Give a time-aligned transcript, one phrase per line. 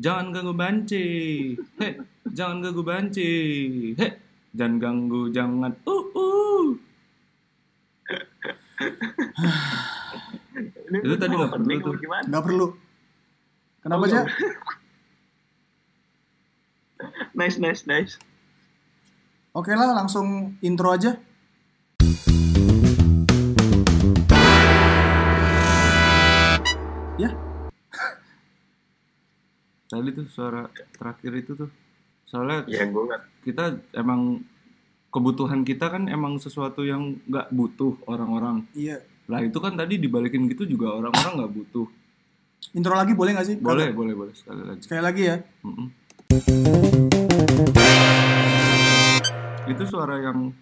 [0.00, 1.04] Jangan ganggu banci.
[1.76, 2.00] Hei,
[2.32, 3.30] jangan ganggu banci.
[4.00, 4.10] Hei,
[4.56, 5.76] jangan ganggu, jangan.
[5.84, 6.66] Uh, uh.
[10.88, 11.94] Ini Itu tadi nggak perlu tuh.
[12.00, 12.66] Nggak perlu.
[13.84, 14.20] Kenapa aja?
[17.32, 18.20] Nice, nice, nice.
[19.56, 21.16] Oke lah, langsung intro aja.
[29.90, 31.66] Tadi tuh suara terakhir itu tuh.
[32.22, 33.10] Soalnya Ya gue
[33.42, 34.38] kita emang
[35.10, 38.70] kebutuhan kita kan emang sesuatu yang nggak butuh orang-orang.
[38.70, 39.02] iya.
[39.26, 41.86] Lah itu kan tadi dibalikin gitu juga orang-orang nggak butuh.
[42.70, 43.56] Intro lagi boleh nggak sih?
[43.58, 44.80] Boleh, boleh, boleh sekali lagi.
[44.86, 45.36] Sekali lagi ya.
[45.66, 45.86] Mm-mm.
[49.66, 50.54] Itu suara yang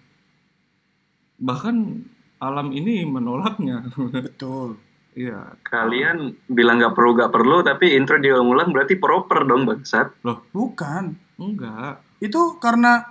[1.37, 2.01] bahkan
[2.41, 3.93] alam ini menolaknya.
[3.93, 4.88] Betul.
[5.19, 5.59] Iya.
[5.67, 10.15] Kalian bilang nggak perlu nggak perlu, tapi intro diulang-ulang berarti proper dong bangsat.
[10.23, 11.19] Loh, Bukan.
[11.43, 11.99] enggak.
[12.23, 13.03] Itu karena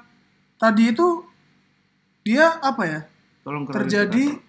[0.56, 1.28] tadi itu
[2.24, 3.02] dia apa ya?
[3.44, 4.40] Tolong Terjadi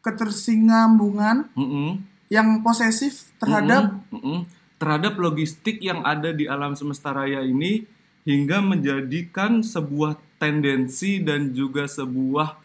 [0.00, 2.00] ketersingambungan Mm-mm.
[2.32, 4.16] yang posesif terhadap Mm-mm.
[4.16, 4.38] Mm-mm.
[4.80, 7.84] terhadap logistik yang ada di alam semesta raya ini
[8.24, 12.56] hingga menjadikan sebuah tendensi dan juga sebuah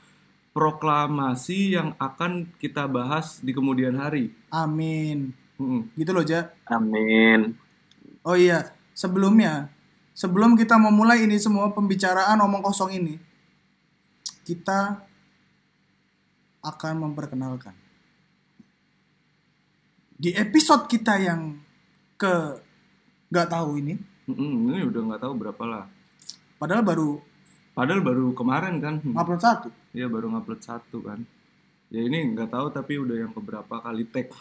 [0.55, 4.31] proklamasi yang akan kita bahas di kemudian hari.
[4.47, 5.35] amin.
[5.59, 5.91] Mm-mm.
[5.95, 6.51] Gitu loh, Ja.
[6.67, 7.55] Amin.
[8.23, 9.67] Oh iya, sebelumnya,
[10.11, 13.15] sebelum kita memulai ini semua pembicaraan omong kosong ini,
[14.43, 14.99] kita
[16.59, 17.71] akan memperkenalkan.
[20.15, 21.59] Di episode kita yang
[22.15, 22.59] ke
[23.27, 24.71] nggak tahu ini, Mm-mm.
[24.71, 25.85] Ini udah nggak tahu berapa lah.
[26.55, 27.19] padahal baru
[27.75, 29.03] Padahal baru kemarin kan.
[29.05, 29.67] upload satu.
[29.91, 31.19] Iya baru ngupload satu kan.
[31.87, 34.31] Ya ini nggak tahu tapi udah yang keberapa kali tag.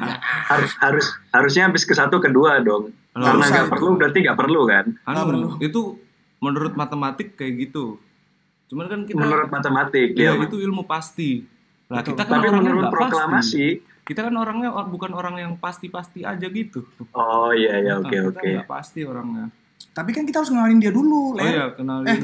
[0.50, 2.94] Harus harus harusnya habis ke satu kedua dong.
[3.12, 3.72] Nggak Karena nggak itu.
[3.72, 4.84] perlu berarti nggak perlu kan?
[4.96, 5.46] Nggak perlu.
[5.48, 5.80] anu, itu
[6.38, 7.98] menurut matematik kayak gitu.
[8.66, 10.42] Cuman kan kita Menurut matematik Iya, ya.
[10.42, 11.44] itu ilmu pasti.
[11.86, 12.10] Lah Betul.
[12.10, 14.02] kita kan Tapi menurut proklamasi, pasti.
[14.04, 16.84] Kita kan orangnya or- bukan orang yang pasti-pasti aja gitu.
[17.12, 18.48] oh iya ya Nah, oke kita oke.
[18.50, 19.48] nggak pasti orangnya.
[19.90, 21.48] Tapi kan kita harus kenalin dia dulu, Oh Ler.
[21.50, 22.18] iya, kenalin Eh.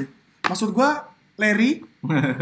[0.50, 1.06] Maksud gua
[1.38, 1.86] Larry.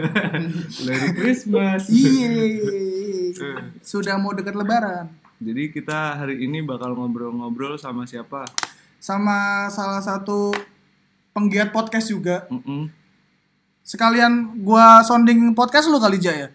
[0.89, 1.93] Merry Christmas.
[1.93, 3.37] Iya.
[3.85, 5.13] Sudah mau dekat lebaran.
[5.39, 8.49] Jadi kita hari ini bakal ngobrol-ngobrol sama siapa?
[8.99, 10.51] Sama salah satu
[11.37, 12.49] penggiat podcast juga.
[12.49, 12.91] Mm-mm.
[13.85, 16.49] Sekalian gua sounding podcast lu kali Ja ya?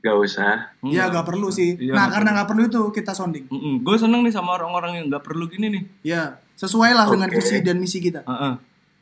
[0.00, 0.74] Gak usah.
[0.80, 1.06] Ya Enggak.
[1.12, 1.76] nggak perlu sih.
[1.76, 3.44] Iya, nah nggak karena nggak perlu itu kita sounding.
[3.84, 5.82] Gue seneng nih sama orang-orang yang nggak perlu gini nih.
[6.02, 7.40] Ya sesuai lah dengan Oke.
[7.40, 8.24] visi dan misi kita.
[8.24, 8.54] Heeh.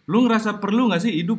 [0.09, 1.39] Lu ngerasa perlu nggak sih hidup?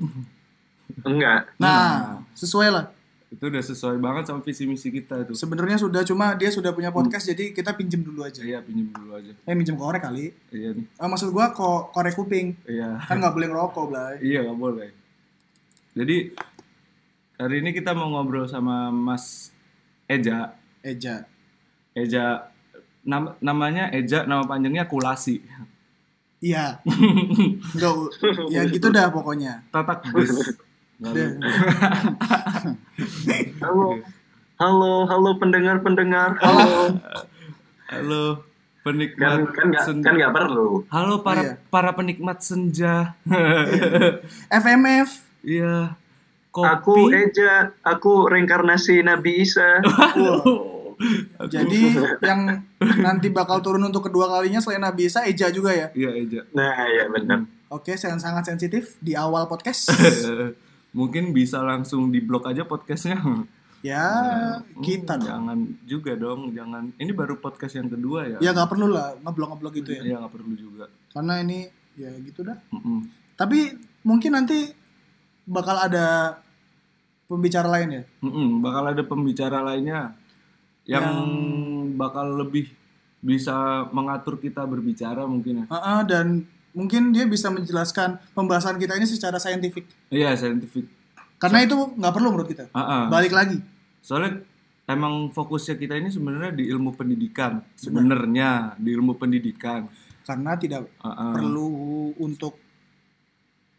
[1.01, 1.49] Enggak.
[1.57, 2.85] Nah sesuai lah.
[3.29, 5.33] Itu udah sesuai banget sama visi misi kita itu.
[5.33, 8.41] Sebenarnya sudah cuma dia sudah punya podcast jadi kita pinjem dulu aja.
[8.41, 9.33] Iya pinjem dulu aja.
[9.45, 10.33] Eh minjem korek kali.
[10.49, 10.85] Iya nih.
[10.87, 12.97] Eh, maksud gua kok korek kuping Iya.
[13.01, 14.15] kan nggak boleh ngerokok Blay.
[14.23, 14.89] Iya nggak boleh.
[15.93, 16.17] Jadi
[17.35, 19.53] hari ini kita mau ngobrol sama Mas
[20.05, 20.57] Eja.
[20.81, 21.25] Eja.
[21.93, 22.49] Eja
[23.01, 25.41] nam- namanya Eja, nama panjangnya Kulasi.
[26.39, 26.79] Iya.
[26.83, 27.93] Enggak.
[28.53, 29.63] Ya gitu dah pokoknya.
[29.69, 30.29] Tatak bus.
[33.59, 33.99] Halo.
[34.57, 36.35] Halo, halo pendengar-pendengar.
[36.37, 36.99] Halo.
[37.89, 38.23] Halo
[38.79, 40.83] kan penikmat kan nggak sen- kan nggak perlu.
[40.87, 41.53] Halo para Iya.
[41.67, 43.15] para penikmat senja.
[44.53, 45.09] FMF.
[45.41, 45.95] Iya.
[46.49, 47.13] Aku Kopi.
[47.13, 49.79] Eja, aku reinkarnasi Nabi Isa.
[51.47, 52.59] Jadi yang
[52.99, 55.87] nanti bakal turun untuk kedua kalinya selain Nabi Isa Eja juga ya.
[55.95, 56.41] Iya Eja.
[56.51, 57.47] Nah, ya benar.
[57.69, 59.93] Oke, sangat sangat sensitif di awal podcast.
[60.97, 63.21] Mungkin bisa langsung di blok aja podcastnya.
[63.79, 64.03] ya,
[64.83, 65.29] kita Hmm, dong.
[65.29, 66.91] Jangan juga dong, jangan.
[66.97, 68.37] Ini baru podcast yang kedua ya.
[68.41, 70.01] Ya nggak perlu lah ngeblok-ngeblok gitu ya.
[70.03, 70.85] Iya nggak perlu juga.
[71.13, 72.57] Karena ini ya gitu dah.
[72.75, 73.07] Mm-mm.
[73.37, 73.71] Tapi
[74.03, 74.67] mungkin nanti
[75.45, 76.41] bakal ada
[77.25, 78.03] pembicara lain ya.
[78.25, 80.17] Mm-mm, Bakal ada pembicara lainnya
[80.89, 82.73] yang, Yang- bakal lebih
[83.21, 85.65] bisa mengatur kita berbicara mungkin ya.
[85.69, 86.27] Heeh, dan
[86.71, 89.85] mungkin dia bisa menjelaskan pembahasan kita ini secara saintifik.
[90.09, 90.87] Iya, scientific.
[91.37, 92.71] Karena itu nggak perlu menurut kita.
[92.71, 93.03] Ah, ah.
[93.07, 93.59] Balik lagi.
[93.99, 94.41] Soalnya
[94.87, 97.59] emang fokusnya kita ini sebenarnya di ilmu pendidikan.
[97.75, 99.85] Sebenarnya di ilmu pendidikan.
[100.23, 101.33] Karena tidak Ah, ah.
[101.35, 101.67] perlu
[102.17, 102.55] untuk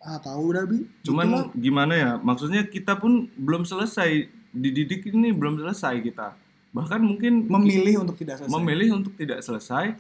[0.01, 0.85] ah tahu dah bi.
[1.01, 1.47] Cuman Gitulah.
[1.57, 2.11] gimana ya?
[2.17, 6.37] Maksudnya kita pun belum selesai dididik ini belum selesai kita.
[6.71, 8.55] Bahkan mungkin memilih untuk tidak selesai.
[8.55, 9.99] memilih untuk tidak selesai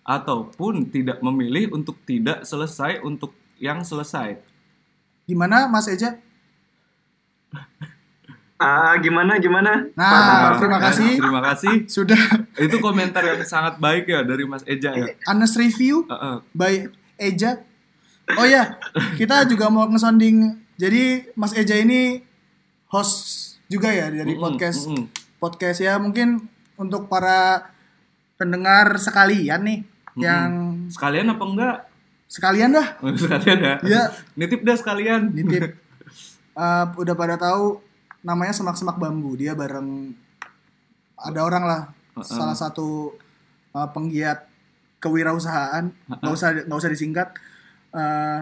[0.00, 4.40] ataupun tidak memilih untuk tidak selesai untuk yang selesai.
[5.26, 6.16] Gimana Mas Eja?
[8.56, 9.84] Ah, gimana gimana?
[9.92, 11.10] Nah, Pak terima kasih.
[11.20, 11.74] Terima kasih.
[11.92, 12.16] Sudah
[12.56, 15.12] Itu komentar yang sangat baik ya dari Mas Eja ya.
[15.28, 16.36] honest review Heeh.
[16.56, 16.72] by
[17.20, 17.60] Eja.
[18.32, 18.80] Oh ya,
[19.20, 20.56] kita juga mau ngesonding.
[20.80, 22.24] Jadi Mas Eja ini
[22.88, 25.04] host juga ya dari Mm-mm, podcast mm-mm.
[25.36, 26.44] Podcast ya mungkin
[26.74, 27.70] untuk para
[28.34, 29.80] pendengar sekalian nih
[30.16, 30.50] yang
[30.88, 31.76] Sekalian apa enggak?
[32.26, 32.86] sekalian dah
[33.22, 33.74] sekalian ya.
[33.80, 34.02] Iya.
[34.34, 35.30] Nitip dah sekalian.
[35.30, 35.72] nitip
[36.56, 37.84] Eh, udah pada tahu
[38.22, 40.16] namanya semak-semak bambu dia bareng
[41.14, 41.80] ada orang lah
[42.18, 43.12] salah satu
[43.70, 44.48] eh, penggiat
[44.96, 47.28] kewirausahaan nggak usah nggak usah disingkat
[47.88, 48.40] Eh,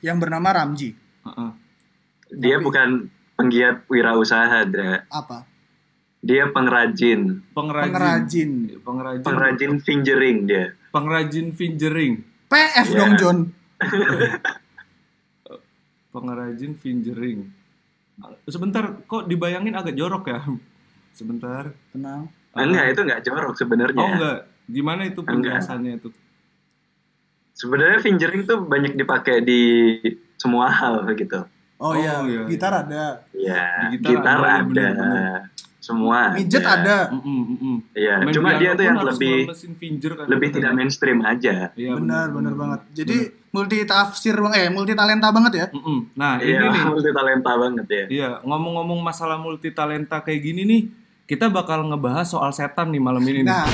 [0.00, 1.50] yang bernama Ramji Heeh.
[2.32, 5.02] Dia bukan penggiat wirausaha, Dra.
[5.08, 5.42] apa
[6.26, 7.46] Dia pengrajin.
[7.54, 7.90] Pengrajin.
[7.94, 8.50] pengrajin
[8.82, 9.22] Pengrajin.
[9.22, 10.74] Pengrajin fingering dia.
[10.90, 12.26] Pengrajin fingering.
[12.50, 12.98] PF Iya.
[12.98, 13.38] dong John
[16.14, 17.52] Pengrajin fingering.
[18.48, 20.40] Sebentar, kok dibayangin agak jorok ya?
[21.18, 21.70] Sebentar.
[21.92, 24.00] tenang Enggak, itu enggak jorok sebenarnya.
[24.00, 24.38] Oh enggak.
[24.66, 26.08] Gimana itu penjelasannya itu?
[27.52, 29.62] Sebenarnya fingering tuh banyak dipakai di
[30.36, 31.44] semua hal gitu.
[31.76, 35.40] oh, Oh, iya iya, gitar ada Iya, gitar gitar, ada, iya, ada, bener-bener.
[35.86, 36.34] Semua.
[36.34, 37.76] mijet ada Mm-mm, mm-mm.
[37.92, 40.56] Iya, Main cuma dia tuh yang lebih mesin finger kan lebih katanya.
[40.58, 41.54] tidak mainstream aja.
[41.72, 43.18] Iya, benar benar banget jadi
[43.48, 45.98] multi tafsir eh multi talenta banget ya Mm-mm.
[46.12, 46.82] Nah, Iya, ini nih.
[46.84, 48.04] multi talenta banget ya.
[48.08, 50.82] Iya, ngomong-ngomong masalah multi talenta kayak gini nih,
[51.24, 53.46] kita bakal ngebahas soal setan nih malam ini nih.
[53.46, 53.64] nah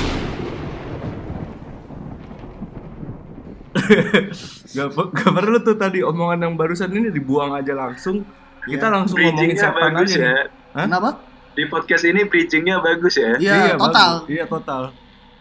[4.73, 8.21] Gak, gak perlu tuh tadi omongan yang barusan ini dibuang aja langsung.
[8.63, 8.93] Kita Iya.
[8.93, 10.17] langsung ngomongin setan aja ya.
[10.19, 10.45] nih.
[10.71, 10.85] Hah?
[10.87, 11.09] kenapa
[11.53, 13.37] Di podcast ini bridgingnya bagus ya.
[13.37, 14.29] iya total bagus.
[14.29, 14.81] Iya, total.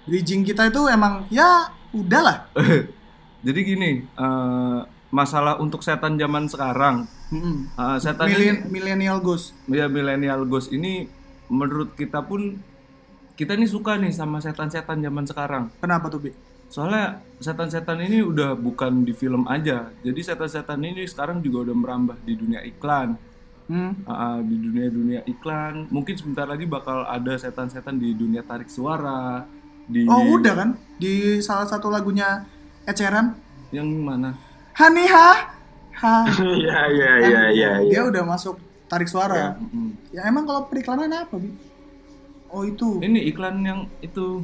[0.02, 2.48] bridging kita itu emang ya udahlah
[3.46, 4.80] Jadi gini, eh,
[5.10, 7.10] masalah untuk setan zaman sekarang,
[7.74, 11.10] eh, setan ini, millennial ghost ya millennial ghost ini,
[11.50, 12.62] menurut kita pun,
[13.34, 15.64] kita nih suka nih sama setan-setan zaman sekarang.
[15.82, 16.30] kenapa tuh bi
[16.72, 19.92] Soalnya setan-setan ini udah bukan di film aja.
[20.00, 23.12] Jadi setan-setan ini sekarang juga udah merambah di dunia iklan.
[23.72, 24.04] Hmm.
[24.04, 25.88] Ah, di dunia-dunia iklan.
[25.88, 29.48] Mungkin sebentar lagi bakal ada setan-setan di dunia tarik suara.
[29.88, 32.44] Di oh udah kan di salah satu lagunya
[32.84, 33.34] Eceran
[33.72, 34.36] yang mana?
[34.76, 35.30] Hani ha
[36.32, 37.70] iya, Kan iya, iya.
[37.82, 39.94] dia udah masuk tarik suara Mm-mm.
[40.10, 41.52] ya emang kalau periklanan apa bi
[42.48, 44.42] oh itu Ini iklan yang itu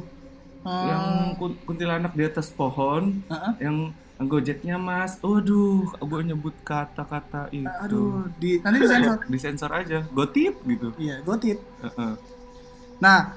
[0.59, 1.03] Ah, yang
[1.39, 3.53] kun- kuntilanak di atas pohon, ah, ah.
[3.63, 5.15] yang gojeknya mas.
[5.23, 7.63] Waduh, gue nyebut kata-kata itu.
[7.67, 10.91] aduh di nanti disensor Disensor aja, gotip gitu.
[10.99, 12.13] iya gotit Heeh.
[12.99, 13.31] Nah,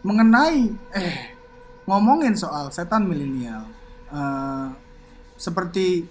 [0.00, 1.36] mengenai eh
[1.84, 3.68] ngomongin soal setan milenial,
[4.08, 4.68] eh,
[5.36, 6.08] seperti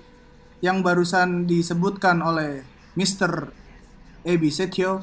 [0.62, 2.62] yang barusan disebutkan oleh
[2.94, 3.50] Mr.
[4.22, 5.02] Ebi Setio,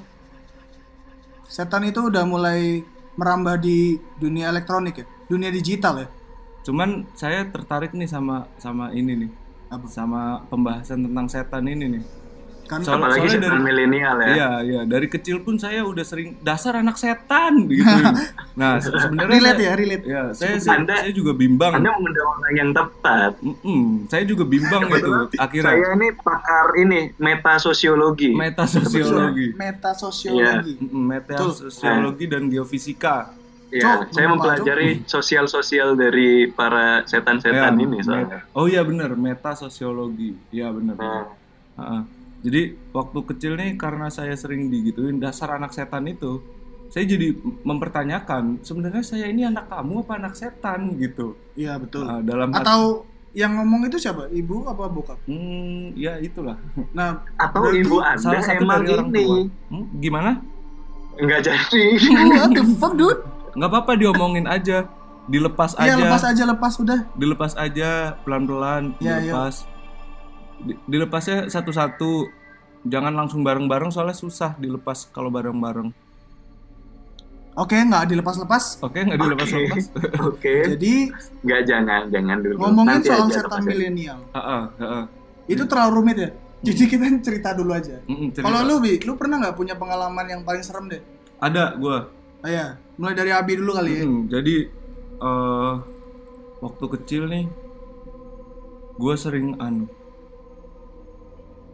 [1.51, 2.87] setan itu udah mulai
[3.19, 6.09] merambah di dunia elektronik ya, dunia digital ya.
[6.61, 9.31] Cuman saya tertarik nih sama sama ini nih,
[9.69, 9.87] Apa?
[9.87, 12.05] sama pembahasan tentang setan ini nih.
[12.69, 14.29] Kan Soal- Apalagi soalnya setan dari- milenial ya.
[14.29, 14.81] Iya, iya.
[14.85, 17.89] Dari kecil pun saya udah sering dasar anak setan gitu.
[18.53, 20.05] nah, se- sebenarnya relate saya- ya, relate.
[20.05, 21.73] Ya, saya saya, Anda- saya juga bimbang.
[21.75, 23.33] Anda mengundang orang yang tepat.
[23.41, 25.11] Mm-mm, saya juga bimbang gitu.
[25.35, 28.37] Akhirnya Saya ini pakar ini meta sosiologi.
[28.37, 30.73] meta sosiologi, Meta sosiologi.
[30.77, 31.51] Mm-mm, meta Betul.
[31.65, 33.33] sosiologi dan geofisika.
[33.69, 38.41] Ya, Cok, saya mempelajari sosial-sosial dari para setan-setan Ya, ini soalnya.
[38.57, 40.33] Oh iya benar, meta sosiologi.
[40.49, 40.97] Iya benar.
[40.97, 41.25] Nah,
[41.79, 42.03] Heeh.
[42.39, 46.41] Jadi waktu kecil nih karena saya sering digituin dasar anak setan itu,
[46.89, 51.37] saya jadi mempertanyakan sebenarnya saya ini anak kamu apa anak setan gitu.
[51.53, 52.09] Iya betul.
[52.09, 52.81] Nah, dalam hati- Atau
[53.37, 54.33] yang ngomong itu siapa?
[54.33, 55.19] Ibu apa bokap?
[55.29, 56.57] Hmm, ya itulah.
[56.97, 59.39] Nah, atau Berarti ibu Anda Salah satu emang dari orang ini tua.
[59.69, 60.33] Hmm, gimana?
[61.19, 61.83] enggak jadi.
[62.33, 63.19] what the fuck dude?
[63.59, 64.87] Nggak apa-apa diomongin aja,
[65.27, 67.01] dilepas Iya aja, lepas aja lepas udah.
[67.13, 67.91] dilepas aja
[68.23, 69.67] pelan-pelan, Ya, dilepas.
[70.59, 72.31] Di- dilepasnya satu-satu,
[72.85, 75.91] jangan langsung bareng-bareng soalnya susah dilepas kalau bareng-bareng.
[77.53, 78.79] Oke nggak dilepas-lepas.
[78.81, 79.85] Oke, nggak dilepas-lepas.
[80.23, 80.79] Oke.
[80.79, 81.11] Jadi
[81.43, 82.55] Enggak jangan, jangan dulu.
[82.57, 85.05] ngomongin Nanti soal setan milenial, Heeh, heeh.
[85.51, 86.31] itu terlalu rumit ya.
[86.59, 87.99] Jadi kita cerita dulu aja.
[88.07, 88.47] Cerita.
[88.47, 91.03] Kalau lu bi, lu pernah nggak punya pengalaman yang paling serem deh?
[91.39, 92.11] ada gua.
[92.39, 94.05] Ah, ya, mulai dari Abi dulu kali ya.
[94.07, 94.57] Mm, jadi
[95.19, 95.75] eh
[96.59, 97.45] waktu kecil nih
[98.95, 99.91] gua sering anu.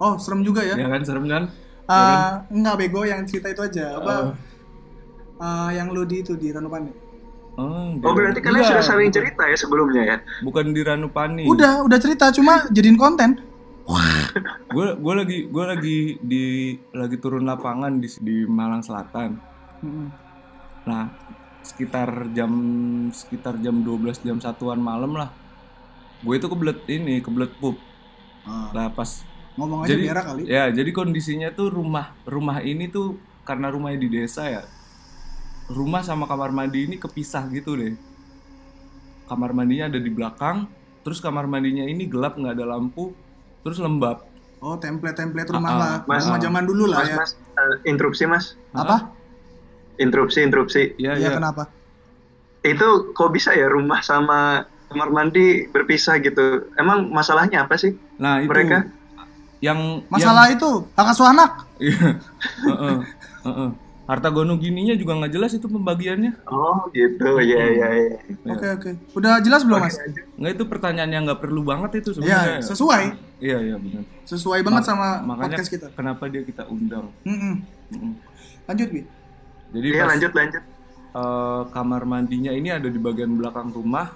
[0.01, 0.75] Oh serem juga ya.
[0.77, 1.53] Ya kan serem kan?
[1.85, 4.01] Ah, Enggak bego yang cerita itu aja.
[4.01, 4.13] Apa?
[4.13, 4.33] Oh.
[5.37, 6.93] ah, yang lu di itu di Ranupani.
[7.55, 10.17] Oh, Oh, berarti kalian Enggak, sudah saling cerita ya sebelumnya ya?
[10.43, 11.47] Bukan di Ranupani.
[11.47, 13.39] Udah, udah cerita cuma jadiin konten.
[14.73, 16.45] gue gue lagi gue lagi di
[16.97, 19.37] lagi turun lapangan di di Malang Selatan.
[20.85, 21.09] Nah
[21.61, 22.53] sekitar jam
[23.09, 25.33] sekitar jam 12 jam satuan malam lah
[26.21, 27.77] gue itu kebelet ini kebelet pup
[28.45, 29.25] Ah, lah pas
[29.57, 30.45] ngomong aja jadi biara kali.
[30.45, 34.63] ya jadi kondisinya tuh rumah rumah ini tuh karena rumahnya di desa ya
[35.67, 37.97] rumah sama kamar mandi ini kepisah gitu deh
[39.25, 40.69] kamar mandinya ada di belakang
[41.01, 43.17] terus kamar mandinya ini gelap nggak ada lampu
[43.61, 44.21] terus lembab
[44.61, 45.95] Oh, template-template rumah Ah, ah, lah.
[46.07, 46.25] Mas.
[46.25, 47.17] Rumah zaman dulu lah Mas, ya.
[47.19, 49.13] mas, eh, interupsi mas, Apa?
[49.97, 50.83] Interupsi, interupsi.
[50.97, 51.69] ya Iya, ya kenapa?
[52.61, 56.69] Itu kok bisa ya rumah sama kamar mandi berpisah gitu?
[56.75, 58.87] Emang masalahnya apa sih nah itu mereka?
[59.59, 61.51] yang Masalah itu hak asuh anak.
[61.75, 62.09] yang, Iya.
[62.69, 62.97] Heeh,
[63.45, 63.71] heeh.
[64.05, 68.17] harta gono gininya juga nggak jelas itu pembagiannya Oh gitu, ya ya ya.
[68.47, 68.91] Oke, oke.
[69.15, 69.97] Udah jelas belum, Mas?
[70.37, 73.05] nggak itu pertanyaan yang nggak perlu banget itu Iya, sebenarnya sesuai.
[73.41, 75.87] iya iya benar Sesuai banget sama makanya podcast kita.
[75.93, 77.55] kenapa dia kita undang Mm-mm.
[77.91, 78.13] Mm-mm.
[78.65, 79.01] Lanjut, Bi.
[79.75, 80.63] Jadi Iya pas- lanjut lanjut.
[81.15, 84.15] eh, kamar mandinya ini ada di bagian belakang rumah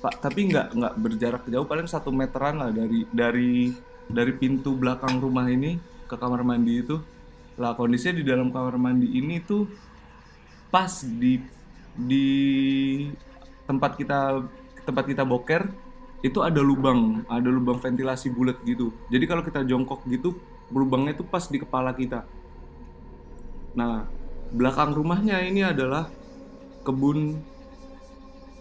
[0.00, 0.20] pak.
[0.20, 3.72] Tapi nggak nggak berjarak jauh paling satu meteran lah dari dari
[4.04, 7.00] dari pintu belakang rumah ini ke kamar mandi itu.
[7.56, 9.64] Lah kondisinya di dalam kamar mandi ini tuh
[10.68, 11.38] pas di
[11.94, 12.26] di
[13.64, 14.42] tempat kita
[14.84, 15.62] tempat kita boker
[16.20, 18.92] itu ada lubang ada lubang ventilasi bulat gitu.
[19.08, 20.36] Jadi kalau kita jongkok gitu
[20.68, 22.24] lubangnya itu pas di kepala kita.
[23.72, 24.04] Nah
[24.54, 26.06] belakang rumahnya ini adalah
[26.86, 27.42] kebun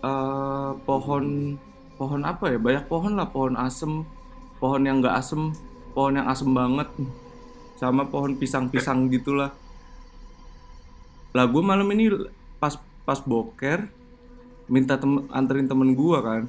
[0.02, 1.56] eh, pohon
[1.96, 2.58] pohon apa ya?
[2.58, 4.02] Banyak pohon lah pohon asem
[4.58, 5.54] pohon yang nggak asem
[5.94, 6.90] pohon yang asem banget
[7.78, 9.54] sama pohon pisang-pisang gitulah.
[11.38, 12.10] Lah gue malam ini
[12.58, 12.74] pas
[13.06, 13.86] pas boker
[14.66, 16.44] minta tem anterin temen gue kan.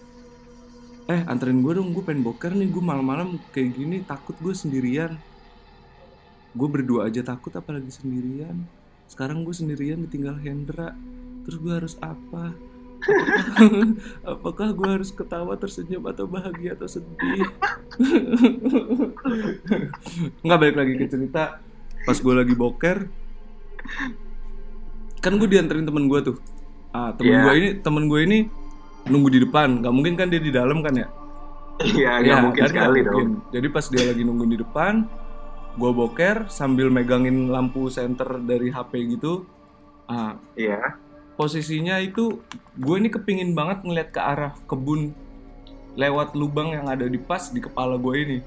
[1.05, 5.21] Eh anterin gue dong gue pengen boker nih gue malam-malam kayak gini takut gue sendirian.
[6.57, 8.65] Gue berdua aja takut apalagi sendirian
[9.15, 10.91] sekarang gue sendirian ditinggal Hendra.
[11.47, 12.51] Terus gue harus apa?
[14.27, 17.47] Apakah gue harus ketawa tersenyum atau bahagia atau sedih?
[20.43, 21.61] Nggak balik lagi ke cerita.
[22.05, 22.99] Pas gue lagi boker
[25.21, 26.37] kan gue dianterin temen gue tuh.
[26.91, 27.43] Ah temen Iya.
[27.43, 28.39] gue ini temen gue ini
[29.07, 29.81] nunggu di depan.
[29.81, 31.09] Nggak mungkin kan dia di dalam kan ya?
[31.81, 32.71] Iya nggak Ya, mungkin kan?
[32.71, 33.29] sekali dong.
[33.51, 34.95] Jadi pas dia lagi nungguin di depan,
[35.75, 39.43] gue boker sambil megangin lampu senter dari HP gitu.
[40.05, 41.01] Ah, Iya.
[41.35, 42.39] posisinya itu
[42.77, 45.11] gue ini kepingin banget ngeliat ke arah kebun
[45.95, 48.39] lewat lubang yang ada di pas di kepala gue ini.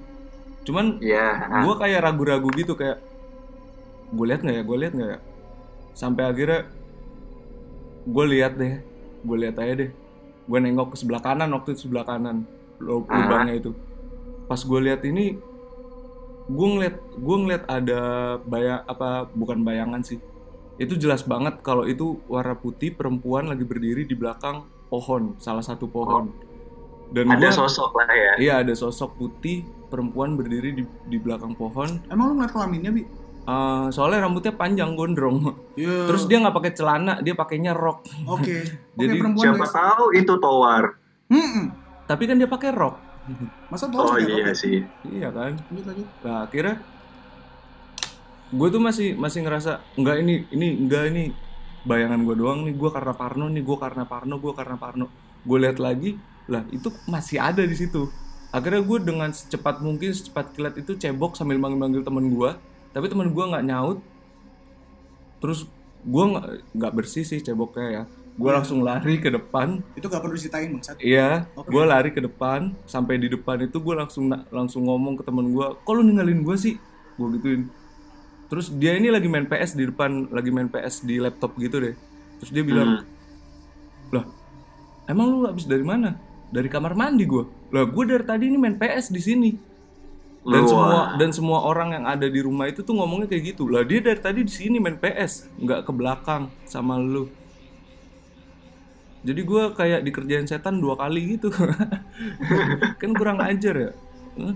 [0.63, 1.27] Cuman Iya.
[1.43, 1.63] ah.
[1.63, 3.03] gue kayak ragu-ragu gitu kayak
[4.07, 5.19] gue lihat nggak ya, gue lihat nggak ya.
[5.91, 6.63] Sampai akhirnya
[8.05, 8.79] gue lihat deh,
[9.21, 9.91] gue lihat aja deh.
[10.47, 12.47] Gue nengok ke sebelah kanan waktu itu sebelah kanan
[12.79, 13.19] Ah.
[13.19, 13.71] lubangnya itu.
[14.47, 15.35] Pas gue lihat ini,
[16.47, 18.01] gue ngeliat gue ngeliat ada
[18.41, 20.19] bayang apa bukan bayangan sih.
[20.77, 25.85] Itu jelas banget kalau itu warna putih perempuan lagi berdiri di belakang pohon, salah satu
[25.85, 26.31] pohon.
[27.07, 28.33] Dan Ada gua- sosok lah ya.
[28.37, 32.03] Iya ada sosok putih perempuan berdiri di, di belakang pohon.
[32.07, 33.03] Emang lu ngeliat kelaminnya, Bi?
[33.47, 35.55] Eh, soalnya rambutnya panjang gondrong.
[35.73, 36.03] Iya.
[36.03, 38.03] Terus dia nggak pakai celana, dia pakainya rok.
[38.27, 38.27] Oke.
[38.35, 38.57] Oke,
[38.97, 39.71] Jadi perempuan Siapa guys.
[39.73, 40.83] tahu itu towar.
[41.31, 41.65] Mm-mm.
[42.03, 42.95] Tapi kan dia pakai rok.
[43.71, 44.55] Masa tuh Oh iya rok?
[44.55, 44.77] sih.
[45.07, 45.53] iya kan.
[45.69, 46.07] Lanjut, lanjut.
[46.23, 46.75] Nah akhirnya
[48.47, 51.23] gue tuh masih masih ngerasa nggak ini ini enggak ini
[51.83, 55.07] bayangan gue doang nih gue karena Parno nih gue karena Parno gue karena Parno
[55.43, 56.15] gue lihat lagi
[56.47, 58.07] lah itu masih ada di situ
[58.55, 62.51] akhirnya gue dengan secepat mungkin secepat kilat itu cebok sambil manggil-manggil temen gue
[62.95, 63.99] tapi temen gue nggak nyaut
[65.43, 65.67] terus
[66.07, 68.03] gue nggak nggak bersih sih ceboknya ya
[68.37, 70.83] gue langsung lari ke depan Itu gak perlu diceritain, Bang.
[70.85, 71.01] Sat.
[71.01, 71.73] Iya, Oke.
[71.73, 75.67] gue lari ke depan, sampai di depan itu gue langsung langsung ngomong ke temen gue,
[75.73, 76.77] kok lu ninggalin gue sih?
[77.17, 77.65] Gue gituin.
[78.47, 81.97] Terus dia ini lagi main PS di depan, lagi main PS di laptop gitu deh.
[82.37, 84.13] Terus dia bilang, Hmm.
[84.13, 84.25] lah,
[85.05, 86.15] emang lu habis dari mana?
[86.47, 87.43] Dari kamar mandi gue.
[87.73, 89.51] Lah, gue dari tadi ini main PS di sini.
[90.47, 90.69] Dan Wah.
[90.71, 93.67] semua dan semua orang yang ada di rumah itu tuh ngomongnya kayak gitu.
[93.67, 97.27] Lah, dia dari tadi di sini main PS, nggak ke belakang sama lu.
[99.27, 101.51] Jadi gue kayak dikerjain setan dua kali gitu.
[103.01, 103.91] kan kurang ajar ya.
[104.33, 104.55] Hmm?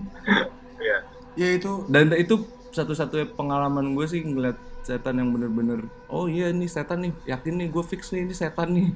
[0.78, 0.98] Iya.
[1.34, 6.66] Ya itu Dan itu satu-satunya pengalaman gue sih ngeliat setan yang bener-bener oh iya ini
[6.66, 8.88] setan nih yakin nih gue fix nih ini setan nih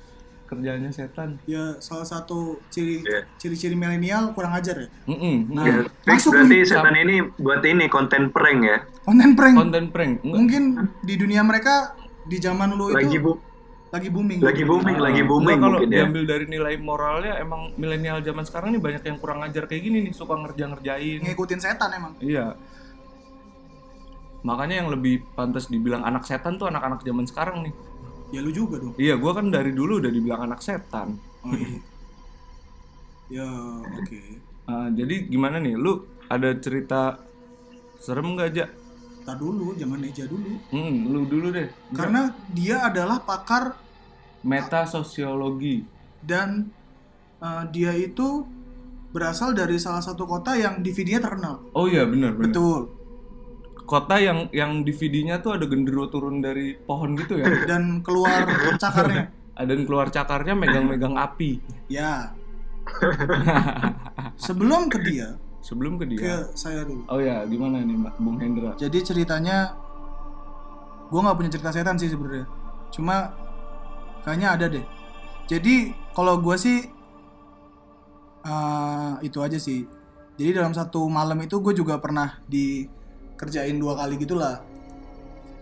[0.48, 3.26] kerjanya setan ya salah satu ciri Iya.
[3.36, 4.88] ciri-ciri milenial kurang ajar ya.
[5.04, 8.78] Mm-mm, Nah, Ya, fix masuk berarti nih setan ini buat ini konten prank ya.
[9.02, 9.54] konten prank.
[9.58, 10.62] konten prank Mungkin
[11.02, 11.92] di dunia mereka
[12.22, 13.32] di zaman lu itu Lagi bu,
[13.96, 14.38] lagi booming.
[14.38, 15.88] Lagi booming, lagi Ah, booming kalau ya.
[15.88, 19.98] diambil dari nilai moralnya emang milenial zaman sekarang nih banyak yang kurang ajar kayak gini
[20.00, 22.12] nih suka ngerja-ngerjain Ngikutin setan emang.
[22.18, 22.52] iya
[24.42, 27.74] makanya yang lebih pantas dibilang anak setan tuh anak-anak zaman sekarang nih
[28.28, 28.94] Ya lu juga dong.
[28.96, 31.78] iya gua kan dari dulu udah dibilang anak setan Oh, iya.
[33.32, 33.48] ya
[33.96, 34.20] oke.
[34.64, 37.22] Ah, jadi gimana nih lu ada cerita
[37.96, 38.66] serem nggak aja
[39.22, 40.54] Tak dulu, jangan Eja dulu.
[40.70, 43.74] hmm, lu dulu deh Karena dia adalah pakar
[44.42, 45.86] meta sosiologi
[46.20, 46.68] dan
[47.38, 48.44] uh, dia itu
[49.10, 51.64] berasal dari salah satu kota yang DVD-nya terkenal.
[51.72, 52.80] oh iya benar benar Betul.
[53.86, 58.44] kota yang yang DVD-nya tuh ada genderuwo turun dari pohon gitu ya Dan keluar
[58.76, 59.30] cakarnya.
[59.60, 62.34] ada yang keluar cakarnya megang-megang api Ya.
[64.36, 67.02] Sebelum ke dia, sebelum ke dia ke saya dulu.
[67.08, 69.74] oh ya gimana nih Mbak Bung Hendra Jadi ceritanya
[71.06, 72.46] gue nggak punya cerita setan sih sebenarnya.
[72.90, 73.32] Cuma
[74.26, 74.82] kayaknya ada deh.
[75.46, 75.74] Jadi
[76.10, 76.82] kalau gue sih
[78.42, 79.86] eh, itu aja sih.
[80.36, 84.60] Jadi dalam satu malam itu gue juga pernah dikerjain dua kali gitulah.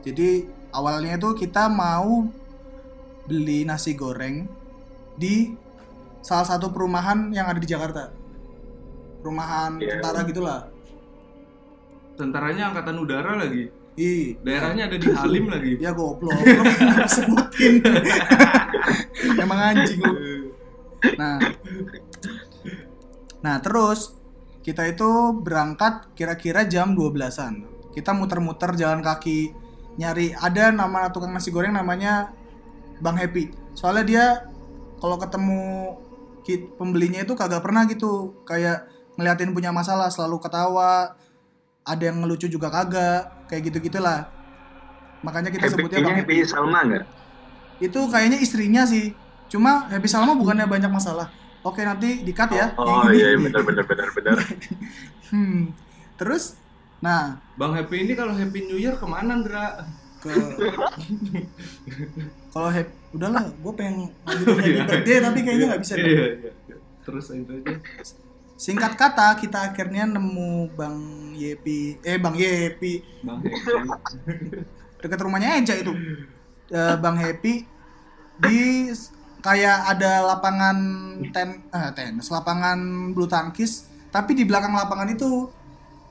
[0.02, 2.26] Jadi awalnya itu kita mau
[3.24, 4.44] beli nasi goreng
[5.14, 5.54] di
[6.20, 8.10] salah satu perumahan yang ada di Jakarta.
[9.20, 10.00] Perumahan Iya.
[10.00, 10.60] tentara gitulah.
[12.14, 13.66] tentaranya angkatan udara lagi
[13.98, 16.62] Ih, daerahnya ada di Halim lagi Ya goblok, lu
[17.10, 17.82] sebutin.
[19.42, 20.12] Emang anjing lu.
[21.20, 21.38] Nah.
[23.44, 24.16] Nah, terus
[24.64, 27.68] kita itu berangkat kira-kira jam 12-an.
[27.92, 29.52] Kita muter-muter jalan kaki
[29.94, 32.32] nyari ada nama tukang nasi goreng namanya
[32.98, 33.52] Bang Happy.
[33.76, 34.24] Soalnya dia
[34.98, 35.94] kalau ketemu
[36.76, 41.16] pembelinya itu kagak pernah gitu kayak ngeliatin punya masalah selalu ketawa
[41.84, 44.28] ada yang ngelucu juga kagak kayak gitu gitulah
[45.24, 47.04] makanya kita sebutnya Happy-nya Bang Happy Salma nggak?
[47.78, 49.12] Itu kayaknya istrinya sih
[49.46, 51.28] cuma Happy Salma bukannya banyak masalah
[51.60, 53.18] oke nanti dikat ya Oh ini.
[53.18, 54.36] iya iya, benar benar benar benar.
[55.32, 55.72] hmm.
[56.14, 56.54] terus
[56.98, 59.84] nah Bang Happy ini kalau Happy New Year ke mana Ndra?
[60.18, 60.32] ke
[62.52, 66.02] kalau happy udahlah gue pengen lanjutin happy birthday tapi kayaknya nggak bisa deh.
[66.02, 66.76] Iya, iya, iya.
[67.04, 67.72] Terus itu aja.
[68.56, 70.96] singkat kata kita akhirnya nemu bang
[71.34, 73.74] Yepi eh bang Yepi Bang Happy.
[75.02, 75.92] dekat rumahnya Eja itu
[76.64, 77.68] Eh, bang Happy
[78.42, 78.90] di
[79.44, 80.76] kayak ada lapangan
[81.30, 82.78] ten eh, tenis lapangan
[83.12, 85.52] bulu tangkis tapi di belakang lapangan itu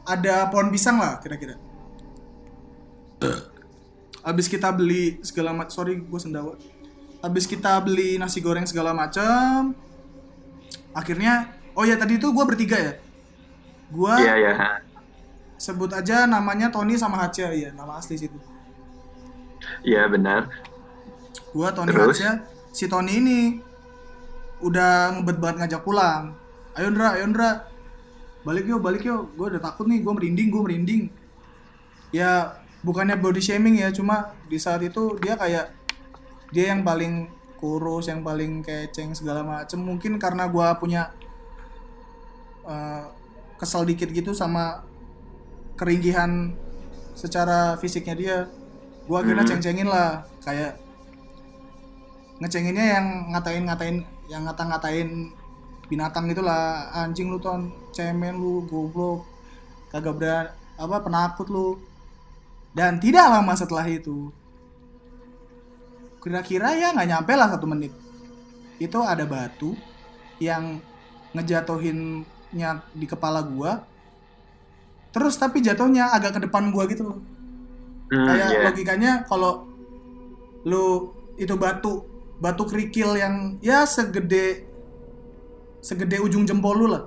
[0.06, 1.58] ada pohon pisang lah kira-kira
[4.24, 6.56] habis kita beli segala macam sorry gue sendawa
[7.24, 9.76] habis kita beli nasi goreng segala macam
[10.94, 12.94] akhirnya oh ya tadi itu gue bertiga ya
[13.92, 14.54] gue Iya iya.
[15.58, 18.38] sebut aja namanya Tony sama Haja ya nama asli situ
[19.84, 20.52] Iya benar.
[21.54, 22.18] Gua Tony Terus?
[22.20, 22.32] Haja
[22.74, 23.39] si Tony ini
[24.66, 26.34] udah ngebet banget ngajak pulang.
[26.74, 27.70] Ayo Ndra ayo Ndra.
[28.44, 29.38] Balik yuk balik yuk.
[29.38, 31.04] Gue udah takut nih gue merinding gue merinding.
[32.12, 35.72] Ya bukannya body shaming ya cuma di saat itu dia kayak
[36.52, 39.80] dia yang paling kurus yang paling keceng segala macem.
[39.80, 41.13] Mungkin karena gua punya
[42.68, 43.04] eh,
[43.60, 44.84] kesel dikit gitu sama
[45.80, 46.52] keringgihan
[47.16, 48.38] secara fisiknya dia
[49.08, 49.52] gua akhirnya Hmm.
[49.56, 50.28] ceng-cengin lah.
[50.44, 50.80] Kayak
[52.44, 55.32] ngecenginnya yang ngatain-ngatain yang ngata-ngatain
[55.88, 56.92] binatang gitulah.
[56.92, 57.72] Anjing lu ton.
[57.96, 59.24] Cemen lu goblok.
[59.88, 61.80] Kagak berani apa penakut lu.
[62.76, 64.34] Dan tidak lama setelah itu
[66.24, 67.92] kira-kira ya nggak nyampe lah satu menit
[68.80, 69.76] itu ada batu
[70.40, 70.80] yang
[71.36, 73.84] ngejatuhinnya di kepala gua.
[75.14, 77.20] Terus tapi jatuhnya agak ke depan gua gitu loh.
[78.10, 78.62] Hmm, kayak iya.
[78.66, 79.68] logikanya kalau
[80.64, 82.08] lu itu batu
[82.41, 84.65] batu kerikil yang ya segede
[85.84, 87.04] segede ujung jempol lu lah.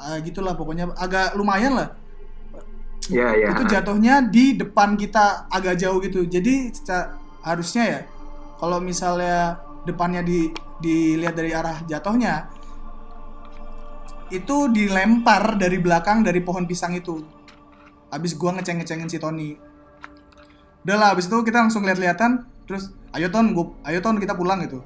[0.00, 0.92] Ah, gitulah pokoknya.
[0.96, 1.88] Agak lumayan lah.
[3.10, 3.48] Iya iya.
[3.50, 6.22] itu jatuhnya di depan kita agak jauh gitu.
[6.28, 6.70] Jadi
[7.42, 8.00] harusnya ya
[8.60, 12.48] kalau misalnya depannya di dilihat dari arah jatuhnya
[14.30, 17.18] itu dilempar dari belakang dari pohon pisang itu.
[18.14, 19.58] Habis gua ngeceng-ngecengin si Tony.
[20.86, 24.62] Udah lah habis itu kita langsung lihat-lihatan terus ayo ton gua ayo ton kita pulang
[24.64, 24.82] gitu.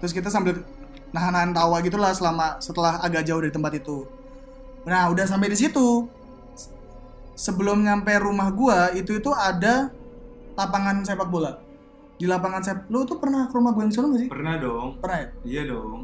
[0.00, 0.64] Terus kita sambil
[1.12, 4.08] nahan-nahan tawa gitulah selama setelah agak jauh dari tempat itu.
[4.88, 6.08] Nah udah sampai di situ.
[7.36, 9.92] Sebelum nyampe rumah gua itu itu ada
[10.56, 11.60] lapangan sepak bola.
[12.20, 14.28] Di lapangan sepak lu tuh pernah ke rumah gua yang Solo gak sih?
[14.28, 15.00] Pernah dong.
[15.00, 15.28] pernah ya?
[15.44, 16.00] Iya dong.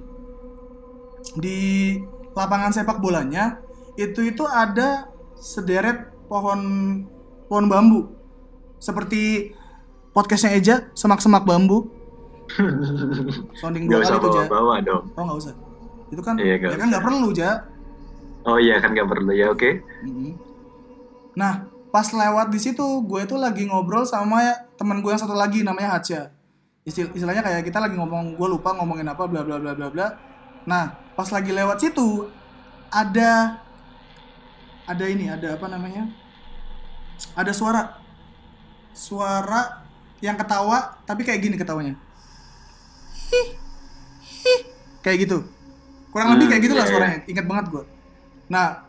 [1.42, 1.98] di
[2.38, 3.58] lapangan sepak bolanya
[3.98, 6.60] itu itu ada sederet pohon
[7.50, 8.00] pohon bambu.
[8.76, 9.52] Seperti
[10.16, 11.92] podcastnya Eja semak-semak bambu.
[13.60, 14.48] Sounding dua kali tuh Ja.
[14.48, 15.04] bawa-bawa dong.
[15.12, 15.54] Oh nggak usah.
[16.08, 17.52] Itu kan, Iya, nggak ya kan nggak perlu Ja.
[18.46, 19.82] Oh iya kan gak perlu ya oke.
[20.06, 20.38] Mhm.
[21.34, 24.38] Nah, pas lewat di situ, gue tuh lagi ngobrol sama
[24.78, 26.30] teman gue yang satu lagi namanya Hacha.
[26.86, 30.06] Istil- istilahnya kayak kita lagi ngomong, gue lupa ngomongin apa, bla bla bla bla bla.
[30.62, 32.30] Nah, pas lagi lewat situ,
[32.86, 33.58] ada
[34.86, 36.06] ada ini, ada apa namanya?
[37.34, 37.98] Ada suara,
[38.94, 39.85] suara
[40.24, 41.94] yang ketawa tapi kayak gini ketawanya
[45.04, 45.44] kayak gitu
[46.10, 47.84] kurang lebih kayak gitulah suaranya ingat banget gue
[48.48, 48.88] nah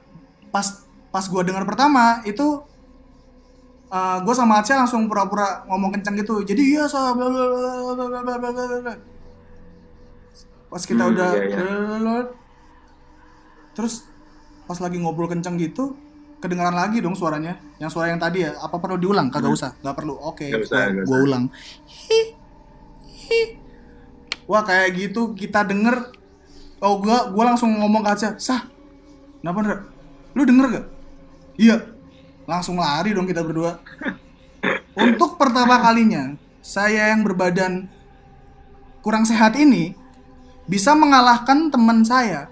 [0.50, 2.63] pas pas gue dengar pertama itu
[3.92, 7.00] uh, gue sama Aceh langsung pura-pura ngomong kencang gitu jadi iya so
[10.68, 11.32] pas kita udah
[13.76, 14.08] terus
[14.68, 15.96] pas lagi ngobrol kencang gitu
[16.38, 17.58] kedengaran lagi dong suaranya.
[17.82, 18.58] Yang suara yang tadi ya.
[18.62, 19.30] Apa perlu diulang?
[19.34, 19.71] Kagak usah.
[19.82, 20.15] Gak perlu.
[20.17, 20.50] Oke.
[20.50, 21.26] Nggak usah, nggak Gue usah.
[21.26, 21.43] ulang.
[21.86, 22.19] Hi,
[23.06, 23.41] hi.
[24.47, 26.15] Wah kayak gitu kita denger.
[26.80, 28.30] Oh gua gua langsung ngomong ke Aca.
[28.39, 28.69] Sah.
[29.41, 29.78] Kenapa Ndra?
[30.38, 30.86] Lu denger gak?
[31.58, 31.78] Iya.
[32.47, 33.82] Langsung lari dong kita berdua.
[34.97, 37.86] Untuk pertama kalinya, saya yang berbadan
[39.04, 39.93] kurang sehat ini
[40.65, 42.50] bisa mengalahkan teman saya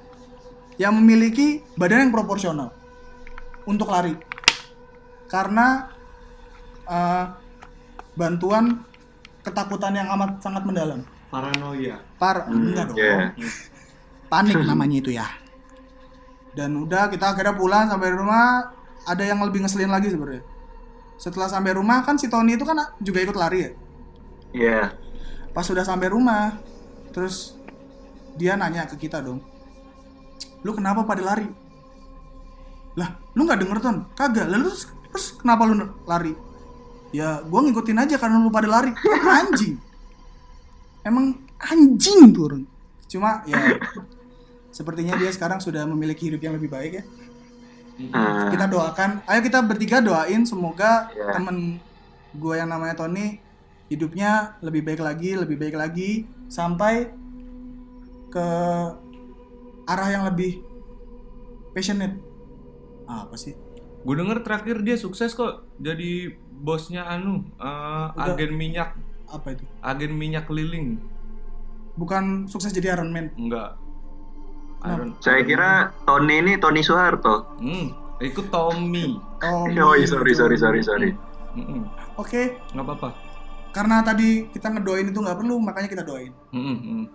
[0.75, 2.74] yang memiliki badan yang proporsional
[3.65, 4.13] untuk lari.
[5.27, 5.89] Karena
[6.85, 7.25] eh,
[8.15, 8.85] bantuan
[9.41, 11.01] ketakutan yang amat sangat mendalam.
[11.29, 11.99] Paranoia.
[12.17, 12.97] Par Hmm, enggak dong.
[12.97, 13.33] iya.
[14.31, 15.27] Panik namanya itu ya.
[16.55, 18.71] Dan udah kita akhirnya pulang sampai rumah
[19.05, 20.41] ada yang lebih ngeselin lagi sebenarnya.
[21.19, 23.71] Setelah sampai rumah kan si Tony itu kan juga ikut lari ya.
[24.55, 24.81] Iya.
[25.51, 26.59] Pas sudah sampai rumah,
[27.11, 27.55] terus
[28.39, 29.39] dia nanya ke kita dong.
[30.63, 31.47] Lu kenapa pada lari?
[32.95, 33.97] Lah, lu nggak denger ton?
[34.15, 34.47] Kagak.
[34.47, 36.33] Lalu terus, terus kenapa lu lari?
[37.11, 38.91] Ya, gua ngikutin aja karena lu pada lari.
[39.39, 39.75] Anjing.
[41.03, 42.63] Emang anjing tuh orang.
[43.05, 43.77] Cuma ya
[44.73, 47.03] sepertinya dia sekarang sudah memiliki hidup yang lebih baik ya.
[48.11, 49.23] Ah, Kita doakan.
[49.23, 51.39] Ayo kita bertiga doain semoga Iya.
[51.39, 51.79] temen
[52.35, 53.39] gue yang namanya Tony
[53.87, 56.09] hidupnya lebih baik lagi, lebih baik lagi
[56.51, 57.07] sampai
[58.27, 58.47] ke
[59.85, 60.59] arah yang lebih
[61.71, 62.17] passionate.
[63.07, 63.53] Apa sih?
[64.01, 68.33] Gue denger terakhir dia sukses kok jadi bosnya anu eh, Udah.
[68.33, 68.93] agen minyak,
[69.25, 69.65] Apa itu?
[69.79, 71.01] agen minyak keliling.
[71.95, 73.31] Bukan sukses jadi Iron Man.
[73.35, 73.77] Enggak.
[74.83, 75.71] Iron- saya kira
[76.03, 77.57] Tony ini Tony Soeharto.
[77.57, 77.89] Hmm,
[78.19, 79.17] ikut Tommy.
[79.41, 81.09] Oh, Oh, iya, sorry sorry sorry sorry.
[81.55, 81.87] Mm-mm.
[82.15, 83.09] Oke, Nggak apa-apa.
[83.71, 86.31] karena tadi kita ngedoain itu nggak perlu, makanya kita doain.
[86.51, 87.05] Mm-mm, mm.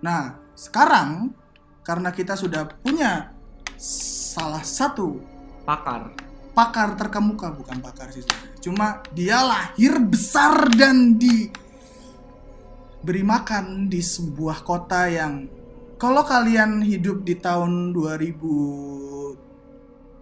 [0.00, 1.32] Nah, sekarang
[1.80, 3.32] karena kita sudah punya
[3.76, 5.20] salah satu
[5.70, 6.02] Pakar.
[6.50, 8.58] pakar terkemuka bukan pakar sih sebenarnya.
[8.60, 11.46] cuma dia lahir besar dan di
[13.00, 15.46] beri makan di sebuah kota yang
[15.94, 18.34] kalau kalian hidup di tahun 2000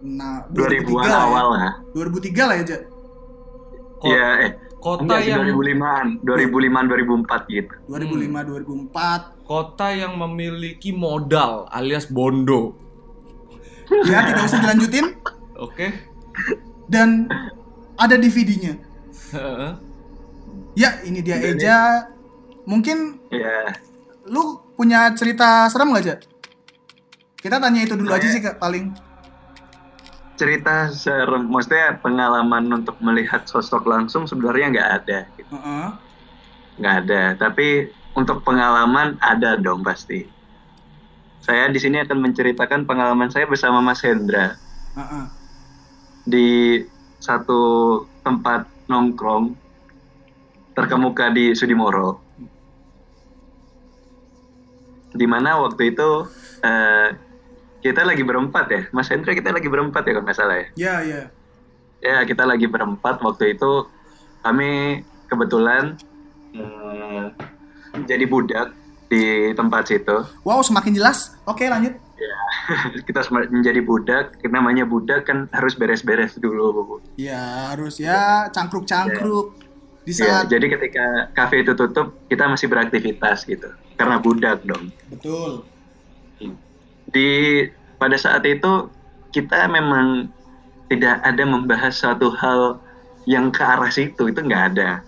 [0.01, 1.19] nah 2000-an lah ya.
[1.25, 1.73] awal lah.
[1.91, 2.79] 2003 lah ya Ja.
[3.99, 7.73] Ko- Iya, eh Kota yang 2005-an, 2005-an 2004 gitu.
[7.91, 12.79] 2005 2004 kota yang memiliki modal alias bondo.
[14.05, 15.19] ya tidak usah dilanjutin
[15.59, 15.91] Oke.
[16.87, 17.27] dan
[17.99, 18.79] ada DVD-nya
[19.35, 19.71] Heeh.
[20.73, 22.07] ya ini dia Eja
[22.63, 23.75] mungkin Iya.
[24.29, 26.15] lu punya cerita serem gak, Ja?
[27.35, 28.91] Kita tanya itu dulu aja sih, Kak, paling.
[30.35, 35.19] Cerita serem, maksudnya pengalaman untuk melihat sosok langsung sebenarnya nggak ada.
[35.35, 35.51] gitu.
[35.55, 35.87] Heeh.
[36.79, 40.27] Nggak ada, tapi untuk pengalaman ada dong pasti.
[41.39, 44.59] Saya di sini akan menceritakan pengalaman saya bersama Mas Hendra
[44.99, 45.25] Heeh.
[46.29, 46.85] Di
[47.17, 47.61] satu
[48.21, 49.57] tempat nongkrong
[50.77, 52.21] terkemuka di Sudimoro.
[55.09, 56.09] Di mana waktu itu
[56.63, 57.09] eh,
[57.81, 60.67] kita lagi berempat ya, Mas Hendra kita lagi berempat ya kalau nggak salah ya.
[60.77, 61.21] Ya, ya.
[61.99, 63.89] Ya kita lagi berempat waktu itu
[64.45, 65.99] kami kebetulan
[66.55, 67.25] eh,
[68.07, 68.78] jadi budak
[69.09, 70.17] di tempat situ.
[70.45, 71.33] Wow, semakin jelas.
[71.43, 71.97] Oke, lanjut.
[73.09, 77.01] kita sem- menjadi budak, namanya budak kan harus beres-beres dulu.
[77.17, 79.57] Ya, harus ya cangkruk-cangkruk.
[80.05, 83.67] Di Ya, saat jadi ketika kafe itu tutup, kita masih beraktivitas gitu.
[83.97, 84.93] Karena budak dong.
[85.09, 85.65] betul.
[87.09, 87.65] Di
[87.97, 88.87] pada saat itu
[89.33, 90.29] kita memang
[90.89, 92.81] tidak ada membahas suatu hal
[93.29, 95.01] yang ke arah situ, itu nggak ada.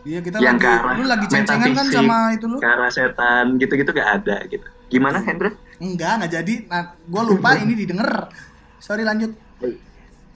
[0.00, 2.56] Iya, kita Yang lagi ke arah lu lagi ceng-cengan kan sama itu lu?
[2.56, 4.66] Ke arah setan, gitu-gitu nggak ada gitu.
[4.88, 5.52] Gimana Hendra?
[5.76, 6.54] Enggak, enggak jadi.
[6.72, 8.32] Nah, gua lupa ini didengar.
[8.80, 9.36] Sorry, lanjut.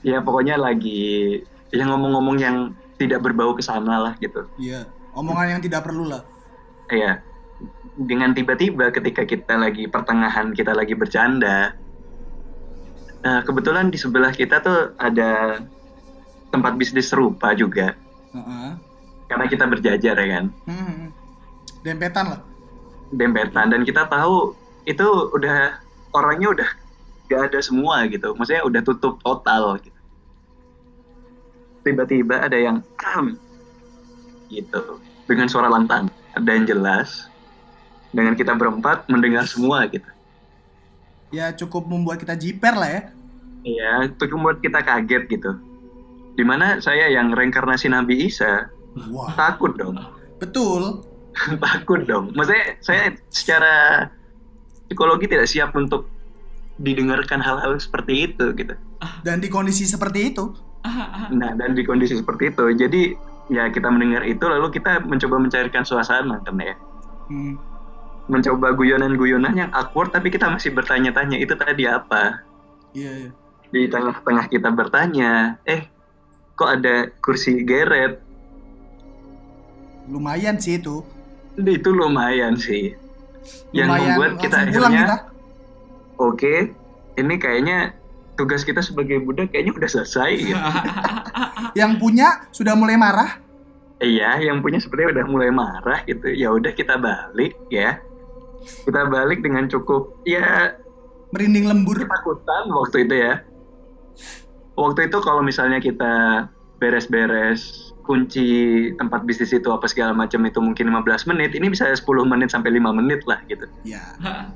[0.05, 1.41] Ya pokoknya lagi
[1.73, 2.57] yang ngomong-ngomong yang
[3.01, 4.45] tidak berbau ke sana lah gitu.
[4.61, 4.85] Iya.
[5.17, 6.21] Omongan yang tidak perlu lah.
[6.93, 7.25] Iya.
[7.95, 11.73] Dengan tiba-tiba ketika kita lagi pertengahan kita lagi bercanda,
[13.25, 15.63] nah, kebetulan di sebelah kita tuh ada
[16.53, 17.97] tempat bisnis serupa juga.
[18.35, 18.84] Heeh.
[19.25, 21.09] Karena kita berjajar ya kan, Hmm.
[21.81, 22.41] Dempetan lah.
[23.07, 25.77] dempetan dan kita tahu itu udah
[26.11, 26.69] orangnya udah
[27.25, 28.33] gak ada semua gitu.
[28.33, 29.93] Maksudnya udah tutup total gitu.
[31.81, 33.37] Tiba-tiba ada yang "Kam,"
[34.53, 37.29] gitu dengan suara lantang dan jelas
[38.09, 40.07] dengan kita berempat mendengar semua gitu.
[41.29, 43.01] Ya cukup membuat kita jiper lah ya.
[43.65, 45.51] Iya, itu membuat kita kaget gitu.
[46.35, 48.69] Di mana saya yang reinkarnasi Nabi Isa
[49.11, 49.35] Wah.
[49.35, 49.99] takut dong,
[50.39, 51.03] Betul.
[51.63, 52.31] takut dong.
[52.31, 54.07] Maksudnya saya secara
[54.87, 56.07] psikologi tidak siap untuk
[56.75, 58.75] didengarkan hal-hal seperti itu gitu.
[59.23, 60.51] Dan di kondisi seperti itu,
[61.33, 63.01] Nah, dan di kondisi seperti itu, jadi
[63.49, 66.73] ya kita mendengar itu lalu kita mencoba mencairkan suasana kan ya.
[67.29, 67.53] hmm,
[68.25, 72.41] Mencoba guyonan-guyonan yang awkward tapi kita masih bertanya-tanya itu tadi apa?
[72.93, 73.31] iya iya.
[73.69, 75.85] Di tengah-tengah kita bertanya, eh
[76.55, 78.24] kok ada kursi geret?
[80.07, 81.01] Lumayan sih itu.
[81.55, 82.93] Itu lumayan sih.
[83.71, 85.15] Yang Lumayan membuat kita akhirnya kita.
[86.17, 86.55] oke,
[87.15, 87.77] ini kayaknya
[88.35, 90.29] tugas kita sebagai budak kayaknya udah selesai.
[90.35, 90.59] gitu.
[91.79, 93.39] Yang punya sudah mulai marah.
[93.95, 96.27] Iya, yang punya sepertinya udah mulai marah gitu.
[96.27, 97.99] Ya udah kita balik ya.
[98.83, 100.75] Kita balik dengan cukup ya
[101.31, 101.95] Merinding lembur.
[102.03, 103.33] ketakutan waktu itu ya.
[104.75, 106.43] Waktu itu kalau misalnya kita
[106.75, 108.47] beres-beres kunci
[108.95, 112.77] tempat bisnis itu apa segala macam itu mungkin 15 menit, ini bisa 10 menit sampai
[112.77, 113.65] 5 menit lah gitu.
[113.81, 114.01] Ya.
[114.21, 114.53] Hmm.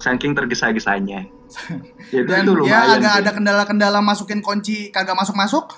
[0.00, 1.28] Saking tergesa-gesanya.
[2.12, 3.20] Jadi Dan itu ya agak sih.
[3.24, 5.76] ada kendala-kendala masukin kunci kagak masuk-masuk.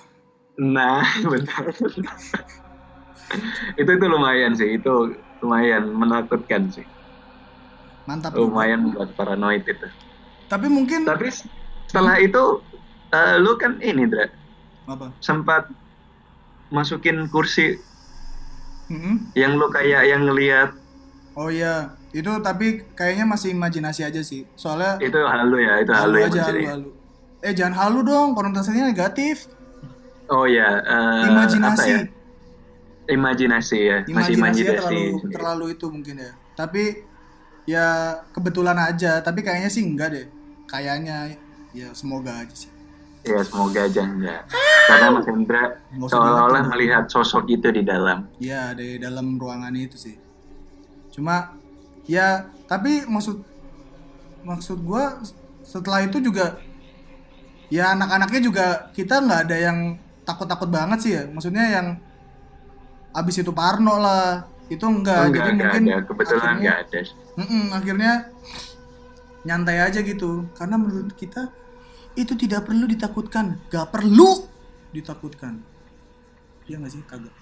[0.57, 1.03] Nah,
[1.33, 1.65] benar.
[3.79, 6.85] itu itu lumayan sih, itu lumayan menakutkan sih.
[8.05, 8.35] Mantap.
[8.35, 8.43] juga.
[8.47, 9.89] Lumayan buat paranoid itu.
[10.51, 11.31] Tapi mungkin Tapi
[11.87, 12.59] setelah itu
[13.11, 14.27] eh, lu kan ini Dra,
[14.91, 15.15] apa?
[15.23, 15.71] sempat
[16.71, 17.79] masukin kursi
[18.91, 19.35] Mm-mm.
[19.39, 20.75] yang lu kayak yang ngelihat
[21.39, 24.43] Oh iya, itu tapi kayaknya masih imajinasi aja sih.
[24.59, 26.91] Soalnya itu halu ya, itu halu, halu ya aja halu, halu.
[27.41, 29.47] Eh jangan halu dong, konotasinya negatif.
[30.27, 31.91] Oh ya, eh, Imajinasi.
[31.91, 32.01] ya?
[33.11, 34.63] Imajinasi ya, masih imajinasi.
[34.75, 36.33] terlalu terlalu itu mungkin ya.
[36.59, 37.03] Tapi
[37.67, 37.87] ya
[38.35, 40.27] kebetulan aja, tapi kayaknya sih enggak deh.
[40.67, 41.35] Kayaknya
[41.75, 42.71] ya semoga aja sih.
[43.21, 44.43] Ya semoga aja enggak.
[44.89, 46.73] Karena Mas Hendra seolah-olah diingetin.
[46.73, 48.27] melihat sosok itu di dalam.
[48.41, 50.17] Ya di dalam ruangan itu sih.
[51.13, 51.53] Cuma
[52.09, 53.45] ya tapi maksud
[54.41, 55.21] maksud gua
[55.61, 56.59] setelah itu juga
[57.69, 59.79] ya anak-anaknya juga kita nggak ada yang
[60.25, 61.29] takut-takut banget sih ya.
[61.29, 61.87] Maksudnya yang
[63.13, 67.01] abis itu Parno lah itu enggak, enggak, jadi enggak mungkin ada, kebetulan akhirnya, enggak ada.
[67.37, 68.13] Mm-mm, akhirnya
[69.41, 71.51] nyantai aja gitu karena menurut kita
[72.15, 74.47] itu tidak perlu ditakutkan gak perlu
[74.91, 75.63] ditakutkan
[76.67, 77.35] iya nggak sih kagak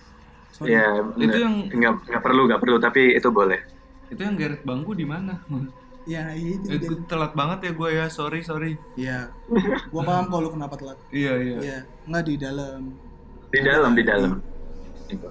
[0.48, 0.72] Sorry.
[0.74, 3.60] Ya, Itu yang- enggak, enggak perlu, enggak perlu, tapi itu boleh.
[4.08, 5.44] Itu yang geret bangku di mana?
[6.08, 6.88] ya itu Eh, dia.
[6.88, 8.80] gua telat banget ya gue ya, sorry sorry.
[8.96, 9.28] Iya,
[9.92, 10.96] gua paham kalau lu kenapa telat.
[11.12, 11.56] Iya iya.
[11.60, 11.78] Iya,
[12.08, 12.80] nggak di dalam.
[13.52, 14.32] Di dalam, di dalam.
[15.04, 15.28] Gitu.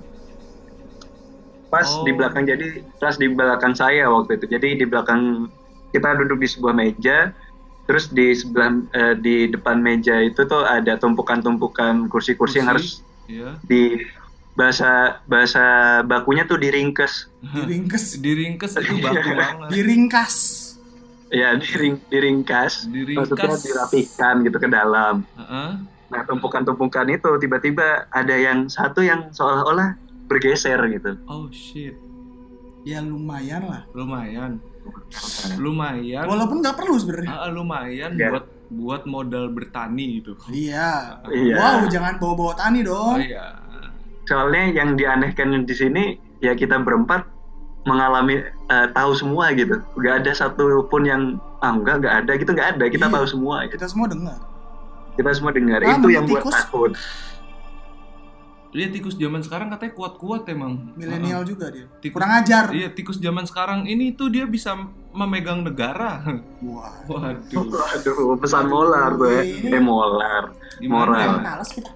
[1.67, 2.05] Pas Oh.
[2.05, 4.45] di belakang jadi pas di belakang saya waktu itu.
[4.47, 5.49] Jadi di belakang
[5.91, 7.33] kita duduk di sebuah meja,
[7.87, 12.77] terus di sebelah eh, di depan meja itu tuh ada tumpukan-tumpukan kursi-kursi yang Kursi.
[12.77, 12.87] harus
[13.27, 13.59] Iya.
[13.61, 13.99] di
[14.53, 15.63] bahasa bahasa
[16.01, 17.27] bakunya tuh diringkes.
[17.45, 19.69] Diringkes, Diringkes itu baku banget.
[19.69, 20.35] diringkas.
[21.27, 22.87] Ya, diring, diringkas.
[22.87, 23.27] Diringkas.
[23.29, 25.27] Maksudnya dirapikan gitu ke dalam.
[25.35, 25.69] Heeh.
[26.07, 31.19] Nah, tumpukan-tumpukan itu tiba-tiba ada yang satu yang seolah-olah bergeser gitu.
[31.25, 31.99] Oh shit.
[32.81, 33.83] Ya lumayan lah.
[33.91, 34.63] Lumayan.
[35.57, 36.25] Lumayan.
[36.25, 37.29] Walaupun nggak perlu sebenarnya.
[37.31, 38.29] Ah, lumayan Ya.
[38.29, 40.35] buat buat modal bertani gitu.
[40.47, 41.23] Iya.
[41.25, 41.55] Iya.
[41.55, 43.17] Wow, jangan bawa-bawa tani Oh dong.
[43.21, 43.55] iya.
[44.23, 46.03] Soalnya yang dianehkan di sini
[46.39, 47.23] ya kita berempat
[47.83, 49.79] mengalami eh, tahu semua gitu.
[49.97, 52.85] Gak ada satu pun yang ah enggak enggak ada gitu nggak ada.
[52.85, 53.15] Kita Iya.
[53.15, 53.79] tahu semua gitu.
[53.79, 54.39] Kita semua dengar.
[55.15, 55.79] Kita semua dengar.
[55.81, 56.91] Ah, itu yang buat takut.
[58.67, 60.91] Lihat tikus zaman sekarang katanya kuat-kuat emang.
[60.93, 61.47] Milenial Heeh.
[61.47, 61.87] juga dia.
[61.97, 62.65] Tikus- Kurang ajar.
[62.69, 64.75] Iya, tikus zaman sekarang ini tuh dia bisa
[65.11, 66.19] memegang negara.
[66.59, 66.91] Wah.
[67.05, 67.63] Waduh.
[67.73, 69.41] Waduh, pesan molar tuh ya.
[69.41, 69.71] Iya.
[69.71, 70.43] Eh molar.
[70.79, 71.39] Moral.
[71.39, 71.91] Males kita.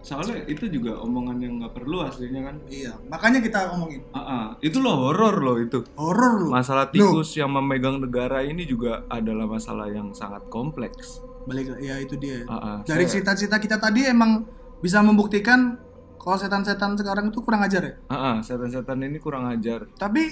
[0.00, 2.56] Soalnya itu juga omongan yang nggak perlu aslinya kan.
[2.70, 4.46] Iya, makanya kita ngomongin Ah, ah.
[4.62, 5.82] Itu loh horor loh itu.
[5.98, 6.48] horor lu.
[6.48, 11.18] Masalah tikus yang memegang negara ini juga adalah masalah yang sangat kompleks.
[11.42, 12.46] Balik ya itu dia.
[12.46, 12.76] Ah, ah.
[12.86, 14.46] Dari cerita-cerita kita tadi emang
[14.86, 15.82] bisa membuktikan
[16.22, 17.94] kalau setan-setan sekarang itu kurang ajar ya.
[18.06, 19.90] Ah, setan-setan ini kurang ajar.
[19.98, 20.24] Tapi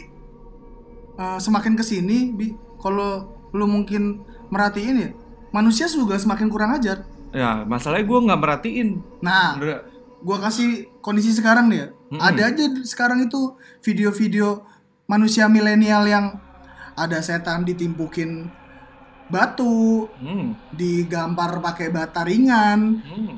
[1.19, 4.23] eh, semakin ke sini, bi, kalau lu mungkin
[4.55, 5.11] merhatiin ya,
[5.51, 7.03] manusia juga semakin kurang ajar.
[7.35, 8.89] Ya, masalahnya gue nggak merhatiin.
[9.19, 9.59] Nah,
[10.23, 11.89] gua kasih kondisi sekarang nih ya.
[11.91, 12.23] Mm-mm.
[12.23, 14.63] Ada aja sekarang itu video-video
[15.11, 16.39] manusia milenial yang
[16.95, 18.47] ada setan ditimpukin
[19.27, 23.35] batu, Hmm, digampar pakai bata ringan, hmm.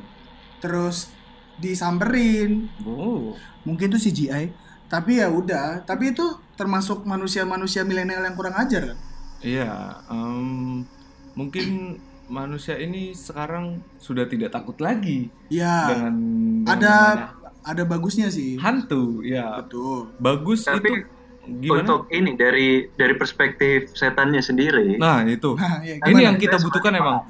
[0.66, 1.14] Terus
[1.56, 2.66] disamperin.
[2.82, 3.38] Oh.
[3.62, 4.50] Mungkin itu CGI,
[4.90, 5.86] tapi ya udah.
[5.86, 6.26] Tapi itu
[6.58, 8.98] termasuk manusia-manusia milenial yang kurang ajar kan?
[9.40, 10.82] Iya, em,
[11.32, 16.14] mungkin manusia ini sekarang sudah tidak takut lagi Ya, dengan,
[16.66, 17.26] dengan ada namanya
[17.62, 18.58] ada bagusnya sih.
[18.58, 19.22] hantu.
[19.22, 20.10] Ya, Betul.
[20.18, 20.90] bagus Tapi itu
[21.62, 21.82] gimana?
[21.86, 24.98] Untuk ini dari dari perspektif setannya sendiri.
[24.98, 25.54] Nah, itu.
[25.54, 27.22] Nah, ya, Ini yang kita butuhkan emang.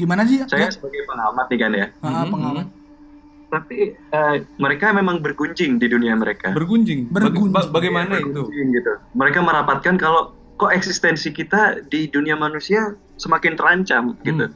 [0.00, 0.40] Gimana sih?
[0.42, 1.86] Saya Ya, sebagai pengamat nih kan ya.
[2.00, 2.66] ah, Mhm, pengamat.
[3.50, 6.50] Tapi eh, mereka memang bergunjing di dunia mereka.
[6.50, 7.10] Bergunjing.
[7.10, 7.50] Bergunjing.
[7.50, 8.30] ba- bagaimana itu?
[8.30, 8.92] bergunjing gitu.
[9.12, 14.46] Mereka merapatkan kalau kok eksistensi kita di dunia manusia semakin terancam gitu.
[14.46, 14.54] Hmm.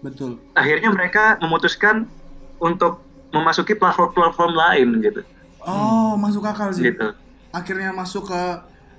[0.00, 0.30] Betul.
[0.52, 2.08] Akhirnya mereka memutuskan
[2.56, 5.20] untuk memasuki platform-platform lain gitu.
[5.60, 6.88] Oh, masuk akal sih.
[6.88, 7.12] Gitu.
[7.50, 8.42] Akhirnya masuk ke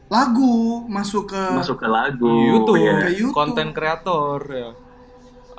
[0.05, 2.93] lagu, masuk ke Masuk ke lagu, YouTube, ya.
[3.01, 3.33] Ke YouTube.
[3.33, 4.69] konten kreator ya.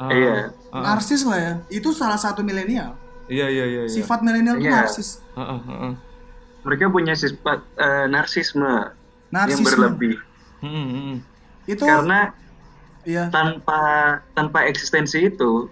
[0.02, 0.34] Ah, Iya.
[0.68, 1.54] ah, narsis lah ya.
[1.68, 2.98] Itu salah satu milenial.
[3.30, 3.82] Iya, iya, iya.
[3.86, 3.92] iya.
[3.92, 4.82] Sifat milenial itu Iya.
[4.82, 5.22] narsis.
[5.32, 5.94] Ah, ah, ah, ah.
[6.62, 8.90] Mereka punya sifat eh, narsisme yang
[9.30, 9.66] Narsisme.
[9.66, 10.16] berlebih.
[10.58, 11.16] Hmm, hmm, hmm.
[11.66, 12.30] Itu Karena
[13.02, 13.80] ya tanpa
[14.32, 15.66] tanpa eksistensi itu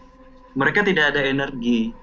[0.55, 1.95] mereka tidak ada energi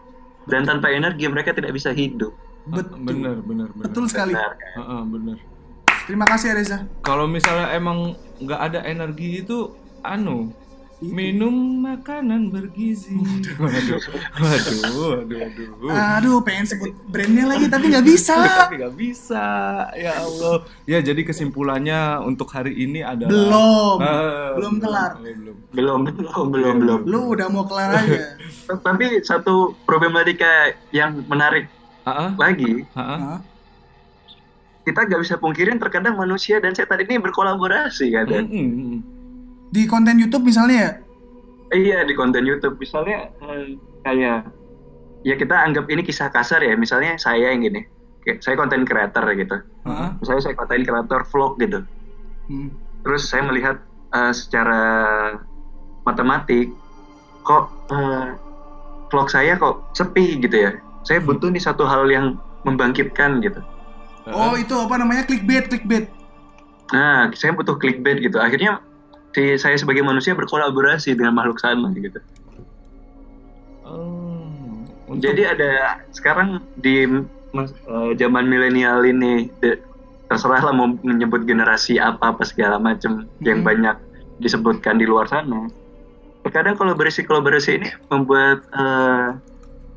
[0.47, 2.31] dan tanpa energi mereka tidak bisa hidup.
[2.67, 2.99] Betul.
[3.03, 3.85] Bener, bener, bener.
[3.87, 4.35] Betul sekali.
[4.35, 4.75] Benar, kan?
[4.75, 5.37] Ah, ah, bener.
[6.03, 6.87] Terima kasih Reza.
[7.03, 10.55] Kalau misalnya emang nggak ada energi itu, anu,
[10.97, 11.13] Itu.
[11.13, 13.13] minum makanan bergizi.
[13.62, 14.01] Waduh,
[14.33, 16.17] waduh, waduh, waduh.
[16.17, 18.33] Aduh, pengen sebut brandnya lagi tapi nggak bisa.
[18.65, 19.45] Tapi nggak bisa,
[19.93, 20.65] ya Allah.
[20.83, 23.97] Ya jadi kesimpulannya untuk hari ini adalah Belum.
[24.01, 25.12] Ah, Belum kelar.
[25.21, 25.55] belum, belum.
[25.69, 26.99] Belum, belum, belum, belum.
[27.05, 28.33] Lu udah mau kelar aja.
[28.88, 31.69] Tapi satu problematika yang menarik
[32.01, 33.03] Ah, ah, lagi, ah.
[33.03, 33.39] Hah?
[34.81, 38.25] kita nggak bisa pungkirin terkadang manusia dan setan ini berkolaborasi kan.
[38.31, 38.99] Mm, mm, mm.
[39.67, 40.91] Di konten YouTube misalnya ya.
[41.67, 44.47] Iya di konten YouTube misalnya eh, kayak
[45.21, 47.84] ya kita anggap ini kisah kasar ya misalnya saya yang gini
[48.39, 50.15] saya konten creator gitu Hah?
[50.15, 51.84] misalnya saya konten creator vlog gitu
[52.47, 52.71] Hmm.
[53.03, 54.80] terus saya melihat eh, secara
[56.03, 56.71] matematik
[57.43, 58.39] kok eh,
[59.08, 60.71] vlog saya kok sepi gitu ya
[61.03, 63.60] saya butuh nih satu hal yang membangkitkan gitu
[64.27, 65.23] Oh, itu apa namanya?
[65.23, 66.12] Clickbait, clickbait.
[66.91, 68.80] nah saya butuh clickbait gitu akhirnya
[69.38, 72.17] si saya sebagai manusia berkolaborasi dengan makhluk sana gitu
[73.86, 74.43] Oh,
[75.08, 75.71] untuk- Jadi ada
[76.12, 77.06] sekarang di
[77.56, 79.80] eh, zaman milenial ini de-
[80.28, 83.65] terserah lah mau menyebut generasi apa apa segala macam yang Mhm.
[83.65, 83.95] banyak
[84.38, 85.71] disebutkan di luar sana.
[86.43, 89.28] Terkadang kolaborasi kolaborasi ini membuat eh,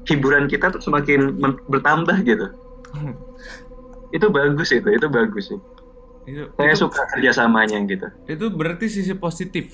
[0.07, 1.35] hiburan kita tuh semakin
[1.67, 2.47] bertambah gitu.
[4.11, 5.59] itu bagus itu, itu bagus sih.
[6.23, 8.07] Itu, Saya itu, suka kerjasamanya gitu.
[8.27, 9.67] itu berarti sisi positif.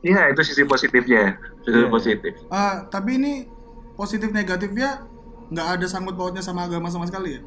[0.00, 1.88] Iya itu sisi positifnya, sisi Iya.
[1.88, 2.32] positif.
[2.46, 3.32] Ah, tapi ini
[3.92, 5.02] positif negatifnya
[5.46, 7.42] nggak ada sangkut pautnya sama agama sama sekali ya.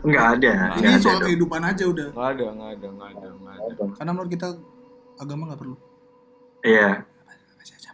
[0.00, 0.50] Enggak ada.
[0.50, 1.26] Ini nggak Ini ada soal dong.
[1.26, 2.08] kehidupan aja udah.
[2.10, 3.82] Nggak ada, nggak ada, nggak ada, nggak ada.
[3.94, 4.48] Karena menurut kita
[5.16, 5.76] agama nggak perlu.
[6.62, 6.90] Iya.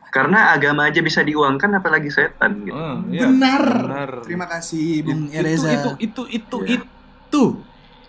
[0.08, 2.72] Karena agama aja bisa diuangkan apalagi setan gitu.
[2.72, 3.62] Ah, iya, Benar.
[3.76, 4.10] benar.
[4.24, 5.68] Terima kasih Bung itu, Ereza.
[5.68, 6.80] itu, itu, itu, Iya.
[6.80, 7.42] itu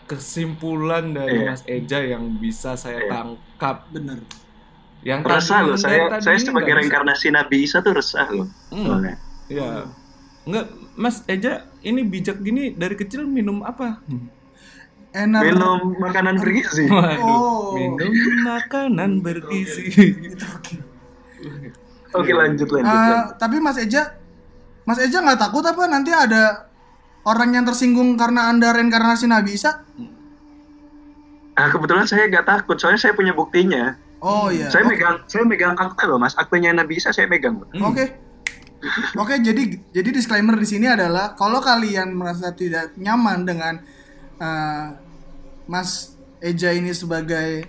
[0.07, 1.47] kesimpulan dari Iya.
[1.47, 3.11] Mas Eja yang bisa saya Iya.
[3.11, 3.77] tangkap.
[3.89, 4.23] Bener.
[4.99, 9.03] Yang resah tadi- loh saya tadi saya sebagai reinkarnasi Nabi Isa tuh resah loh Hmm.
[9.45, 9.87] Iya.
[10.43, 13.99] Enggak, Mas Eja ini bijak gini dari kecil minum apa?
[15.09, 15.41] Enak.
[15.41, 17.73] minum makanan bergizi Waduh, Oh.
[17.73, 19.89] minum makanan bergizi.
[22.11, 23.25] oke lanjut lanjut, Ah, lanjut.
[23.37, 24.13] tapi Mas Eja,
[24.83, 26.69] Mas Eja nggak takut apa nanti ada
[27.27, 29.83] orang yang tersinggung karena anda reinkarnasi Nabi Isa?
[31.57, 34.69] ah kebetulan saya nggak takut soalnya saya punya buktinya Oh iya.
[34.69, 34.93] saya Oke.
[34.93, 37.85] megang saya megang akta loh mas aktenya Nabi Isa saya megang Hmm.
[37.85, 38.05] Oke.
[39.17, 43.81] Oke, jadi jadi disclaimer di sini adalah kalau kalian merasa tidak nyaman dengan
[44.37, 44.93] uh,
[45.65, 47.65] Mas Eja ini sebagai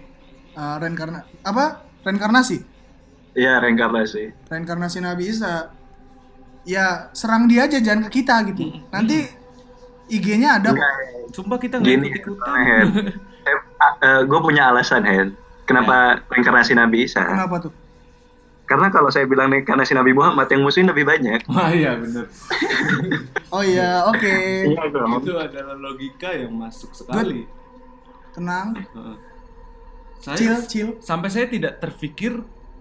[0.53, 1.81] uh, reinkarna apa?
[2.05, 2.61] Reinkarnasi.
[3.33, 5.73] Iya reinkarnasi Reinkarnasi Nabi Isa.
[6.69, 8.69] Ya, serang dia aja jangan ke kita gitu.
[8.93, 9.25] Nanti
[10.09, 10.77] IG-nya ada kok.
[10.77, 10.95] Enggak,
[11.29, 12.57] Sumpah kita nggak ikut ikutan.
[12.65, 12.87] Hen
[14.29, 15.37] gue punya alasan Hen
[15.69, 17.73] kenapa reinkarnasi Nabi Isa Kenapa tuh?
[18.69, 21.41] Karena kalau saya bilang reinkarnasi Nabi Muhammad yang musuhin lebih banyak.
[21.49, 22.29] Wah iya bener.
[23.49, 24.35] Oh iya, oke.
[24.69, 25.25] Iya dong.
[25.25, 27.49] Itu adalah logika yang masuk sekali.
[28.37, 28.77] Tenang.
[28.77, 29.17] Heeh.
[30.37, 30.89] Chill, Saya chill.
[31.01, 31.81] sampai saya tidak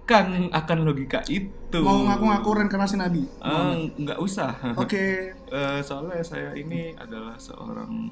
[0.08, 1.80] terfikirkan akan logika itu.
[1.84, 3.28] Mau ngaku-ngaku reinkarnasi nabi.
[3.28, 4.56] Eh, nggak usah.
[4.80, 5.04] Oke.
[5.48, 8.12] Eh, soalnya saya ini adalah seorang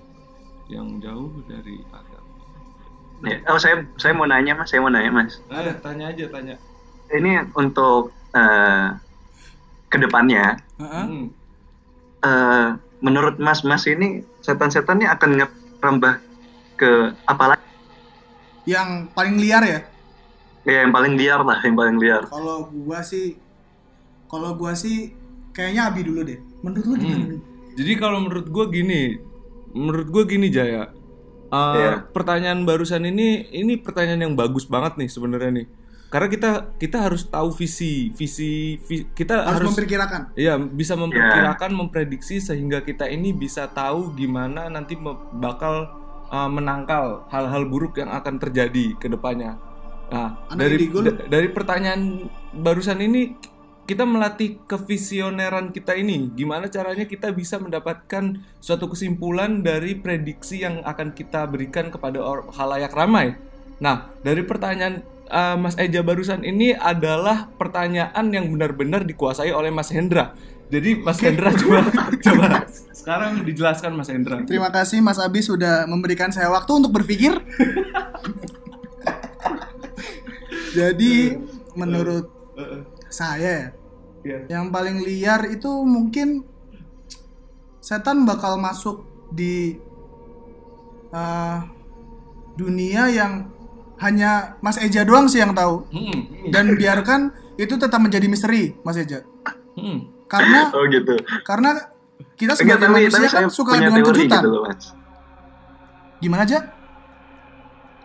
[0.71, 2.31] yang jauh dari agama.
[3.27, 5.43] Ya, Oh saya saya mau nanya mas, saya mau nanya mas.
[5.51, 6.55] Eh, tanya aja tanya.
[7.11, 8.87] Ini untuk eh,
[9.91, 11.05] ke depannya, Heeh.
[11.11, 11.27] Hmm.
[12.23, 12.69] eh,
[13.03, 16.13] menurut mas mas ini setan-setan ini akan ngerambah
[16.79, 17.67] ke apa lagi?
[18.63, 19.79] Yang paling liar ya?
[20.65, 22.25] Ya yang paling liar lah, yang paling liar.
[22.25, 23.37] Kalau gua sih
[24.25, 25.13] kalau gua sih
[25.53, 26.41] kayaknya Abi dulu deh.
[26.65, 27.25] Menurut lu gimana?
[27.31, 27.39] Hmm.
[27.75, 29.01] Jadi kalau menurut gue gini,
[29.75, 30.91] menurut gue gini Jaya.
[31.51, 31.91] Eh, Iya.
[32.11, 35.67] Pertanyaan barusan ini, ini pertanyaan yang bagus banget nih sebenarnya nih.
[36.07, 40.21] Karena kita kita harus tahu visi, visi, vi- kita Harus, harus, memperkirakan.
[40.39, 44.95] Iya, bisa memperkirakan, memprediksi sehingga kita ini bisa tahu gimana nanti
[45.35, 45.91] bakal
[46.31, 49.59] uh, menangkal hal-hal buruk yang akan terjadi ke depannya.
[50.05, 53.33] Nah, dari da- dari pertanyaan barusan ini
[53.85, 56.33] kita melatih kevisioneran kita ini.
[56.33, 62.17] Gimana caranya kita bisa mendapatkan suatu kesimpulan dari prediksi yang akan kita berikan kepada
[62.53, 63.37] halayak ramai.
[63.77, 69.93] Nah, dari pertanyaan uh, Mas Eja barusan ini adalah pertanyaan yang benar-benar dikuasai oleh Mas
[69.93, 70.33] Hendra.
[70.73, 71.85] Jadi Mas Hendra coba
[72.25, 74.41] coba sekarang dijelaskan Mas Hendra.
[74.49, 77.37] Terima kasih Mas Abi sudah memberikan saya waktu untuk berpikir.
[80.75, 81.13] Jadi
[81.75, 83.67] menurut Uh, uh, saya ya,
[84.23, 84.39] iya.
[84.47, 86.47] yang paling liar itu mungkin
[87.83, 89.75] setan bakal masuk di
[91.11, 91.67] uh,
[92.55, 93.51] dunia yang
[93.99, 98.95] hanya Mas Eja doang sih yang tahu Hmm, dan biarkan itu tetap menjadi misteri Mas
[98.95, 99.27] Eja
[99.75, 100.31] hmm.
[100.31, 101.19] karena Oh gitu.
[101.43, 101.91] karena
[102.39, 104.95] kita Enggak, sebagai tapi, manusia tapi kan suka dengan kejutan gitu loh mas.
[106.23, 106.59] gimana aja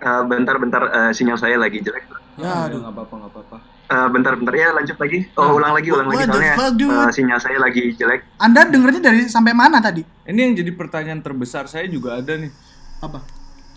[0.00, 2.08] Eh, bentar-bentar eh, sinyal saya lagi jelek.
[2.40, 3.56] Ya Aduh, aduh nggak apa-apa, nggak apa-apa.
[3.86, 5.18] Eh, bentar-bentar ya lanjut lagi.
[5.34, 6.94] Oh ulang lagi, ulang What lagi soalnya fuck, dude?
[6.94, 8.20] eh, sinyal saya lagi jelek.
[8.36, 12.50] Anda dengernya dari sampai mana tadi Ini yang jadi pertanyaan terbesar saya juga ada nih.
[12.98, 13.18] apa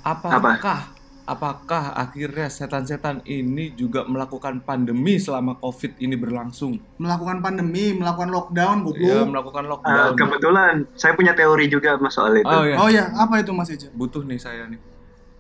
[0.03, 0.80] Apakah
[1.24, 6.76] apakah akhirnya setan-setan ini juga melakukan pandemi selama Covid ini berlangsung?
[6.97, 10.11] melakukan pandemi melakukan lockdown Ya, goblok melakukan Eh, lockdown.
[10.14, 12.43] kebetulan saya punya teori juga mas soal itu.
[12.45, 14.78] Oh ya, oh ya apa itu Mas Eja butuh nih saya nih.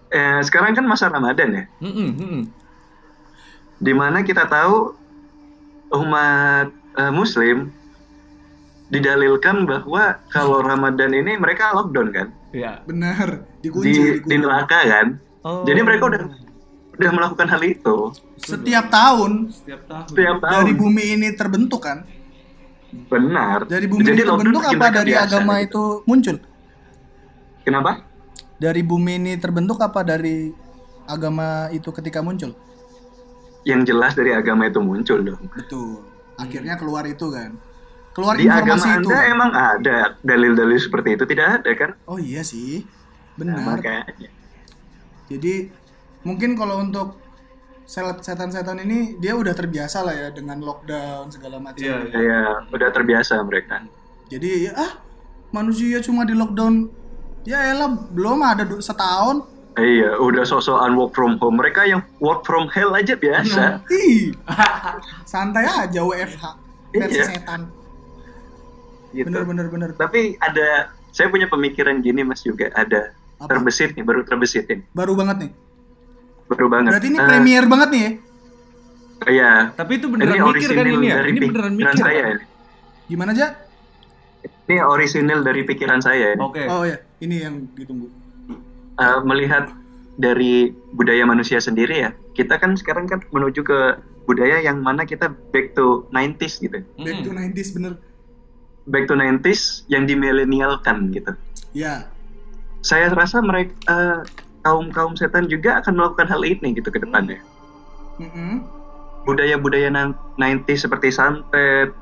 [0.07, 2.41] Eh, sekarang kan masa Ramadan ya, Mm-mm, mm-mm.
[3.83, 4.95] Di mana kita tahu
[5.93, 7.69] umat eh, Muslim
[8.87, 12.85] didalilkan bahwa kalau Ramadan ini mereka lockdown kan Ya.
[12.85, 14.35] benar di, dikunci di dikunci.
[14.37, 15.07] neraka kan.
[15.41, 15.65] Oh.
[15.65, 16.21] Jadi mereka udah
[16.93, 17.97] udah melakukan hal itu
[18.37, 20.05] setiap tahun setiap tahun.
[20.07, 20.53] setiap tahun.
[20.53, 22.05] dari bumi ini terbentuk kan
[23.09, 23.65] Benar.
[23.65, 25.65] dari bumi Jadi ini terbentuk apa dari biasa agama gitu.
[25.65, 26.35] itu muncul
[27.65, 27.91] Kenapa?
[28.55, 30.53] dari bumi ini terbentuk apa dari
[31.03, 32.53] agama itu ketika muncul
[33.63, 35.41] Yang jelas dari agama itu muncul dong.
[35.55, 36.03] betul
[36.35, 37.55] akhirnya keluar itu kan
[38.13, 41.91] keluar Di agama informasi itu Anda emang ada dalil-dalil seperti itu tidak ada kan?
[42.05, 44.29] oh iya sih Nah, benar makanya.
[45.25, 45.71] jadi
[46.21, 47.17] mungkin kalau untuk
[47.85, 52.21] sel- setan-setan ini dia udah terbiasa lah ya dengan lockdown segala macam Iya, iya.
[52.21, 53.81] Ya, udah terbiasa mereka.
[54.29, 54.91] jadi ya ah
[55.51, 56.89] manusia cuma di lockdown
[57.45, 61.57] ya elah belum ada setahun Iya, udah sosokan work from home.
[61.57, 63.81] Mereka yang work from hell aja biasa.
[63.89, 64.29] Ih,
[65.25, 66.43] santai aja WFH
[66.91, 67.25] versi Iya.
[67.27, 67.61] setan
[69.11, 69.29] Gitu.
[69.29, 72.69] bener bener bener Tapi ada, saya punya pemikiran gini mas juga.
[72.71, 73.45] Ada Apa?
[73.47, 74.81] terbesit nih, baru terbesit nih.
[74.91, 75.51] baru banget nih
[76.45, 76.89] Baru banget.
[76.91, 78.11] berarti ini Eh, premier banget nih ya
[79.23, 79.51] Iya.
[79.71, 81.17] Tapi itu Ini beneran mikir kan ini ya?
[81.23, 82.03] Ini beneran pikiran mikir.
[82.03, 82.21] saya.
[82.23, 82.35] kan?
[82.35, 82.45] Ini.
[83.03, 83.47] gimana aja
[84.63, 86.33] ini orisinil dari pikiran saya.
[86.33, 86.39] Ini.
[86.39, 86.63] Oke.
[86.65, 88.07] oh ya ini yang ditunggu
[88.93, 89.73] Eh, melihat
[90.13, 95.33] dari budaya manusia sendiri ya, kita kan sekarang kan menuju ke budaya yang mana kita
[95.49, 96.77] back to 90s gitu.
[96.95, 97.49] back to Mm-mm.
[97.49, 97.93] 90s bener
[98.83, 101.33] Back to 90s yang dimilenialkan gitu.
[101.71, 102.05] ya
[102.83, 104.21] Saya rasa mereka
[104.61, 107.39] kaum kaum setan juga akan melakukan hal ini gitu ke depannya.
[108.19, 108.61] Mm-mm.
[109.23, 111.95] Budaya-budaya nan- 90s seperti santet,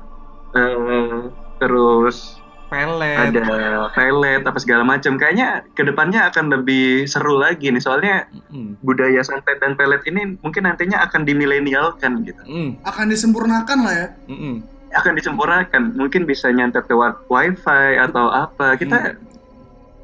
[0.52, 1.20] eh,
[1.56, 2.41] terus
[2.72, 3.16] Pelet.
[3.28, 3.44] ada
[3.92, 5.20] pelet apa segala macam.
[5.20, 8.80] Kayaknya ke depannya akan lebih seru lagi nih soalnya Mm-mm.
[8.80, 12.40] budaya santet dan pelet ini mungkin nantinya akan dimilenialkan gitu.
[12.48, 14.54] Mm, akan disempurnakan lah ya mm-mm.
[14.96, 15.92] Akan disempurnakan.
[16.00, 18.80] Mungkin bisa nyantet lewat wifi atau apa.
[18.80, 19.20] Kita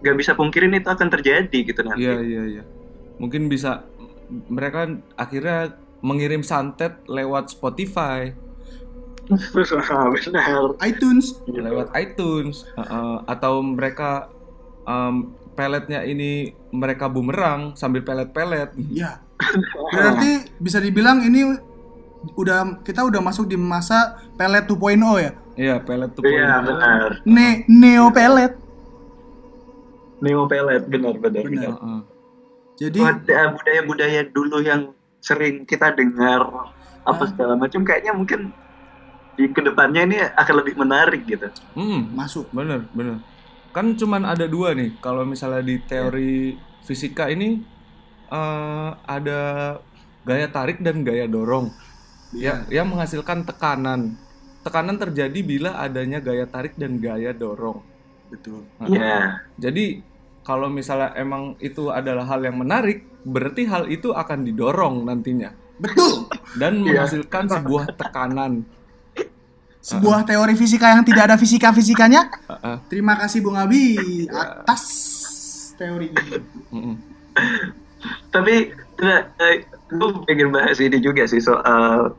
[0.05, 2.05] nggak bisa pungkirin itu akan terjadi gitu nanti.
[2.05, 2.63] Iya iya iya.
[3.17, 3.83] Mungkin bisa
[4.29, 8.31] mereka akhirnya mengirim santet lewat Spotify,
[9.29, 10.73] Benar.
[10.81, 13.25] iTunes lewat iTunes, uh-uh.
[13.25, 14.33] atau mereka
[14.83, 16.31] um, peletnya ini
[16.71, 18.73] mereka bumerang sambil pelet-pelet.
[18.89, 19.21] ya
[19.89, 21.45] berarti bisa dibilang ini
[22.35, 24.75] udah kita udah masuk di masa pelet 2.0
[25.19, 26.67] ya Iya, pelet tuh Iya poin.
[26.69, 27.11] benar.
[27.25, 28.53] ne neo pelet
[30.19, 31.43] Neo pelet benar benar.
[31.43, 31.47] Benar.
[31.47, 31.73] benar.
[31.77, 32.01] Heeh.
[32.77, 36.43] jadi Ada budaya-budaya dulu yang sering kita dengar
[37.03, 37.27] apa Ah.
[37.27, 38.51] segala macam kayaknya mungkin
[39.39, 41.47] di ke depannya ini akan lebih menarik gitu.
[41.79, 43.23] Hmm, masuk bener, bener.
[43.71, 44.99] Kan cuman ada dua nih.
[44.99, 47.63] Kalau misalnya di teori fisika ini
[48.27, 49.41] eh, ada
[50.27, 51.71] gaya tarik dan gaya dorong.
[52.35, 54.19] Ya, yang menghasilkan tekanan.
[54.67, 57.81] Tekanan terjadi bila adanya gaya tarik dan gaya dorong.
[58.29, 59.17] betul Nah, Iya.
[59.57, 60.05] Jadi
[60.45, 66.27] kalau misalnya emang itu adalah hal yang menarik, berarti hal itu akan didorong nantinya betul
[66.59, 67.07] dan Iya.
[67.07, 68.53] menghasilkan sebuah tekanan.
[69.81, 72.77] Sebuah teori fisika yang tidak ada fisika fisikanya Heeh.
[72.87, 73.95] terima kasih Bung Abi
[74.27, 74.83] atas
[75.75, 76.35] teori ini
[76.71, 76.95] Mm-mm.
[78.29, 78.71] Tapi
[79.89, 82.13] gue pengen bahas ini juga sih soal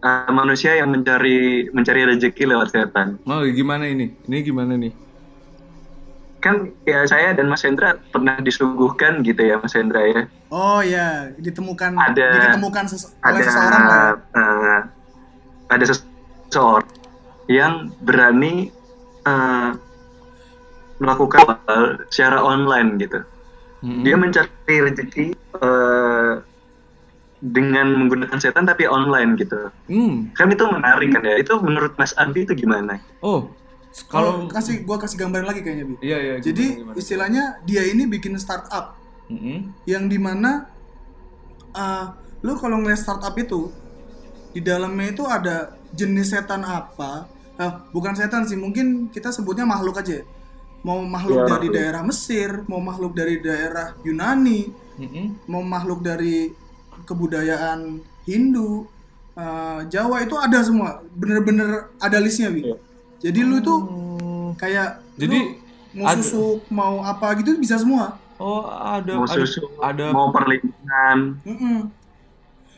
[0.00, 3.18] uh, manusia yang mencari mencari rezeki lewat setan.
[3.24, 4.14] Oh, gimana ini?
[4.24, 4.94] Ini gimana nih?
[6.38, 10.22] Kan ya saya dan Mas Hendra pernah disuguhkan gitu ya Mas Hendra ya.
[10.48, 14.80] oh ya ditemukan Ada- ditemukan ses- oleh ada seseorang lah eh,
[15.68, 15.84] ada
[16.48, 16.88] seseorang
[17.48, 18.72] yang berani
[19.24, 19.70] eh,
[20.98, 23.20] melakukan hal secara online gitu.
[23.78, 24.02] Mm-mm.
[24.02, 26.32] Dia mencari rezeki eh,
[27.38, 29.70] dengan menggunakan setan tapi online gitu.
[29.86, 30.34] Hmm.
[30.34, 31.38] Kan itu menarik kan ya.
[31.38, 32.98] Itu menurut Mas Abi itu gimana?
[33.22, 33.46] Oh,
[34.06, 36.34] kalau kalau kasih gua kasih gambaran lagi kayaknya Bi iya iya.
[36.38, 37.00] jadi gimana, gimana?
[37.00, 38.94] istilahnya dia ini bikin startup
[39.26, 39.74] Mm-mm.
[39.88, 40.70] yang di mana
[41.74, 43.72] uh, lu kalau ngeliat startup itu
[44.54, 47.24] di dalamnya itu ada jenis setan apa
[47.56, 50.22] Ah, bukan setan sih mungkin kita sebutnya makhluk aja
[50.80, 51.74] mau makhluk Iya, dari makhluk.
[51.74, 55.26] daerah Mesir mau makhluk dari daerah Yunani Mm-mm.
[55.46, 56.54] mau makhluk dari
[57.02, 58.86] kebudayaan Hindu
[59.34, 62.62] uh, Jawa itu ada semua bener-bener ada listnya Wi.
[62.62, 62.76] Iya.
[63.20, 63.74] jadi lu itu
[64.38, 65.58] Oh, kayak Jadi, lu
[65.94, 70.30] mau ada- susuk mau apa gitu bisa semua Oh, ada Mau ada susu, ada mau
[70.30, 71.90] perlindungan, Mm-mm.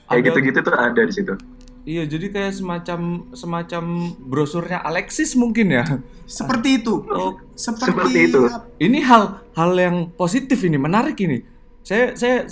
[0.09, 1.37] kayak ada- gitu-gitu tuh ada di situ.
[1.81, 3.01] Iya, jadi kayak semacam
[3.33, 3.83] semacam
[4.21, 5.85] brosurnya Alexis mungkin ya.
[6.31, 8.41] seperti itu Oh, seperti, Seperti itu.
[8.79, 11.43] ini hal hal yang positif ini, menarik ini.
[11.83, 12.47] Saya saya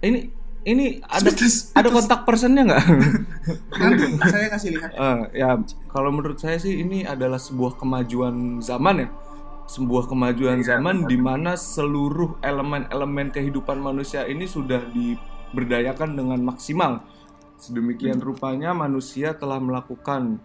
[0.00, 0.30] ini
[0.62, 1.28] ini ada
[1.74, 2.82] ada kontak personnya nggak?
[3.80, 5.56] nanti saya kasih lihat Eh, ya
[5.88, 9.08] kalau menurut saya sih ini adalah sebuah kemajuan zaman ya
[9.66, 17.06] sebuah kemajuan zaman di mana seluruh elemen-elemen kehidupan manusia ini sudah diberdayakan dengan maksimal
[17.60, 20.40] sedemikian rupanya manusia telah melakukan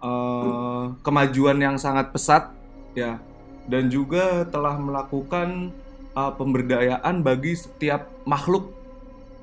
[0.00, 2.52] eh, kemajuan yang sangat pesat
[2.92, 3.20] ya.
[3.66, 5.70] Dan juga telah melakukan
[6.12, 8.72] eh, pemberdayaan bagi setiap makhluk.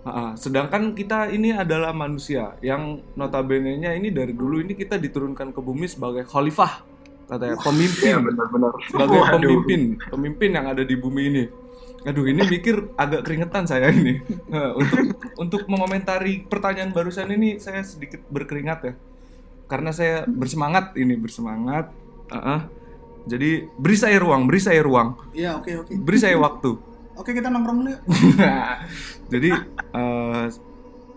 [0.03, 5.63] Ah, sedangkan kita ini adalah manusia yang notabene-nya ini dari dulu ini kita diturunkan ke
[5.63, 6.83] bumi sebagai khalifah
[7.23, 8.15] katanya Iya pemimpin.
[8.19, 8.71] benar-benar.
[8.83, 9.31] sebagai Waduh.
[9.39, 11.43] pemimpin pemimpin yang ada di bumi ini
[12.03, 14.99] aduh ini mikir agak keringetan saya ini Nah, untuk
[15.39, 18.93] untuk mengomentari pertanyaan barusan ini saya sedikit berkeringat ya
[19.65, 21.87] karena saya bersemangat ini bersemangat
[22.27, 22.61] Ah, ah.
[23.23, 26.75] jadi beri saya ruang beri saya ruang ya oke oke beri saya waktu
[27.13, 27.93] oke kita nongkrong dulu.
[29.31, 29.49] Jadi
[29.93, 30.45] eh,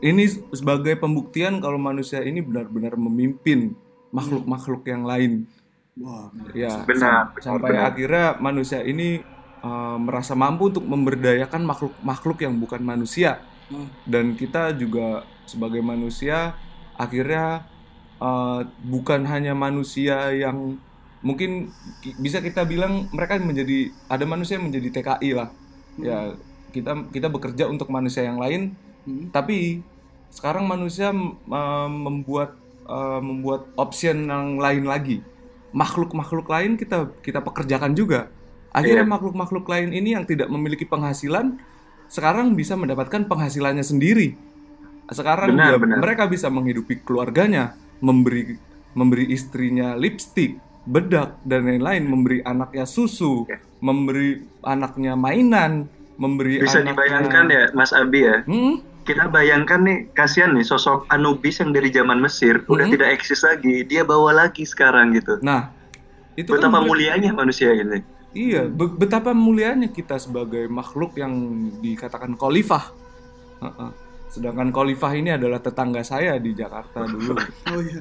[0.02, 3.72] ini sebagai pembuktian kalau manusia ini benar-benar memimpin
[4.12, 5.48] makhluk-makhluk yang lain.
[5.96, 6.52] wah bener.
[6.52, 7.88] Ya, Benar, benar, sampai benar.
[7.88, 9.24] akhirnya manusia ini
[9.66, 13.42] eh, merasa mampu untuk memberdayakan makhluk-makhluk yang bukan manusia.
[13.66, 13.90] Hmm.
[14.06, 16.54] Dan kita juga sebagai manusia
[16.94, 17.66] akhirnya
[18.22, 20.78] eh, bukan hanya manusia yang
[21.24, 25.50] mungkin ki- bisa kita bilang mereka menjadi ada manusia yang menjadi TKI lah.
[25.96, 26.36] Ya,
[26.76, 29.30] kita kita bekerja untuk manusia yang lain Hmm.
[29.30, 29.86] tapi
[30.34, 32.58] sekarang manusia uh, membuat
[32.90, 35.22] uh, membuat option yang lain lagi
[35.70, 38.34] makhluk-makhluk lain kita kita pekerjakan juga
[38.76, 39.10] akhirnya Iya.
[39.10, 41.56] makhluk-makhluk lain ini yang tidak memiliki penghasilan
[42.06, 44.36] sekarang bisa mendapatkan penghasilannya sendiri
[45.08, 45.98] sekarang Benar, dia- benar.
[45.98, 48.58] mereka bisa menghidupi keluarganya memberi
[48.92, 53.58] memberi istrinya lipstick bedak dan lain-lain memberi anaknya susu Iya.
[53.80, 54.30] memberi
[54.62, 58.36] anaknya mainan memberi Bisa anaknya- dibayangkan ya Mas Abi ya.
[58.44, 58.80] Hmm?
[59.02, 62.92] Kita bayangkan nih kasihan nih sosok Anubis yang dari zaman Mesir udah Mhm.
[62.98, 63.84] tidak eksis lagi.
[63.84, 65.38] Dia bawa lagi sekarang gitu.
[65.40, 65.70] Nah,
[66.34, 68.02] itu Betapa kan mulianya manusia ini.
[68.36, 71.32] Iya, be- betapa mulianya kita sebagai makhluk yang
[71.80, 72.92] dikatakan khalifah.
[73.64, 73.90] Heeh.
[74.26, 77.32] Sedangkan Khalifah ini adalah tetangga saya di Jakarta dulu.
[77.72, 78.00] Oh iya.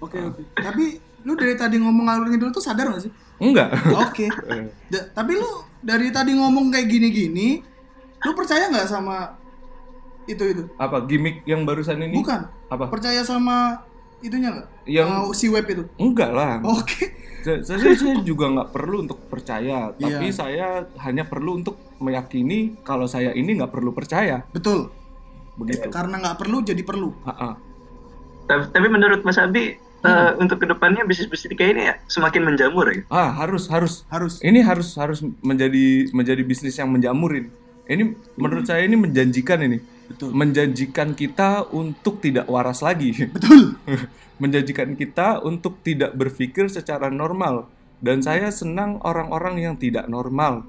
[0.00, 0.40] Oke oke.
[0.56, 0.96] Tapi
[1.26, 3.12] lu dari tadi ngomong ngalur ngidul tuh sadar gak sih?
[3.36, 3.68] Enggak.
[4.08, 4.26] Oke.
[4.92, 5.50] Da- tapi lu
[5.84, 7.60] dari tadi ngomong kayak gini-gini,
[8.24, 9.36] lu percaya nggak sama
[10.24, 10.64] itu itu?
[10.76, 12.16] apa gimmick yang barusan ini?
[12.16, 12.48] Bukan.
[12.68, 12.88] Apa?
[12.88, 13.84] Percaya sama
[14.20, 14.66] itunya nggak?
[14.84, 15.84] Yang Uh, si web itu.
[15.96, 16.58] enggak lah.
[16.64, 17.14] Oke.
[17.38, 20.34] Saya, saya, saya juga nggak perlu untuk percaya, tapi Iya.
[20.34, 20.66] saya
[20.98, 24.42] hanya perlu untuk meyakini kalau saya ini nggak perlu percaya.
[24.50, 24.90] Betul.
[25.54, 25.86] Begitu.
[25.88, 27.14] Karena nggak perlu jadi perlu.
[27.24, 27.54] Ha-ha.
[28.44, 32.86] Tapi, tapi menurut Mas Abi eh, untuk ke depannya bisnis-bisnis kayak ini ya semakin menjamur
[32.86, 33.02] ya.
[33.08, 34.38] Ah harus harus Harus.
[34.40, 37.50] ini harus harus menjadi menjadi bisnis yang menjamurin.
[37.84, 38.02] Ini
[38.34, 39.78] menurut saya ini menjanjikan ini.
[40.08, 40.32] Betul.
[40.32, 43.12] Menjanjikan kita untuk tidak waras lagi.
[43.34, 43.76] Betul.
[44.42, 47.68] menjanjikan kita untuk tidak berpikir secara normal.
[47.98, 50.62] Dan saya senang orang-orang yang tidak normal.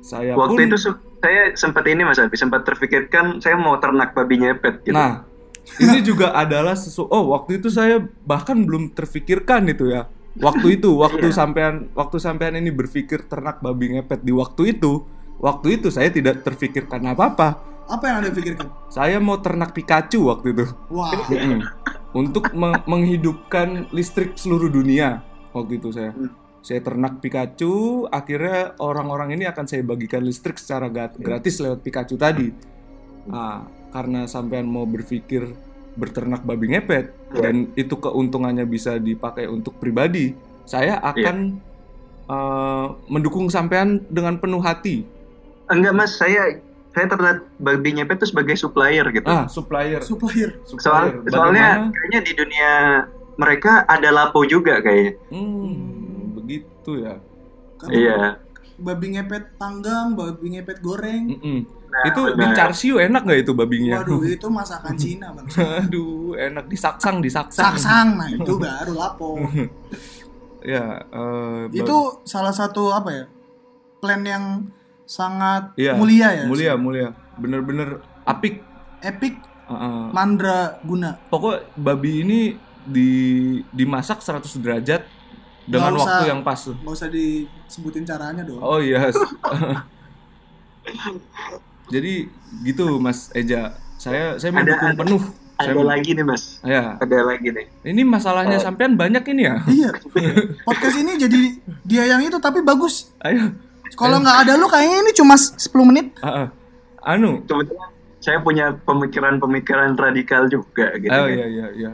[0.00, 0.76] Saya Waktu pun itu
[1.20, 4.92] saya sempat ini Mas Abi sempat terpikirkan saya mau ternak babi nyepet gitu.
[4.92, 5.24] Nah,
[5.80, 10.08] ini juga adalah sesu oh waktu itu saya bahkan belum terfikirkan itu ya.
[10.40, 11.36] Waktu itu, waktu Iya.
[11.36, 15.04] sampean waktu sampean ini berpikir ternak babi ngepet di waktu itu,
[15.40, 17.48] waktu itu saya tidak terfikirkan apa-apa.
[17.56, 18.66] Apa yang anda pikirkan?
[18.88, 20.64] Saya mau ternak Pikachu waktu itu.
[20.90, 21.12] Wah.
[21.30, 21.60] Mm.
[22.14, 26.14] Untuk meng- menghidupkan listrik seluruh dunia waktu itu saya.
[26.14, 26.30] Hmm.
[26.62, 30.86] Saya ternak Pikachu, akhirnya orang-orang ini akan saya bagikan listrik secara
[31.18, 32.54] gratis lewat Pikachu tadi.
[33.26, 35.58] Nah, karena sampean mau berpikir
[35.94, 37.40] berternak babi ngepet Iya.
[37.50, 40.34] dan itu keuntungannya bisa dipakai untuk pribadi,
[40.66, 41.58] saya akan
[42.24, 45.04] eh, mendukung sampean dengan penuh hati.
[45.68, 46.56] Enggak Mas, saya
[46.94, 49.26] saya ternak babi nyepet itu sebagai supplier gitu.
[49.26, 49.98] Ah, supplier.
[50.00, 50.62] Supplier.
[50.64, 51.28] Soal, supplier.
[51.28, 51.90] soalnya Bagaimana?
[51.90, 52.70] kayaknya di dunia
[53.34, 55.18] mereka ada lapo juga kayaknya.
[55.28, 55.74] Hmm,
[56.34, 57.18] begitu ya.
[57.76, 58.18] Karena Iya.
[58.74, 61.30] Babi ngepet panggang, babi ngepet goreng.
[61.30, 61.58] Mm-mm.
[61.84, 62.54] Nah, itu di benar.
[62.56, 63.98] Char-siu enak nggak itu babinya?
[63.98, 65.46] Waduh, itu masakan Cina, Bang.
[65.50, 67.74] Aduh, enak disaksang, disaksang.
[67.74, 69.38] Saksang, nah itu baru lapo.
[70.58, 73.24] Ya, eh, ba- itu salah satu apa ya?
[73.98, 74.44] Plan yang
[75.04, 76.44] sangat Iya, mulia ya.
[76.44, 77.08] mulia, mulia.
[77.34, 78.60] Bener-bener apik.
[79.00, 79.36] Epic
[79.66, 80.04] Heeh.
[80.10, 81.20] mandra guna.
[81.28, 82.40] Pokok babi ini
[82.82, 83.08] di
[83.68, 85.04] dimasak 100 derajat
[85.64, 86.00] dengan usah.
[86.02, 86.56] waktu yang pas.
[86.56, 88.60] Gak usah disebutin caranya dong.
[88.60, 89.08] Oh iya.
[91.92, 92.28] Jadi
[92.62, 93.76] gitu Mas Eja.
[93.96, 95.22] Saya saya Ada- mendukung ada- penuh.
[95.54, 96.44] Saya Ada lagi nih Mas.
[96.66, 97.66] Ya, Ada lagi nih.
[97.86, 99.62] ini masalahnya sampean banyak ini ya.
[99.64, 99.90] Iya.
[100.64, 101.40] Podcast ini jadi
[101.84, 103.14] dia yang itu tapi bagus.
[103.22, 103.54] Ayo.
[103.94, 106.06] Kalau nggak ada lu kayaknya ini cuma 10 menit.
[106.20, 106.48] Ah, ah.
[107.04, 107.44] Anu.
[107.44, 107.90] Kebetulan
[108.24, 111.12] saya punya pemikiran-pemikiran radikal juga gitu.
[111.12, 111.36] Oh kan.
[111.36, 111.92] iya iya iya.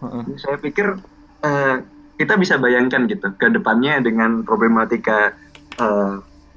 [0.00, 0.22] Heeh.
[0.40, 0.96] Saya pikir
[1.44, 1.76] eh,
[2.16, 5.36] kita bisa bayangkan gitu ke depannya dengan problematika
[5.76, 6.14] eh,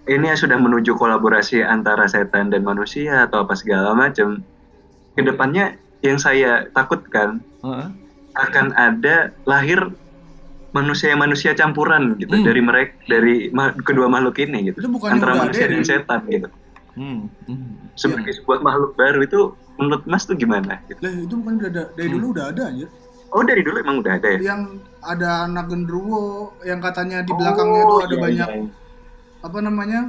[0.08, 4.39] ini yang sudah menuju kolaborasi antara setan dan manusia atau apa segala macam.
[5.14, 7.88] Ke depannya yang saya takutkan Heeh.
[8.39, 9.91] akan ada lahir
[10.72, 12.44] manusia-manusia campuran gitu Hmm.
[12.44, 15.88] dari mereka dari ma- kedua makhluk ini gitu Itu bukannya antara manusia dan ya?
[15.88, 16.48] setan gitu
[16.94, 17.32] Hmm.
[17.46, 17.96] hmm.
[17.96, 19.40] sebagai sebuah makhluk baru itu
[19.76, 21.00] menurut Mas tuh gimana gitu.
[21.00, 22.86] Lah itu bukan udah ada, dari dulu udah ada aja.
[23.30, 24.62] oh dari dulu emang udah ada ya Yang
[25.00, 26.24] ada anak genderuwo
[26.62, 28.64] yang katanya di belakangnya tuh Oh, ada iya, banyak iya.
[29.40, 30.00] apa namanya?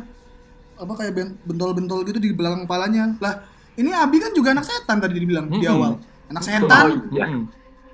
[0.75, 3.15] Apa kayak ben- bentol-bentol gitu di belakang kepalanya.
[3.19, 3.45] Lah,
[3.75, 5.71] ini Abi kan juga anak setan tadi dibilang di Mm-mm.
[5.71, 5.93] awal.
[6.27, 6.85] Anak setan.
[6.89, 7.27] Oh, iya.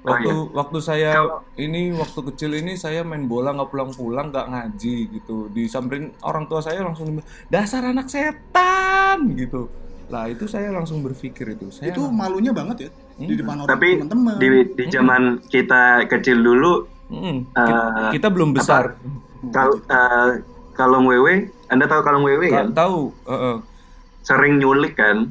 [0.07, 0.09] Mm-mm.
[0.09, 0.55] Oh, Waktu iya.
[0.55, 5.51] waktu saya Kalau- ini waktu kecil ini saya main bola nggak pulang-pulang nggak ngaji gitu.
[5.51, 9.67] Disamperin orang tua saya langsung dasar anak setan gitu.
[10.07, 11.69] Lah itu saya langsung berpikir itu.
[11.71, 13.39] Saya Itu malunya banget ya di Hmm.
[13.41, 14.35] depan orang tapi teman-teman.
[14.37, 17.37] di di zaman kita kecil dulu Mm-mm.
[17.49, 18.95] Eh, Ki- kita belum besar.
[19.49, 20.43] kal eh,
[20.73, 23.11] kalung wewe anda tahu kalung wewe kan tahu.
[23.25, 23.57] Heeh.
[24.23, 25.31] sering nyulik kan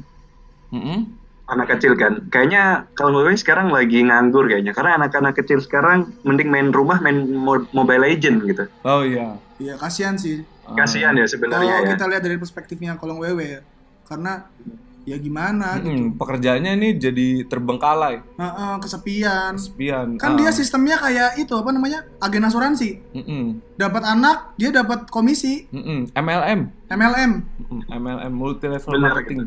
[0.68, 1.04] Mm-mm.
[1.46, 6.46] Anak kecil kan kayaknya kalung wewe sekarang lagi nganggur kayaknya karena anak-anak kecil sekarang mending
[6.46, 9.38] main rumah main mo- mobile legend gitu Oh iya.
[9.56, 10.44] Iya, kasihan sih.
[10.62, 10.74] Ah.
[10.76, 13.60] kasihan ya Kalau sebenarnya ya kita lihat dari perspektifnya kolong wewe ya.
[14.04, 14.44] Karena
[15.02, 15.86] ya gimana gitu.
[15.88, 16.18] Mm-mm.
[16.18, 19.54] Pekerjaannya ini jadi terbengkalai, Heeh, kesepian.
[19.54, 20.18] kesepian.
[20.18, 20.36] Kan Ah.
[20.36, 22.02] dia sistemnya kayak itu apa namanya?
[22.18, 23.00] agen asuransi.
[23.14, 23.62] Mm-mm.
[23.76, 26.10] Dapat anak, dia dapat komisi Mm-mm.
[26.12, 27.32] MLM, MLM.
[27.62, 27.80] Mm-mm.
[27.88, 29.46] MLM multi level marketing.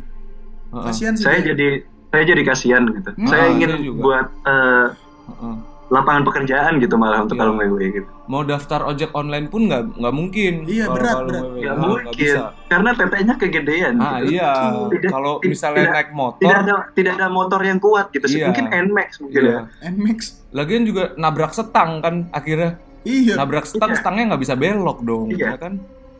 [0.69, 0.85] Heeh.
[0.85, 1.23] Kasihan sih.
[1.23, 1.49] saya dia.
[1.49, 1.67] jadi
[2.07, 3.25] saya jadi kasihan gitu Hmm.
[3.25, 4.85] saya Ah, ingin saya buat eh,
[5.29, 5.55] Heeh.
[5.89, 7.41] lapangan pekerjaan gitu malah untuk Iya.
[7.43, 10.53] kalung wewe gitu Mau daftar ojek online pun nggak nggak mungkin.
[10.63, 11.41] Iya, berat, berat.
[11.43, 11.57] wewe.
[11.57, 12.41] nggak Ah, nggak mungkin bisa.
[12.67, 14.29] karena tetenya kegedean Ah gitu.
[14.31, 14.51] iya,
[14.87, 18.37] Tidak- kalau misalnya tidak- naik motor, tidak ada tidak ada motor yang kuat gitu sih
[18.37, 18.47] Iya.
[18.47, 19.57] mungkin Nmax mungkin iya.
[19.75, 20.17] ya Nmax.
[20.51, 22.77] Lagian juga nabrak setang kan akhirnya.
[23.01, 23.33] Iya.
[23.35, 23.97] Nabrak setang, Iya.
[23.97, 25.47] setangnya nggak bisa belok dong, Iya.
[25.47, 25.73] ya kan?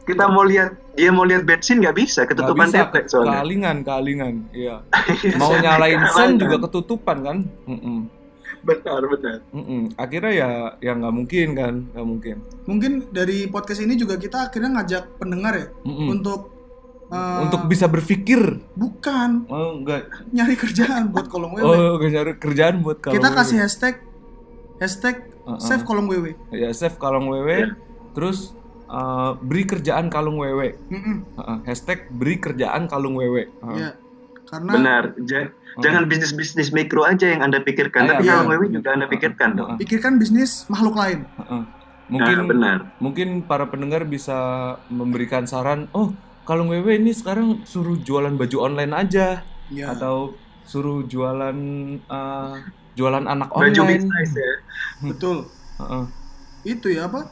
[0.10, 4.36] Kita mau lihat dia mau lihat bensin nggak bisa ketutupan bisa, tepek soalnya kealingan, kealingan.
[4.51, 4.82] Iya.
[5.39, 7.38] Mau nyalain sen juga ketutupan kan?
[7.64, 8.10] Mm-mm.
[8.60, 9.95] benar benar Mm-mm.
[9.95, 10.49] Akhirnya ya
[10.82, 12.36] ya nggak mungkin kan, nggak mungkin.
[12.66, 16.12] Mungkin dari podcast ini juga kita akhirnya ngajak pendengar ya Mm-mm.
[16.12, 16.51] untuk
[17.07, 21.64] eh, Untuk bisa berpikir, bukan oh enggak, nyari kerjaan buat kolom WW.
[21.64, 23.95] oh nggak cari kerjaan buat kalau kita kasih hashtag
[24.78, 25.16] hashtag
[25.47, 25.55] Uh-uh.
[25.57, 26.36] save kolom WW.
[26.51, 27.68] ya save kalung wewe, Iya.
[28.12, 28.51] terus
[28.90, 31.24] uh, beri kerjaan kalung wewe, Mm-mm.
[31.36, 31.58] Uh-uh.
[31.64, 33.48] hashtag beri kerjaan kalung wewe.
[33.62, 33.78] Uh-uh.
[33.78, 33.92] Ya.
[34.44, 38.34] Karena benar Ja- jangan bisnis bisnis mikro aja yang anda pikirkan Ah, tapi iya.
[38.36, 41.30] kalau wewe juga anda pikirkan dong pikirkan bisnis makhluk lain.
[41.38, 41.64] Uh-uh.
[42.10, 44.34] Mungkin nah, benar mungkin para pendengar bisa
[44.90, 46.10] memberikan saran, oh
[46.42, 49.94] kalung wewe ini sekarang suruh jualan baju online aja, Ya.
[49.94, 50.34] atau
[50.66, 51.54] suruh jualan
[52.10, 52.58] uh,
[52.98, 54.02] jualan anak baju online.
[54.02, 54.54] bisnis ya
[55.06, 55.38] Betul.
[55.78, 56.10] Uh-uh.
[56.66, 57.30] Itu ya apa?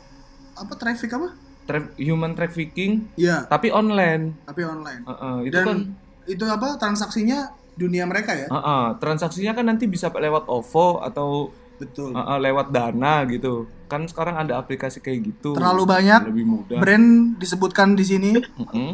[0.53, 1.34] Apa traffic apa?
[1.68, 4.39] Tra- human trafficking, Ya, tapi online.
[4.41, 5.03] tapi online.
[5.03, 5.43] Uh-uh.
[5.43, 5.78] Itu Dan kan
[6.26, 8.47] itu apa transaksinya dunia mereka ya?
[8.47, 8.95] uh-uh.
[8.97, 12.09] transaksinya kan nanti bisa lewat OVO atau Betul.
[12.11, 13.68] uh-uh, lewat Dana gitu.
[13.86, 15.53] Kan sekarang ada aplikasi kayak gitu.
[15.53, 16.80] Terlalu banyak lebih mudah.
[16.80, 18.32] brand disebutkan di sini.
[18.34, 18.91] Mm-mm.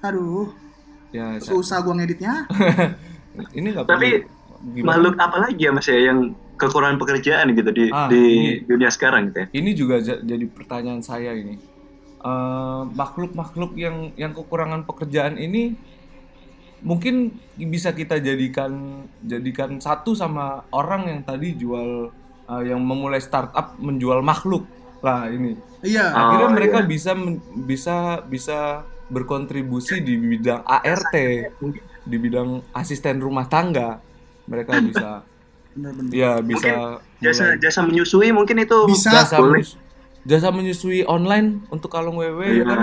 [0.00, 0.50] Aduh,
[1.08, 2.48] Ya, sa- susah gua ngeditnya.
[3.56, 4.28] ini nggak Tapi perlu-
[4.72, 4.88] gimana?
[4.88, 6.32] makhluk apa lagi ya mas ya yang
[6.62, 8.50] kekurangan pekerjaan gitu di Ah, di ini.
[8.62, 11.58] dunia sekarang gitu ya Ini juga ja- jadi pertanyaan saya ini.
[12.18, 15.74] Eh, Makhluk-makhluk yang yang kekurangan pekerjaan ini
[16.80, 18.72] mungkin bisa kita jadikan
[19.20, 22.10] jadikan satu sama orang yang tadi jual
[22.44, 24.66] eh, yang memulai startup menjual makhluk
[24.98, 25.58] lah ini.
[25.80, 26.10] Iya.
[26.10, 26.86] Akhirnya Oh, mereka iya.
[26.88, 27.12] bisa
[27.56, 28.58] bisa bisa
[29.08, 31.14] berkontribusi di bidang ART,
[32.02, 33.98] di bidang asisten rumah tangga.
[34.44, 35.22] Mereka bisa
[35.72, 36.10] Bener-bener.
[36.10, 39.08] ya bisa jasa mulai- jasa menyusui mungkin itu Bisa.
[39.10, 39.60] jasa boleh.
[39.60, 39.76] menyus-
[40.22, 42.78] jasa menyusui online untuk kalung wewe ya Iya, kan?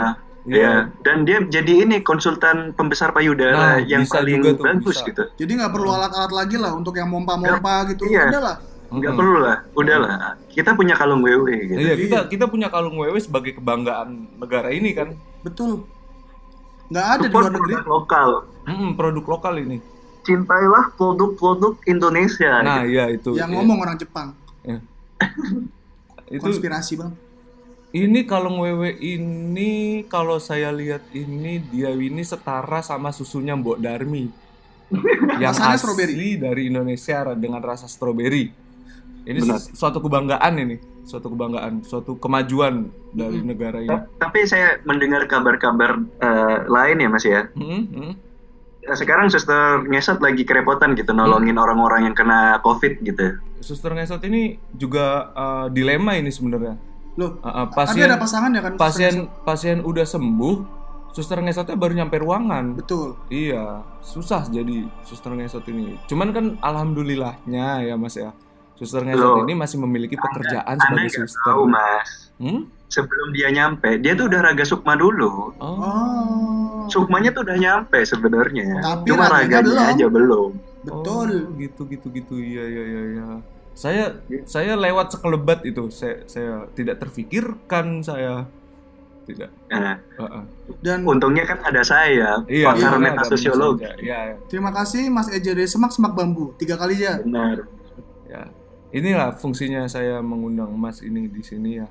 [0.45, 0.71] iya.
[0.99, 5.07] Dan dia jadi ini konsultan pembesar payudara Nah, yang bisa paling juga tuh, bagus bisa.
[5.07, 5.23] gitu.
[5.37, 8.03] Jadi nggak perlu alat-alat lagi lah untuk yang mompa-mompa gitu.
[8.05, 8.27] iya.
[8.27, 8.57] Udah lah.
[8.89, 9.19] Nggak Mm-mm.
[9.21, 10.09] perlu lah, udahlah.
[10.49, 11.77] Kita punya kalung wewe gitu.
[11.77, 15.13] Iya, kita kita punya kalung wewe sebagai kebanggaan negara ini kan.
[15.39, 15.85] Betul.
[16.89, 17.73] Nggak ada di Support luar negeri.
[17.75, 18.29] produk lokal.
[18.65, 19.77] Mm-mm, produk lokal ini.
[20.29, 22.61] Cintailah produk-produk Indonesia.
[22.61, 22.91] Nah, gitu.
[22.91, 23.29] iya itu.
[23.33, 23.57] Yang Iya.
[23.57, 24.27] ngomong orang Jepang.
[24.61, 24.79] Iya.
[26.29, 27.13] itu Konspirasi bang.
[27.89, 29.71] ini kalung wewe ini
[30.05, 34.29] kalau saya lihat ini dia ini setara sama susunya Mbok Darmi.
[35.41, 36.29] yang Rasanya asli strawberry.
[36.37, 38.45] dari Indonesia dengan rasa stroberi.
[39.19, 39.57] Ini Benar.
[39.59, 43.89] su- suatu kebanggaan ini, suatu kebanggaan, suatu kemajuan dari negara ini.
[43.89, 47.45] Ta- Tapi saya mendengar kabar-kabar eh, lain ya Mas ya.
[47.53, 48.13] Mm, mm.
[48.89, 53.37] Ya, Sekarang suster ngesot lagi kerepotan gitu nolongin orang-orang yang kena COVID gitu.
[53.61, 56.73] Suster ngesot ini juga uh, dilema ini sebenarnya.
[57.13, 58.73] Loh, Uh, uh, pasien ada pasangan ya kan?
[58.75, 59.13] pasien
[59.43, 60.55] pasien udah sembuh,
[61.11, 62.73] suster ngesotnya baru nyampe ruangan.
[62.73, 63.13] Betul.
[63.29, 65.93] Iya, susah jadi suster ngesot ini.
[66.09, 68.33] Cuman kan alhamdulillahnya ya Mas ya.
[68.73, 69.43] Suster ngesot Loh.
[69.43, 71.43] ini masih memiliki pekerjaan Anda sebagai suster.
[71.45, 72.09] tahu Mas.
[72.39, 72.61] Hmm?
[72.89, 75.53] Sebelum dia nyampe, dia tuh udah raga sukma dulu.
[75.61, 76.89] Oh.
[76.89, 78.81] Sukmanya tuh udah nyampe sebenarnya.
[78.81, 79.85] Tapi Cuma raganya raganya belum.
[79.93, 80.51] aja belum.
[80.81, 81.29] Betul.
[81.29, 82.33] Oh, gitu gitu gitu.
[82.41, 83.25] Iya iya iya iya.
[83.77, 84.05] Saya
[84.49, 85.93] saya lewat sekelebat itu.
[85.93, 88.49] Saya saya tidak terfikirkan saya
[89.29, 89.49] tidak.
[89.69, 90.43] Nah, Uh, uh.
[90.81, 93.85] Dan untungnya kan ada saya, Iya, pakar karena ada metasosiologi.
[94.01, 94.35] Iya, iya.
[94.49, 96.57] terima kasih Mas Eja dari Semak Semak Bambu.
[96.57, 97.21] Tiga kali ya.
[97.21, 97.69] Benar.
[98.25, 98.49] ya.
[98.89, 101.87] Inilah fungsinya saya mengundang Mas ini di sini ya.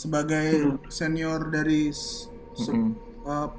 [0.00, 0.48] Sebagai
[0.88, 2.96] senior dari se- Mm-mm.
[3.22, 3.52] uh,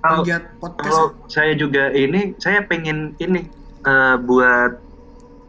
[0.00, 0.82] penggiat podcast.
[0.84, 3.46] kalau saya juga ini, saya pengen ini
[3.80, 4.82] eh, buat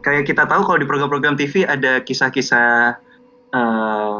[0.00, 2.94] kayak kita tahu kalau di program-program TV ada kisah-kisah
[3.50, 4.16] eh,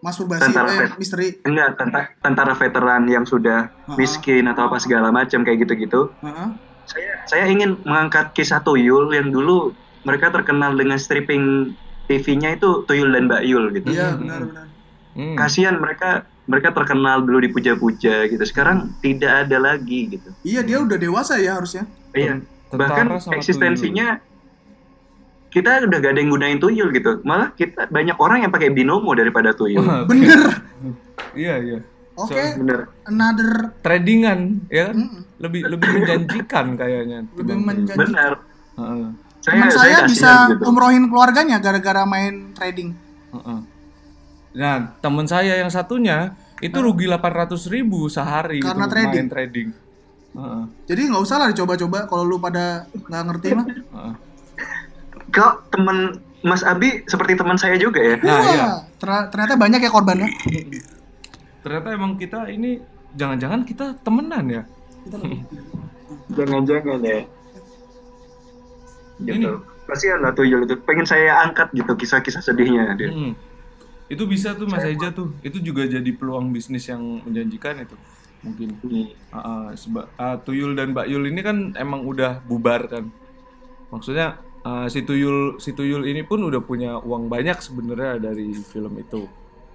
[0.00, 1.36] Masturbasi tentara eh misteri.
[1.44, 3.94] enggak tentara, tentara veteran yang sudah Ha-ha.
[3.94, 6.08] miskin atau apa segala macam kayak gitu-gitu.
[6.18, 6.48] Heeh.
[6.84, 9.70] Saya saya ingin mengangkat kisah Tuyul yang dulu
[10.02, 11.76] mereka terkenal dengan stripping
[12.08, 13.92] TV-nya itu Tuyul dan Mbak Yul gitu.
[13.92, 14.24] Iya, Hmm.
[14.24, 14.66] benar benar.
[15.14, 15.34] Hmm.
[15.34, 18.42] Kasihan mereka mereka terkenal dulu dipuja-puja gitu.
[18.42, 20.30] Sekarang tidak ada lagi gitu.
[20.42, 21.86] Iya, dia udah dewasa ya harusnya.
[22.10, 22.42] Iya.
[22.70, 24.18] Tentara Bahkan eksistensinya
[25.50, 27.18] kita udah gak ada yang gunain tuyul gitu.
[27.26, 29.82] Malah kita banyak orang yang pakai binomo daripada tuyul.
[29.82, 30.62] Wah, Bener.
[31.34, 31.78] Iya iya.
[32.18, 32.90] Oke, Bener.
[33.06, 34.92] another Tradingan ya?
[34.92, 35.24] Mm-mm.
[35.40, 37.18] lebih lebih menjanjikan kayaknya.
[37.38, 37.98] lebih menjanjikan.
[37.98, 38.32] Bener.
[38.78, 39.08] Heeh,
[39.40, 40.62] Teman saya, kasihan bisa gitu.
[40.68, 42.92] umrohin keluarganya gara-gara main trading.
[43.32, 43.58] heeh.
[44.50, 49.12] Nah teman saya yang satunya itu rugi 800 ribu sehari Karena itu trading.
[49.16, 49.68] main trading.
[50.30, 53.66] Heeh, Jadi nggak usah lah dicoba-coba kalau lu pada nggak ngerti mah.
[53.66, 54.14] heeh.
[55.30, 55.98] Kok temen
[56.40, 58.16] Mas Abi seperti teman saya juga ya.
[58.18, 58.66] Nah, Wah, iya.
[58.96, 60.28] ter- ternyata banyak ya korbannya.
[61.60, 62.80] ternyata emang kita ini
[63.12, 64.62] jangan-jangan kita temenan ya
[66.30, 67.20] Jangan-jangan ya.
[69.20, 69.28] Ini.
[69.28, 69.52] Gitu.
[69.84, 70.78] Kasihan lah Tuyul itu.
[70.80, 73.10] Pengen saya angkat gitu kisah-kisah sedihnya dia.
[73.10, 73.32] Mm.
[74.10, 77.94] Itu bisa tuh Mas Eja tuh itu juga jadi peluang bisnis yang menjanjikan itu
[78.40, 79.06] mungkin Hmm.
[79.30, 83.06] Ah, seba- ah, Tuyul dan Mbak Yul ini kan emang udah bubar kan
[83.88, 88.96] maksudnya ah, si Tuyul si Tuyul ini pun udah punya uang banyak sebenarnya dari film
[88.96, 89.28] itu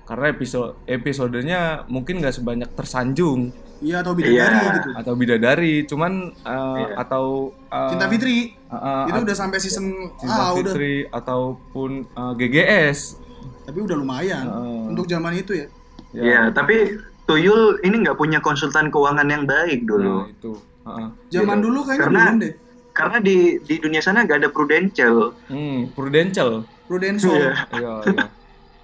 [0.03, 4.71] karena episode episodenya mungkin nggak sebanyak tersanjung Iya atau bidadari Iya.
[4.73, 4.89] gitu.
[4.95, 6.85] atau bidadari cuman ah, Iya.
[6.97, 7.25] atau
[7.67, 10.73] ah, Cinta Fitri ah, ah, itu udah sampai season Cinta ah udah.
[10.73, 13.21] Fitri ataupun ah, GGS
[13.65, 14.81] Tapi udah lumayan Heeh.
[14.89, 15.67] untuk zaman itu ya.
[16.13, 16.95] Iya, tapi
[17.25, 20.21] Tuyul ini nggak punya konsultan keuangan yang baik dulu.
[20.21, 20.51] nah itu
[20.83, 21.09] ah.
[21.27, 21.65] Zaman Gitu.
[21.65, 22.53] dulu kayaknya Karena- belum deh.
[22.95, 25.33] Karena di di dunia sana nggak ada prudential.
[25.47, 27.33] Hmm, Prudential Prudential.
[27.33, 27.51] Iya.
[27.73, 28.25] iya iya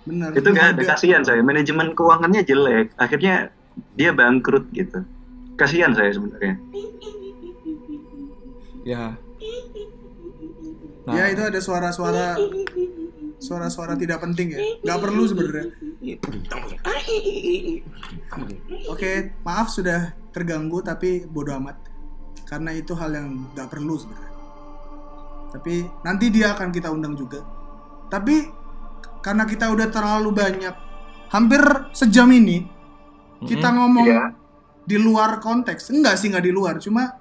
[0.01, 0.29] Bener.
[0.33, 0.81] Itu nggak ada.
[0.89, 1.39] Kasihan saya.
[1.39, 2.91] Manajemen keuangannya jelek.
[2.97, 3.53] Akhirnya
[3.93, 5.05] dia bangkrut gitu.
[5.55, 6.57] Kasihan saya sebenarnya.
[8.81, 9.13] ya
[11.01, 12.33] Nah, Ya itu ada suara-suara
[13.41, 14.59] suara-suara tidak penting ya.
[14.85, 15.65] Nggak perlu sebenarnya.
[18.87, 21.77] Oke, maaf sudah terganggu tapi bodoh amat.
[22.45, 24.31] Karena itu hal yang nggak perlu sebenarnya.
[25.51, 25.73] Tapi
[26.05, 27.41] nanti dia akan kita undang juga.
[28.07, 28.47] Tapi
[29.25, 30.75] karena kita udah terlalu banyak,
[31.33, 31.61] hampir
[31.91, 32.63] sejam ini
[33.41, 34.25] kita ngomong Iya.
[34.85, 35.89] di luar konteks.
[35.89, 37.19] Enggak sih nggak di luar, cuma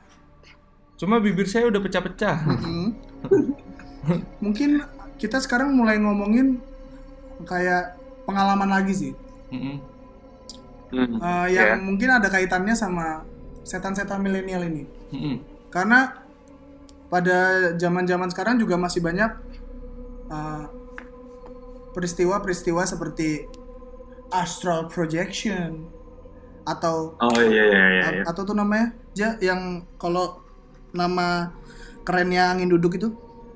[1.00, 2.44] Cuma bibir saya udah pecah-pecah.
[4.44, 4.84] Mungkin
[5.20, 6.56] kita sekarang mulai ngomongin
[7.44, 9.12] kayak pengalaman lagi sih.
[9.52, 9.76] Mm-mm.
[10.90, 11.20] Hmm.
[11.20, 11.76] Eh, Ya.
[11.76, 13.22] yang mungkin ada kaitannya sama
[13.62, 14.88] setan-setan milenial ini.
[15.12, 15.36] Mm-mm.
[15.68, 16.24] Karena
[17.12, 19.30] pada zaman-zaman sekarang juga masih banyak
[20.32, 20.64] eh,
[21.92, 23.44] peristiwa-peristiwa seperti
[24.30, 25.90] astral projection
[26.62, 28.06] atau Oh iya iya iya.
[28.20, 28.22] iya.
[28.30, 30.38] atau tuh namanya ja yang kalau
[30.94, 31.50] nama
[32.06, 33.10] kerennya angin duduk itu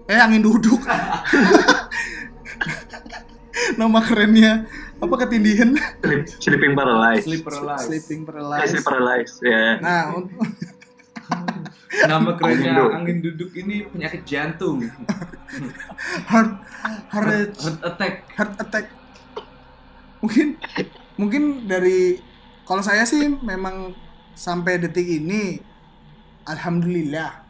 [0.05, 0.80] eh angin duduk
[3.74, 7.24] nama kerennya apa ketindihan Sleep- sleeping paralysis.
[7.26, 7.86] Sleep paralysis.
[7.86, 9.36] sleeping paralysis sleep paralysis.
[9.42, 9.64] Ya.
[9.78, 10.30] nah un-
[11.94, 12.90] Nama kerennya Angin duduk.
[12.92, 14.82] angin duduk ini penyakit jantung.
[16.26, 16.50] heart
[17.09, 18.14] heart Heart attack.
[18.34, 18.86] heart attack
[20.18, 20.57] mungkin
[21.14, 22.18] mungkin dari
[22.62, 23.92] kalau saya sih memang
[24.32, 25.61] sampai detik ini
[26.44, 27.44] alhamdulillah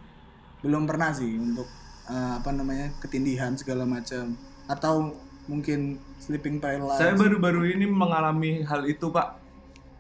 [0.61, 1.67] belum pernah sih untuk
[2.07, 4.35] eh, apa namanya ketindihan segala macam.
[4.65, 5.13] Atau
[5.45, 9.29] mungkin sleeping paralysis Saya baru-baru ini mengalami hal itu, Pak.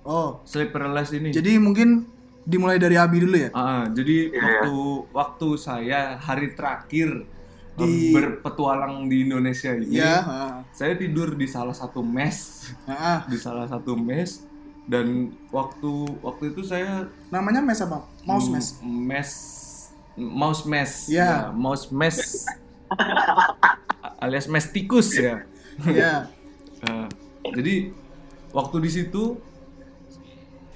[0.02, 0.40] oh.
[0.44, 1.30] Sleep paralysis ini.
[1.30, 2.08] jadi mungkin
[2.42, 3.48] dimulai dari Abi dulu ya?
[3.50, 4.36] Ah, jadi Iya.
[4.36, 4.74] waktu
[5.12, 7.24] waktu saya hari terakhir
[7.74, 13.24] Di- berpetualang di Indonesia ini, ya ah, saya tidur di salah satu mes, ah.
[13.26, 14.44] di salah satu mes.
[14.84, 15.88] Dan waktu
[16.20, 18.04] waktu itu saya namanya mes apa?
[18.22, 18.76] Mouse mes?
[18.78, 19.28] M- mes
[20.16, 21.50] mouse mes Ya.
[21.50, 22.44] mouse mes
[24.20, 25.42] alias mes tikus ya.
[25.84, 26.14] Ya.
[26.84, 27.08] Eh,
[27.50, 27.96] jadi
[28.52, 29.40] waktu di situ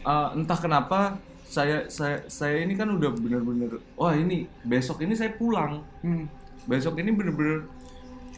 [0.00, 5.30] eh, entah kenapa saya saya saya ini kan udah bener-bener wah ini besok ini saya
[5.30, 5.84] pulang.
[6.00, 6.24] Hmm.
[6.64, 7.68] besok ini bener-bener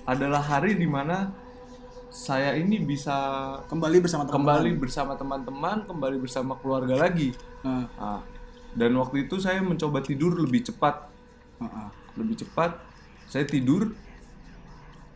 [0.03, 1.31] adalah hari di mana
[2.07, 3.15] saya ini bisa
[3.67, 7.31] kembali bersama teman kembali bersama teman-teman kembali bersama keluarga lagi.
[7.63, 8.21] Ah, Ah,
[8.75, 11.11] dan waktu itu saya mencoba tidur lebih cepat
[11.63, 11.91] ah.
[12.15, 12.79] lebih cepat
[13.27, 13.95] saya tidur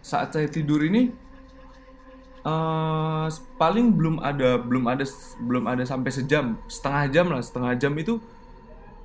[0.04, 1.10] saat saya tidur ini
[2.44, 3.26] eh,
[3.56, 5.04] paling belum ada belum ada
[5.40, 8.18] belum ada sampai sejam setengah jam lah setengah jam itu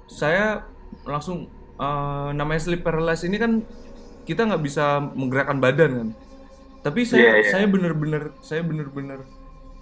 [0.10, 0.66] saya
[1.06, 1.48] langsung
[1.78, 3.62] eh, namanya sleep paralysis ini kan
[4.26, 6.10] kita nggak bisa menggerakkan badan kan
[6.80, 7.50] tapi saya Iya, iya.
[7.52, 9.26] saya bener-bener saya bener-bener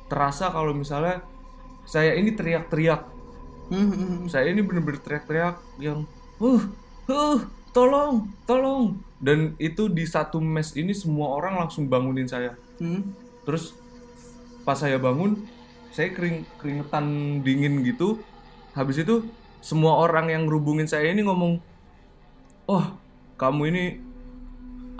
[0.07, 1.21] terasa kalau misalnya
[1.87, 3.16] saya ini teriak-teriak
[3.67, 4.27] Hmm, hmm, hmm.
[4.31, 6.07] saya ini bener-bener teriak-teriak yang
[6.39, 6.63] uh
[7.11, 7.39] uh
[7.75, 13.09] tolong tolong dan itu di satu mes ini semua orang langsung bangunin saya Hmm.
[13.41, 13.73] terus
[14.61, 15.41] pas saya bangun
[15.89, 17.05] saya kering keringetan
[17.41, 18.21] dingin gitu
[18.77, 19.25] habis itu
[19.65, 21.57] semua orang yang rubungin saya ini ngomong
[22.69, 22.85] oh
[23.41, 23.83] kamu ini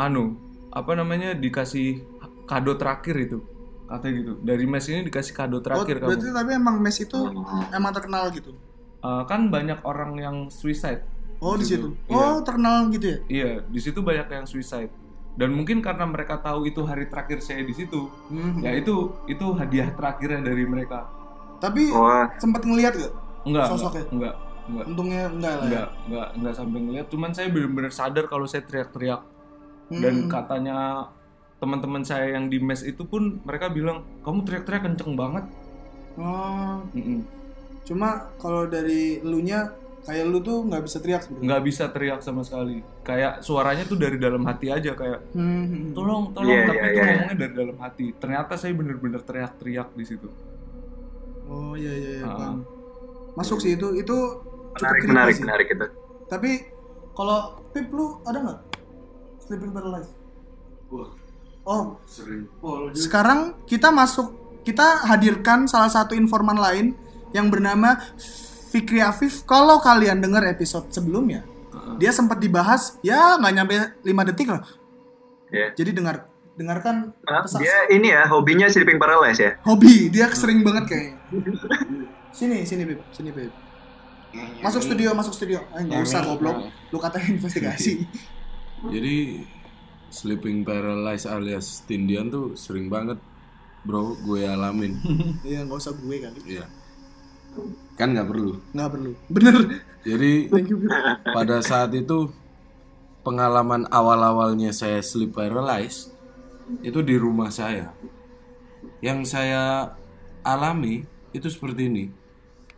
[0.02, 0.42] anu
[0.74, 2.02] apa namanya dikasih
[2.50, 3.46] kado terakhir itu
[3.88, 7.18] katanya gitu dari mes ini dikasih kado Oh, terakhir kamu berarti tapi emang mes itu
[7.18, 7.64] Oh.
[7.72, 8.52] emang terkenal gitu.
[8.98, 11.02] Eh, kan banyak orang yang suicide
[11.38, 11.94] Oh di situ.
[12.08, 12.18] Iya.
[12.18, 13.18] Oh terkenal gitu ya.
[13.30, 14.90] Iya, di situ banyak yang suicide.
[15.38, 18.58] Dan mungkin karena mereka tahu itu hari terakhir saya di situ, Hmm.
[18.58, 21.06] ya itu itu hadiah terakhirnya dari mereka.
[21.58, 21.94] Tapi
[22.36, 23.14] sempat ngelihat gak?
[23.46, 24.02] Enggak, Sosoknya?
[24.02, 24.36] enggak, enggak,
[24.66, 25.62] enggak, Untungnya enggak lah.
[25.62, 25.66] ya.
[25.70, 27.06] enggak, enggak, enggak sampai ngeliat.
[27.08, 29.22] Cuman saya benar-benar sadar kalau saya teriak-teriak.
[29.88, 30.02] Hmm.
[30.02, 30.78] Dan katanya
[31.58, 35.46] teman-teman saya yang di mes itu pun mereka bilang, kamu teriak-teriak kenceng banget.
[36.16, 37.22] Oh, Mm-mm.
[37.82, 39.70] cuma kalau dari elunya
[40.02, 41.46] kayak lu tuh nggak bisa teriak sebenarnya.
[41.46, 46.32] nggak bisa teriak sama sekali kayak suaranya tuh dari dalam hati aja kayak Hmm, tolong
[46.32, 47.06] tolong Iya, tapi iya, itu iya.
[47.06, 50.28] ngomongnya dari dalam hati ternyata saya bener-bener teriak-teriak di situ
[51.46, 52.24] Oh iya iya iya.
[52.24, 52.36] Ah.
[52.36, 52.58] paham.
[53.36, 54.16] Masuk sih itu itu
[54.74, 55.44] cukup Menarik, menarik, sih.
[55.44, 55.86] menarik itu.
[56.26, 56.50] Tapi
[57.12, 57.40] kalau
[57.70, 58.60] Pip lu ada nggak
[59.40, 60.12] sleeping paralysis?
[60.88, 61.08] Wah,
[61.68, 62.48] Oh, sering.
[62.96, 64.32] sekarang kita masuk
[64.64, 66.96] kita hadirkan salah satu informan lain
[67.36, 68.00] yang bernama
[68.72, 69.44] Fikri Afif.
[69.44, 71.44] Kalau kalian dengar episode sebelumnya,
[72.00, 74.64] dia sempat dibahas ya nggak nyampe 5 detik lah.
[75.52, 75.76] Ya.
[75.76, 79.52] Jadi dengar dengarkan kesaks- dia ini ya hobinya sleeping paralysis ya.
[79.62, 81.16] hobi dia sering banget kayaknya.
[82.32, 83.52] Sini sini Pip, sini Pip.
[84.60, 85.64] Masuk studio, masuk studio.
[85.76, 86.70] Eh, nggak usah goblok.
[86.92, 88.08] Lu katanya investigasi.
[88.94, 89.42] Jadi
[90.10, 93.20] sleeping paralysis alias tindian tuh sering banget
[93.88, 95.00] bro gue alamin.
[95.48, 96.40] Iya nggak usah gue kali.
[96.44, 96.66] Iya.
[97.96, 98.52] Kan nggak perlu.
[98.76, 99.12] Nggak perlu.
[99.36, 99.56] Bener.
[100.04, 100.80] Jadi Thank you
[101.36, 102.32] pada saat itu
[103.24, 106.12] pengalaman awal-awalnya saya sleep paralysis
[106.84, 107.96] itu di rumah saya.
[109.00, 109.94] Yang saya
[110.44, 112.06] alami itu seperti ini.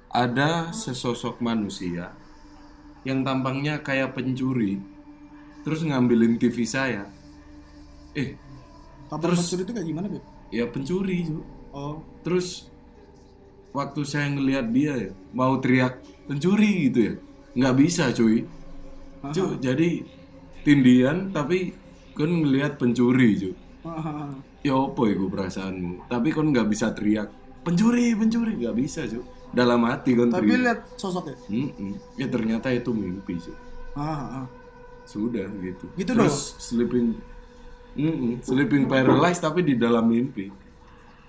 [0.09, 2.17] Ada sesosok manusia
[3.05, 4.81] yang tampangnya kayak pencuri
[5.61, 7.18] terus ngambilin TV saya.
[8.19, 8.29] Eh,
[9.07, 10.23] Kapan pencuri itu kayak gimana Pip?
[10.49, 11.19] ya pencuri.
[11.71, 12.01] Oh.
[12.21, 12.69] Terus
[13.69, 17.13] waktu saya ngelihat dia ya, mau teriak pencuri gitu ya,
[17.55, 18.45] nggak bisa cuy.
[19.19, 19.89] Cuk, jadi
[20.61, 21.73] tindian tapi
[22.13, 23.53] kan ngelihat pencuri cuy.
[24.59, 26.07] Ya apa itu perasaanmu?
[26.07, 27.29] Tapi kan nggak bisa teriak
[27.61, 29.23] pencuri, pencuri nggak bisa cuy.
[29.49, 30.61] Dalam hati kan Tapi teriak.
[30.61, 31.33] lihat sosoknya.
[31.49, 31.97] Mm-mm.
[32.13, 33.57] Ya ternyata itu mimpi cuy.
[33.93, 34.45] Ah, ah.
[35.03, 35.89] Sudah gitu.
[35.95, 37.17] Gitu Terus sleeping,
[37.97, 38.43] Mm-mm.
[38.45, 40.51] sleeping paralyzed tapi di dalam mimpi.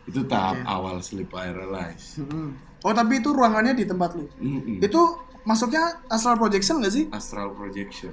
[0.04, 2.20] Itu tahap awal sleep paralyzed.
[2.20, 2.56] Mm-mm.
[2.84, 4.26] Oh tapi itu ruangannya di tempat lu.
[4.40, 4.80] Mm-mm.
[4.80, 7.04] Itu masuknya astral projection nggak sih?
[7.12, 8.12] Astral projection.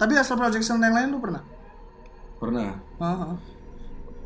[0.00, 1.44] Tapi astral projection yang lain lu pernah?
[2.40, 2.70] Pernah.
[2.96, 3.36] Ah, ah.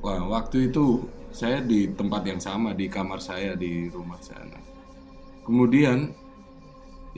[0.05, 1.03] Wah, waktu itu
[1.35, 4.63] saya di tempat yang sama di kamar saya di rumah sana.
[5.43, 6.15] Kemudian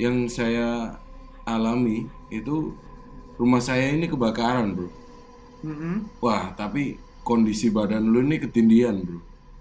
[0.01, 0.97] yang saya
[1.45, 2.73] alami itu
[3.37, 4.89] rumah saya ini kebakaran, Bro.
[5.63, 6.21] Mm-mm.
[6.21, 9.21] Wah, tapi kondisi badan lu ini ketindian, Bro.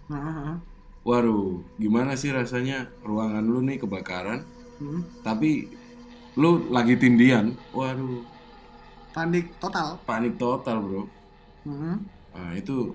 [0.09, 0.57] Ah.
[1.05, 4.41] Waduh, gimana sih rasanya ruangan lu nih kebakaran,
[4.75, 5.01] Mm.
[5.23, 5.71] tapi
[6.35, 7.55] lu lagi tindian.
[7.71, 8.25] Waduh,
[9.13, 9.95] Panik total.
[10.03, 11.03] panik total, Bro.
[11.63, 11.95] Mm-mm.
[12.35, 12.91] Nah, itu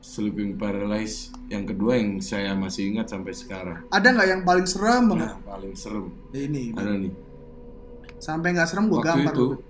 [0.00, 3.84] sleeping paralysis yang kedua yang saya masih ingat sampai sekarang.
[3.92, 5.28] Ada nggak yang paling serem banget?
[5.28, 6.08] Nah, paling serem.
[6.32, 6.72] Ini.
[6.72, 7.12] Ada nih.
[8.16, 9.60] Sampai nggak serem gue Waktu itu lu.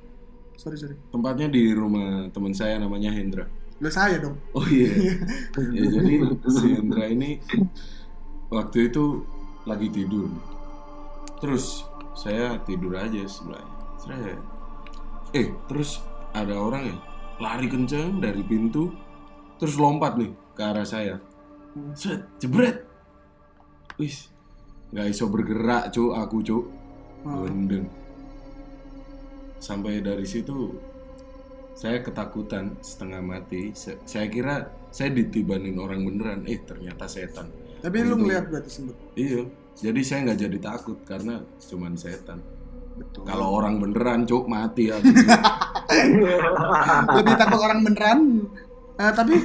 [0.61, 0.93] Sorry sorry.
[1.09, 3.49] tempatnya di rumah teman saya namanya Hendra.
[3.81, 4.37] Lu saya dong.
[4.53, 4.93] Oh iya.
[5.73, 6.21] ya jadi
[6.53, 7.41] si Hendra ini
[8.53, 9.25] waktu itu
[9.65, 10.29] lagi tidur.
[11.41, 13.77] Terus saya tidur aja sebelahnya.
[13.97, 14.37] Saya
[15.33, 16.05] eh terus
[16.37, 16.97] ada orang ya
[17.41, 18.93] lari kenceng dari pintu
[19.57, 21.17] terus lompat nih ke arah saya.
[21.97, 22.85] Set, jebret.
[23.97, 24.29] Wis,
[24.93, 26.59] nggak iso bergerak cu aku cu.
[27.25, 28.00] Gendeng.
[29.61, 30.73] Sampai dari situ
[31.77, 33.73] saya ketakutan setengah mati.
[33.77, 36.45] Saya kira saya ditibanin orang beneran.
[36.49, 37.49] Eh ternyata setan.
[37.81, 38.97] Tapi lu ngeliat berarti sempet.
[39.17, 39.49] Iya.
[39.81, 41.41] Jadi saya nggak jadi takut karena
[41.71, 42.45] cuman setan.
[43.01, 43.25] Betul.
[43.25, 45.09] Kalau orang beneran cuk mati aku.
[47.17, 48.45] Lebih takut orang beneran.
[49.01, 49.41] Eh, tapi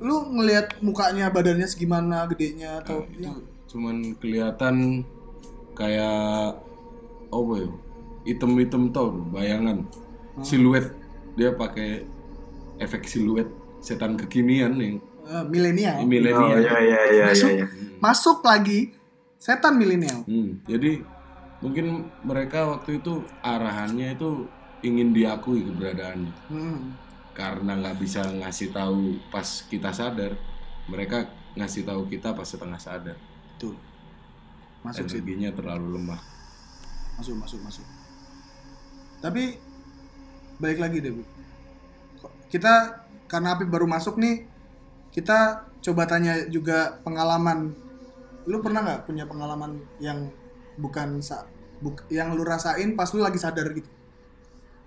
[0.00, 3.30] lu ngelihat mukanya badannya segimana gedenya atau Nah, itu
[3.68, 5.04] cuman kelihatan
[5.76, 6.56] kayak
[7.28, 7.68] apa ya?
[8.26, 9.86] Item-item tau bayangan
[10.42, 10.90] siluet
[11.32, 12.02] dia pakai
[12.76, 13.46] efek siluet
[13.78, 16.02] setan kekinian yang eh, milenial.
[16.02, 16.58] Oh milenial.
[16.58, 17.48] iya iya iya Masuk.
[17.48, 17.56] iya.
[17.56, 17.66] iya.
[17.96, 18.80] Masuk lagi
[19.36, 20.20] setan milenial.
[20.24, 21.00] Hmm, jadi
[21.58, 21.86] mungkin
[22.20, 24.44] mereka waktu itu arahannya itu
[24.82, 26.92] ingin diakui keberadaannya Hmm.
[27.32, 30.36] karena nggak bisa ngasih tahu pas kita sadar
[30.86, 33.16] mereka ngasih tahu kita pas setengah sadar
[33.50, 33.72] Betul.
[34.82, 35.18] Masuk sih.
[35.18, 36.20] energinya terlalu lemah
[37.16, 37.84] Masuk masuk masuk.
[39.20, 39.56] Tapi
[40.58, 41.22] balik lagi deh, Bu.
[42.46, 44.46] Kita karena Api baru masuk nih,
[45.10, 47.74] kita coba tanya juga pengalaman.
[48.46, 50.30] Lu pernah nggak punya pengalaman yang
[50.78, 51.44] bukan sa
[51.82, 53.90] buk, yang lu rasain pas lu lagi sadar gitu?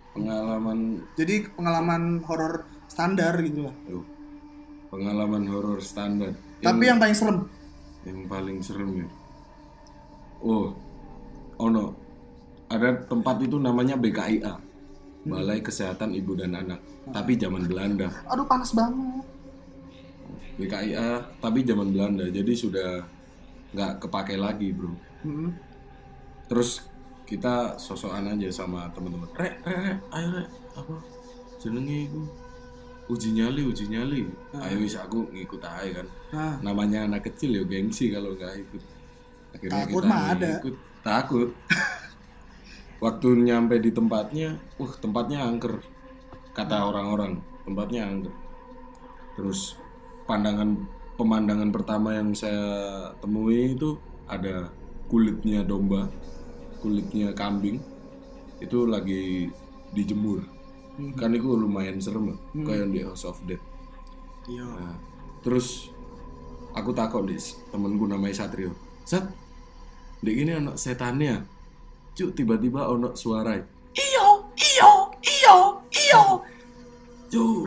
[0.09, 3.75] pengalaman Jadi pengalaman horor standar gitu lah.
[4.89, 7.45] pengalaman horor standar Tapi yang paling serem.
[8.07, 9.07] yang paling serem ya
[10.41, 10.71] oh
[11.59, 11.98] oh no
[12.69, 14.53] ada tempat itu namanya BKIA
[15.25, 18.07] Balai Kesehatan Ibu dan Anak tapi zaman Belanda.
[18.29, 19.25] Aduh panas banget.
[20.55, 21.07] BKIA
[21.39, 23.03] tapi zaman Belanda jadi sudah
[23.73, 24.93] nggak kepake lagi bro.
[25.19, 25.51] Mm-mm.
[26.49, 26.87] terus
[27.29, 29.29] kita sosokan aja sama teman-teman.
[29.37, 30.47] Rek rek rek ayo rek.
[30.73, 30.95] Apa?
[31.61, 32.21] Jenenge iku?
[33.09, 34.25] Uji nyali uji nyali.
[34.57, 36.07] Ayo wis aku ngikut aja kan.
[36.33, 38.81] Nah, namanya anak kecil ya gengsi kalau nggak ikut.
[39.53, 40.51] Akhirnya Takut kita mah ada.
[40.57, 41.49] ikut takut
[42.99, 45.83] waktu nyampe di tempatnya wah tempatnya angker
[46.55, 47.39] kata orang-orang.
[47.63, 48.33] Tempatnya angker.
[49.39, 49.79] Terus
[50.27, 50.75] pandangan
[51.15, 54.71] pemandangan pertama yang saya temui itu ada
[55.11, 56.07] kulitnya domba
[56.79, 57.79] kulitnya kambing.
[58.59, 59.51] Itu lagi
[59.95, 60.43] dijemur.
[61.15, 62.37] Kan itu lumayan serem ya,
[62.67, 63.59] kayak di House of Dead
[64.49, 64.65] iya.
[64.65, 64.95] Nah,
[65.45, 65.93] terus
[66.73, 67.37] aku takut di
[67.69, 68.73] temenku namanya Satrio.
[69.05, 69.29] Sat,
[70.19, 71.45] di ini anak setannya.
[72.17, 73.55] Cuk tiba-tiba ono suara.
[73.95, 74.25] Iyo,
[74.57, 74.91] iyo,
[75.23, 75.55] iyo,
[75.91, 76.21] iyo.
[77.29, 77.65] Cuk,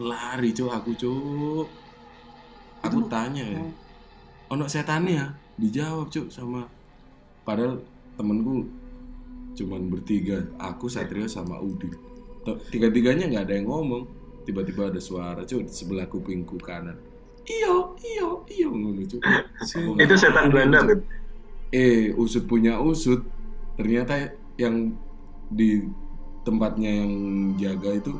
[0.00, 1.66] lari cuk aku cuk.
[2.82, 3.62] Aku tanya ya.
[4.50, 5.32] Ono setannya?
[5.56, 6.66] Dijawab cuk sama
[7.42, 7.82] padahal
[8.14, 8.66] temenku
[9.52, 11.92] cuman bertiga, aku Satrio sama Udi.
[12.72, 14.04] Tiga-tiganya nggak ada yang ngomong.
[14.42, 16.98] Tiba-tiba ada suara cuk di sebelah kupingku kanan.
[17.46, 19.22] Iyo, iyo, iyo ngono cuk.
[20.00, 20.82] Itu setan Belanda.
[20.82, 21.04] Beb.
[21.70, 23.22] Eh, usut punya usut.
[23.74, 24.14] Ternyata
[24.56, 24.92] yang
[25.48, 25.84] di
[26.42, 27.12] tempatnya yang
[27.56, 28.12] jaga itu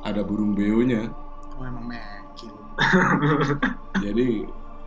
[0.00, 1.08] ada burung beonya.
[1.54, 2.54] Oh emang mekil.
[4.04, 4.44] Jadi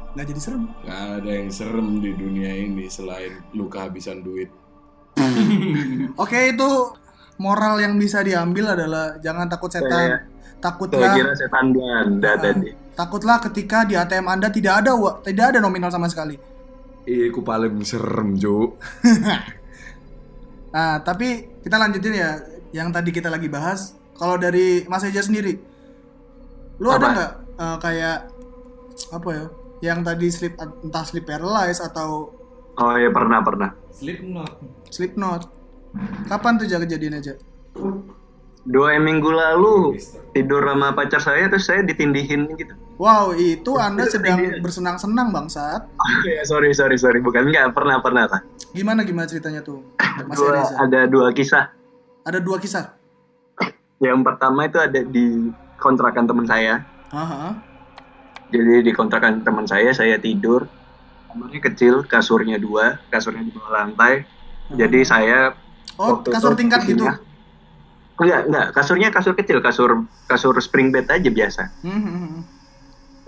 [0.07, 0.63] Nggak jadi serem.
[0.81, 4.49] nggak ada yang serem di dunia ini selain lu kehabisan duit.
[6.17, 6.69] Oke itu
[7.37, 9.93] moral yang bisa diambil adalah jangan takut Saya, setan.
[9.93, 10.17] saya
[10.57, 12.37] Takutlah kira setan Belanda Ah.
[12.41, 12.69] tadi.
[12.97, 16.33] takutlah ketika di ATM Anda tidak ada tidak ada nominal sama sekali.
[17.05, 18.73] Ih, ku paling serem, Cuk.
[20.71, 22.31] Nah, tapi kita lanjutin ya
[22.75, 23.95] yang tadi kita lagi bahas.
[24.17, 25.61] Kalau dari Mas Eja sendiri,
[26.81, 27.13] lu ada Apa?
[27.13, 28.17] nggak eh, kayak
[29.13, 29.45] apa ya?
[29.77, 32.33] Yang tadi sleep entah sleep paralysis atau
[32.77, 33.69] Oh iya pernah pernah.
[33.89, 34.51] Slipknot.
[34.93, 35.49] sleep note.
[36.29, 37.33] Kapan tuh aja kejadian aja?
[38.67, 39.95] Dua minggu lalu
[40.35, 42.75] tidur sama pacar saya terus saya ditindihin gitu.
[42.99, 45.87] Wow, itu Anda sedang bersenang-senang bangsat.
[45.87, 48.43] Oh iya sorry sorry sorry bukan nggak pernah pernah kan.
[48.75, 49.79] Gimana gimana ceritanya tuh,
[50.27, 50.75] Mas Dua, Reza?
[50.75, 51.71] ada dua kisah.
[52.27, 52.91] Ada dua kisah.
[54.03, 55.47] Yang pertama itu ada di
[55.79, 56.83] kontrakan teman saya.
[57.15, 57.55] Aha.
[58.51, 60.67] Jadi di kontrakan teman saya saya tidur.
[61.31, 64.27] Kamarnya kecil, kasurnya dua, kasurnya di bawah lantai.
[64.75, 65.55] Jadi saya
[65.97, 67.07] Oh, kasur tingkat gitu.
[68.17, 68.67] Enggak, enggak.
[68.73, 69.91] Kasurnya kasur kecil, kasur
[70.25, 71.63] kasur spring bed aja biasa.
[71.85, 72.41] Hmm, hmm, hmm.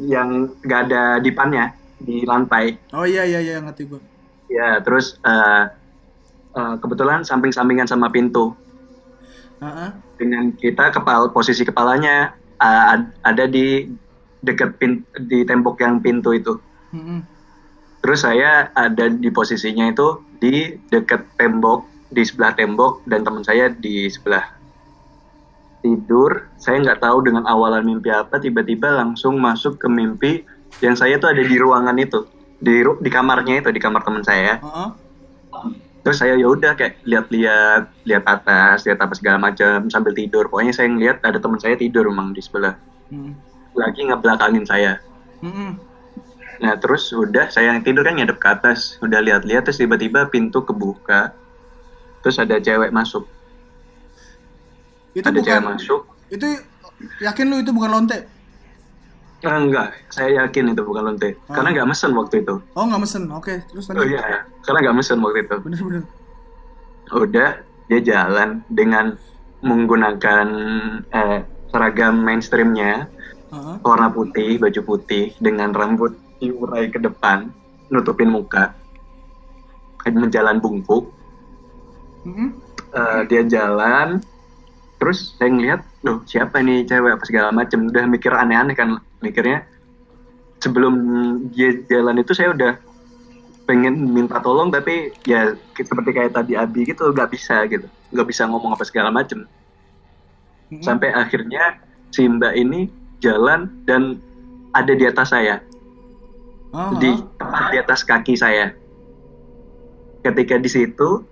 [0.10, 0.30] Yang
[0.66, 1.66] nggak ada dipannya
[2.02, 2.80] di lantai.
[2.96, 4.02] Oh iya iya iya ngerti gua.
[4.50, 5.64] Ya, terus eh,
[6.58, 8.58] eh, kebetulan samping-sampingan sama pintu.
[9.62, 9.94] Aha.
[10.18, 13.86] Dengan kita kepal posisi kepalanya ad- ada di
[14.42, 16.58] dekat pin di tembok yang pintu itu.
[16.90, 17.22] Hmm, hmm.
[18.00, 23.68] Terus saya ada di posisinya itu di dekat tembok, di sebelah tembok dan teman saya
[23.70, 24.59] di sebelah
[25.82, 26.48] tidur.
[26.60, 30.44] Saya nggak tahu dengan awalan mimpi apa, tiba-tiba langsung masuk ke mimpi
[30.84, 32.28] yang saya tuh ada di ruangan itu,
[32.60, 34.60] di ru- di kamarnya itu, di kamar teman saya.
[34.62, 34.86] Aha.
[36.00, 40.48] Terus saya ya udah kayak lihat-lihat, lihat atas, lihat apa segala macam sambil tidur.
[40.48, 42.80] Pokoknya saya ngeliat ada teman saya tidur emang di sebelah,
[43.12, 43.36] Hmm.
[43.76, 45.04] lagi ngebelakangin saya.
[45.44, 45.76] Hmm.
[46.60, 50.64] Nah terus udah saya yang tidur kan nyadap ke atas, udah lihat-lihat terus tiba-tiba pintu
[50.64, 51.36] kebuka,
[52.24, 53.28] terus ada cewek masuk,
[55.14, 56.02] Itu ada cewek bukan masuk.
[56.30, 56.48] itu
[57.24, 58.18] yakin lu itu bukan lonte?
[59.40, 62.60] Ah, enggak, saya yakin itu bukan lonte, karena nggak mesen waktu itu.
[62.76, 63.24] Oh nggak mesen.
[63.32, 64.20] Oke, terus Oh lanjut.
[64.20, 65.56] iya, karena nggak mesen waktu itu.
[65.64, 66.04] Bener-bener.
[67.10, 67.50] Udah
[67.88, 69.16] dia jalan dengan
[69.64, 70.48] menggunakan
[71.10, 71.40] eh,
[71.72, 73.08] seragam mainstreamnya,
[73.56, 73.80] Aha.
[73.80, 76.14] warna putih, baju putih dengan rambut
[76.44, 77.48] diurai ke depan,
[77.88, 78.76] nutupin muka,
[80.04, 81.08] menjalan bungkuk.
[82.28, 82.50] Hmm, hmm.
[82.90, 84.20] Eh, dia jalan
[85.00, 89.64] terus saya ngeliat loh siapa nih cewek apa segala macem udah mikir aneh-aneh kan mikirnya
[90.60, 90.94] sebelum
[91.56, 92.74] dia jalan itu saya udah
[93.64, 98.44] pengen minta tolong tapi ya seperti kayak tadi Abi gitu nggak bisa gitu nggak bisa
[98.50, 99.48] ngomong apa segala macem
[100.70, 100.86] Hmm.
[100.86, 101.82] sampai akhirnya
[102.14, 102.86] si Mbak ini
[103.26, 104.22] jalan dan
[104.70, 105.58] ada di atas saya
[106.78, 106.94] Aha.
[107.02, 107.10] di
[107.42, 108.70] tepat di atas kaki saya.
[110.22, 111.26] Ketika di situ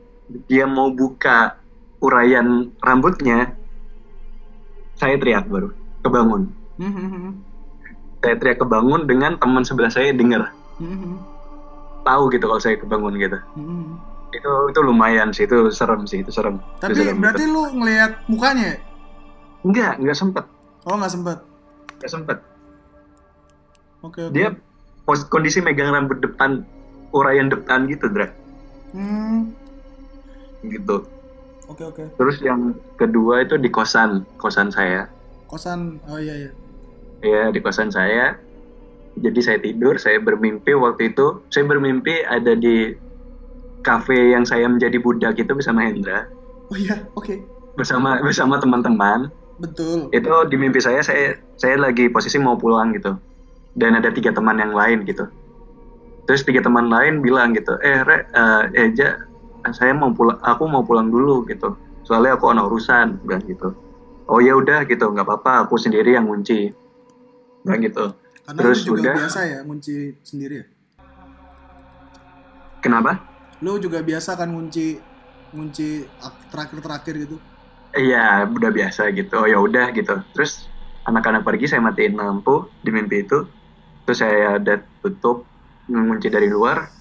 [0.49, 1.53] dia mau buka
[1.99, 2.47] uraian
[2.79, 3.53] rambutnya,
[4.93, 6.49] saya teriak baru kebangun.
[8.17, 10.51] Saya teriak kebangun dengan teman sebelah saya dengar,
[12.03, 13.37] tahu gitu kalau saya kebangun gitu.
[14.27, 16.59] Itu itu lumayan sih, itu serem sih, itu serem.
[16.59, 17.53] Itu Tapi serem, berarti itu.
[17.53, 18.65] lu ngelihat mukanya?
[18.67, 18.77] ya?
[19.63, 20.45] enggak, enggak sempet,
[20.83, 21.37] Oh nggak sempet.
[21.95, 22.37] enggak sempet.
[23.99, 24.31] Oke, oke.
[24.31, 24.53] Dia
[25.03, 26.61] pos kondisi megang rambut depan,
[27.09, 28.29] uraian depan gitu, Dra.
[28.91, 29.51] Hmm,
[30.63, 30.97] Gitu.
[31.67, 32.03] Oke oke.
[32.17, 35.07] Terus yang kedua itu di kosan, kosan saya.
[35.47, 36.51] Kosan, oh iya iya.
[37.23, 38.35] Ya, di kosan saya.
[39.17, 42.93] Jadi saya tidur, saya bermimpi waktu itu, saya bermimpi ada di
[43.81, 46.27] kafe yang saya menjadi budak itu bersama Hendra,
[46.67, 47.39] Oh iya, oke.
[47.79, 49.31] bersama bersama teman-teman.
[49.57, 50.11] Betul.
[50.13, 53.17] Itu di mimpi saya saya saya lagi posisi mau pulang gitu.
[53.73, 55.25] Dan ada tiga teman yang lain gitu.
[56.29, 59.17] Terus tiga teman lain bilang gitu, "Eh, Re, eh, Eja,
[59.73, 61.75] saya mau pulang, aku mau pulang dulu gitu.
[62.03, 63.73] Soalnya aku ada urusan." bilang gitu.
[64.27, 66.71] Oh ya udah gitu, nggak apa-apa, aku sendiri yang kunci.
[67.63, 68.05] Bilang gitu.
[68.43, 69.15] Karena Terus juga udah.
[69.23, 70.67] biasa ya ngunci sendiri ya.
[72.83, 73.19] Kenapa?
[73.63, 75.01] Lu juga biasa kan ngunci
[75.51, 77.37] ngunci ak- terakhir-terakhir gitu.
[77.97, 79.33] Iya, udah biasa gitu.
[79.41, 80.21] Oh ya udah gitu.
[80.35, 80.67] Terus
[81.07, 83.47] anak-anak pergi saya matiin lampu di mimpi itu.
[84.05, 85.47] Terus saya ada tutup
[85.87, 86.91] mengunci dari luar.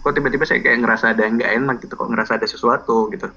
[0.00, 1.94] Kok tiba-tiba saya kayak ngerasa ada yang nggak enak gitu.
[1.96, 3.28] Kok ngerasa ada sesuatu gitu.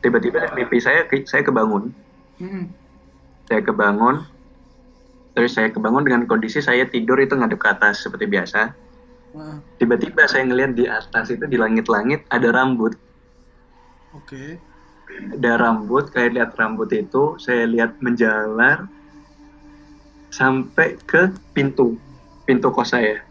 [0.00, 1.90] Tiba-tiba mimpi saya saya kebangun.
[2.40, 2.64] Mm-mm.
[3.50, 4.24] Saya kebangun.
[5.34, 8.72] Terus saya kebangun dengan kondisi saya tidur itu ngadep ke atas seperti biasa.
[9.34, 9.56] Heeh.
[9.82, 12.96] Tiba-tiba saya ngeliat di atas itu di langit-langit ada rambut.
[14.14, 14.58] Oke.
[15.08, 18.84] ada rambut kayak lihat rambut itu saya lihat menjalar
[20.28, 21.96] sampai ke pintu
[22.44, 23.24] pintu kos saya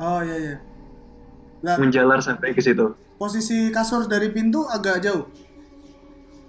[0.00, 0.56] Oh iya iya.
[1.62, 2.94] Lah, menjalar sampai ke situ.
[3.16, 5.30] posisi kasur dari pintu agak jauh.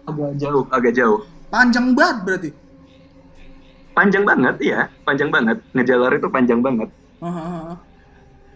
[0.10, 1.22] agak jauh agak jauh.
[1.54, 2.50] Panjang banget berarti.
[3.94, 5.62] panjang banget ya panjang banget.
[5.78, 6.90] Ngejalar itu panjang banget.
[7.22, 7.78] Heeh, heeh.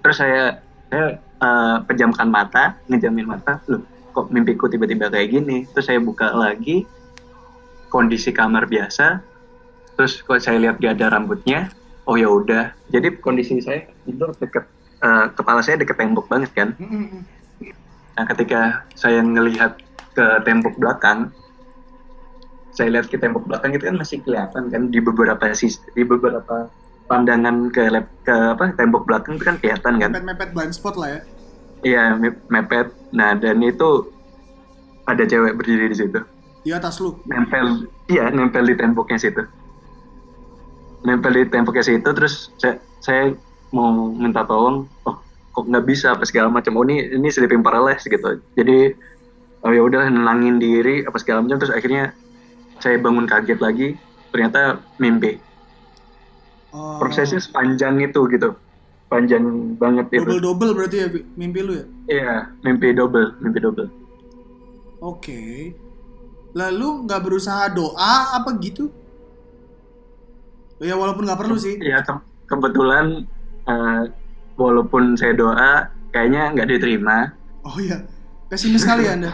[0.01, 0.43] terus saya
[0.89, 3.85] saya eh, pejamkan mata ngejamin mata loh
[4.17, 5.69] kok mimpiku tiba-tiba kayak gini?
[5.69, 6.89] Terus saya buka lagi
[7.93, 9.21] kondisi kamar biasa.
[9.93, 11.69] Terus kok saya lihat gak ada rambutnya?
[12.09, 12.73] Oh ya udah.
[12.89, 14.65] Jadi kondisi saya tidur deket
[15.03, 16.69] eh, kepala saya deket tembok banget kan
[18.17, 19.77] nah ketika saya ngelihat
[20.17, 21.29] ke tembok belakang
[22.73, 26.69] saya lihat ke tembok belakang itu kan masih kelihatan kan di beberapa sis di beberapa
[27.07, 31.09] pandangan ke lab, ke apa tembok belakang itu kan kelihatan kan Mepet-mepet blind spot lah
[31.17, 31.19] ya.
[31.85, 32.89] Iya, me- mepet.
[33.13, 34.09] Nah, dan itu
[35.05, 36.19] ada cewek berdiri di situ.
[36.65, 37.15] Di atas lu.
[37.29, 39.45] Nempel, iya, nempel di temboknya situ.
[41.05, 43.31] Nempel di temboknya situ, terus saya, saya
[43.72, 44.88] mau minta tolong.
[45.03, 45.18] Oh,
[45.53, 46.76] kok nggak bisa apa segala macam.
[46.77, 48.39] Oh, ini ini sleeping paralysis gitu.
[48.56, 48.94] Jadi,
[49.64, 51.60] oh ya udah nenangin diri apa segala macam.
[51.60, 52.14] Terus akhirnya
[52.80, 53.88] saya bangun kaget lagi.
[54.31, 55.39] Ternyata mimpi.
[56.76, 58.53] Oh, Prosesnya sepanjang itu gitu.
[59.07, 60.19] Panjang banget itu.
[60.19, 61.07] double-double berarti ya
[61.39, 61.85] mimpi lu ya.
[62.11, 63.88] Iya, mimpi double, mimpi double.
[64.99, 65.72] Oke.
[66.52, 68.91] Lalu nggak berusaha doa apa gitu?
[70.84, 71.80] Ya walaupun nggak perlu sih.
[71.80, 73.26] Ya ke- kebetulan
[73.68, 74.02] eh,
[74.57, 77.31] walaupun saya doa kayaknya nggak diterima.
[77.68, 78.03] Oh iya.
[78.48, 79.34] Pesimis sekali ya Anda.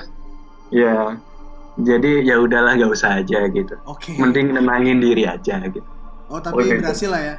[0.73, 0.97] Ya
[1.81, 3.73] jadi ya udahlah nggak usah aja gitu.
[3.89, 4.13] Oke.
[4.17, 5.85] Mending nenangin diri aja gitu.
[6.29, 6.81] Oh tapi Oke.
[6.81, 7.35] berhasil lah ya.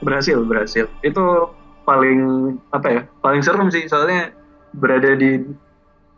[0.00, 0.84] Berhasil berhasil.
[1.04, 1.52] Itu
[1.84, 2.20] paling
[2.72, 3.00] apa ya?
[3.20, 4.32] Paling serem sih soalnya
[4.76, 5.44] berada di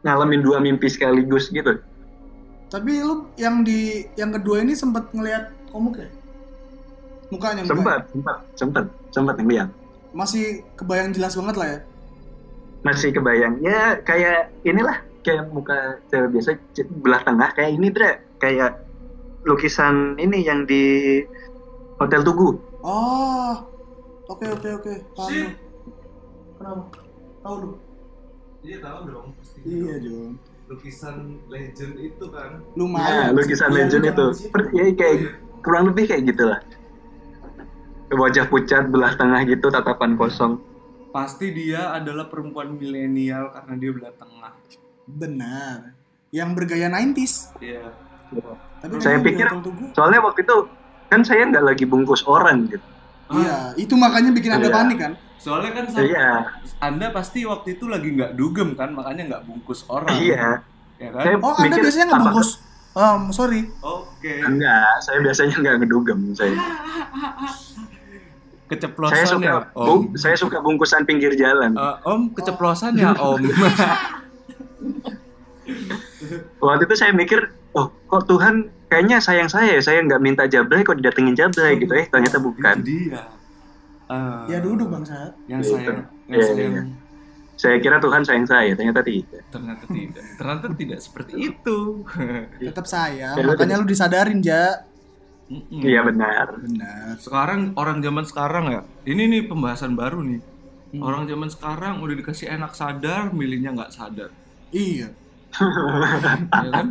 [0.07, 1.79] ngalamin dua mimpi sekaligus gitu.
[2.71, 6.07] Tapi lu yang di yang kedua ini sempat ngelihat komuk ya?
[7.31, 7.71] Mukanya, mukanya.
[7.71, 9.69] Sempat sempat sempat sempat ngeliat.
[10.11, 11.79] Masih kebayang jelas banget lah ya.
[12.83, 13.61] Masih kebayang.
[13.63, 16.51] Ya kayak inilah kayak muka cewek biasa
[17.05, 18.25] belah tengah kayak ini Dre.
[18.41, 18.81] Kayak
[19.45, 21.21] lukisan ini yang di
[22.01, 22.57] Hotel Tugu.
[22.81, 23.55] Oh.
[24.31, 24.95] Oke oke oke.
[25.19, 25.51] Lu.
[26.57, 26.83] Kenapa?
[27.43, 27.71] Tahu lu?
[28.61, 29.59] Iya tahu dong pasti.
[29.65, 30.33] Iya, Jon.
[30.71, 31.17] Lukisan
[31.51, 32.63] legend itu kan.
[32.63, 33.33] Nah, Lumayan.
[33.35, 33.75] lukisan sih.
[33.75, 34.27] Iya, legend itu.
[34.55, 35.17] Per- Ya kayak
[35.67, 36.61] kurang lebih kayak gitulah.
[38.11, 40.59] Wajah pucat belah tengah gitu tatapan kosong.
[41.11, 44.53] Pasti dia adalah perempuan milenial karena dia belah tengah.
[45.07, 45.95] Benar.
[46.31, 47.55] Yang bergaya 90s.
[47.59, 47.91] Iya.
[48.81, 49.51] Tapi Saya pikir-.
[49.91, 50.57] Soalnya waktu itu
[51.07, 52.87] kan saya nggak lagi bungkus orang gitu.
[53.31, 54.75] Iya, itu makanya bikin Anda Iya.
[54.75, 55.13] panik kan?
[55.37, 56.31] Soalnya kan sa- Iya,
[56.79, 60.11] Anda pasti waktu itu lagi nggak dugem kan, makanya nggak bungkus orang.
[60.19, 60.63] iya.
[60.99, 61.23] Ya kan?
[61.23, 62.51] Saya Oh, Anda biasanya nggak bungkus.
[62.91, 63.71] Um, sorry.
[63.81, 64.43] Oke.
[64.43, 66.59] Enggak, saya biasanya nggak ngedugem saya.
[68.71, 70.15] Keceplosan Saya suka, ya, bung- Om.
[70.15, 71.75] saya suka bungkusan pinggir jalan.
[71.75, 73.43] Eh, om, keceplosan ya, Om.
[76.61, 77.41] Waktu itu saya mikir,
[77.73, 78.55] oh kok Tuhan
[78.87, 82.77] kayaknya sayang saya, ya, saya nggak minta jablay kok didatengin jablay gitu eh ternyata bukan.
[82.79, 83.23] Itu dia.
[84.07, 85.35] Eh, Ya duduk bangsat.
[85.47, 85.75] Yang Gitu.
[85.77, 86.83] sayang, yang Iya, sayang iya.
[87.55, 89.43] Saya kira Tuhan sayang saya, ternyata tidak.
[89.49, 90.25] ternyata tidak.
[90.35, 91.79] Ternyata tidak seperti itu.
[92.57, 93.35] Tetap sayang.
[93.35, 94.87] Ya, Makanya lu disadarin, Ja.
[95.51, 95.83] Mm-mm.
[95.83, 96.47] Iya benar.
[96.63, 97.19] Benar.
[97.19, 100.39] Sekarang orang zaman sekarang ya, ini nih pembahasan baru nih.
[100.91, 101.03] Hmm.
[101.03, 104.31] Orang zaman sekarang udah dikasih enak sadar, milihnya nggak sadar,
[104.71, 105.11] Iya.
[106.67, 106.89] ya kan?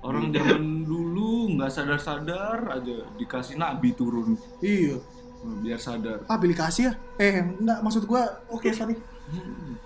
[0.00, 5.00] Orang zaman dulu nggak sadar-sadar aja dikasih nabi turun Iya.
[5.60, 6.24] biar sadar.
[6.24, 6.92] Ah, pilih kasih ya?
[7.20, 8.24] Eh, enggak maksud gua.
[8.48, 8.96] Oke, sorry.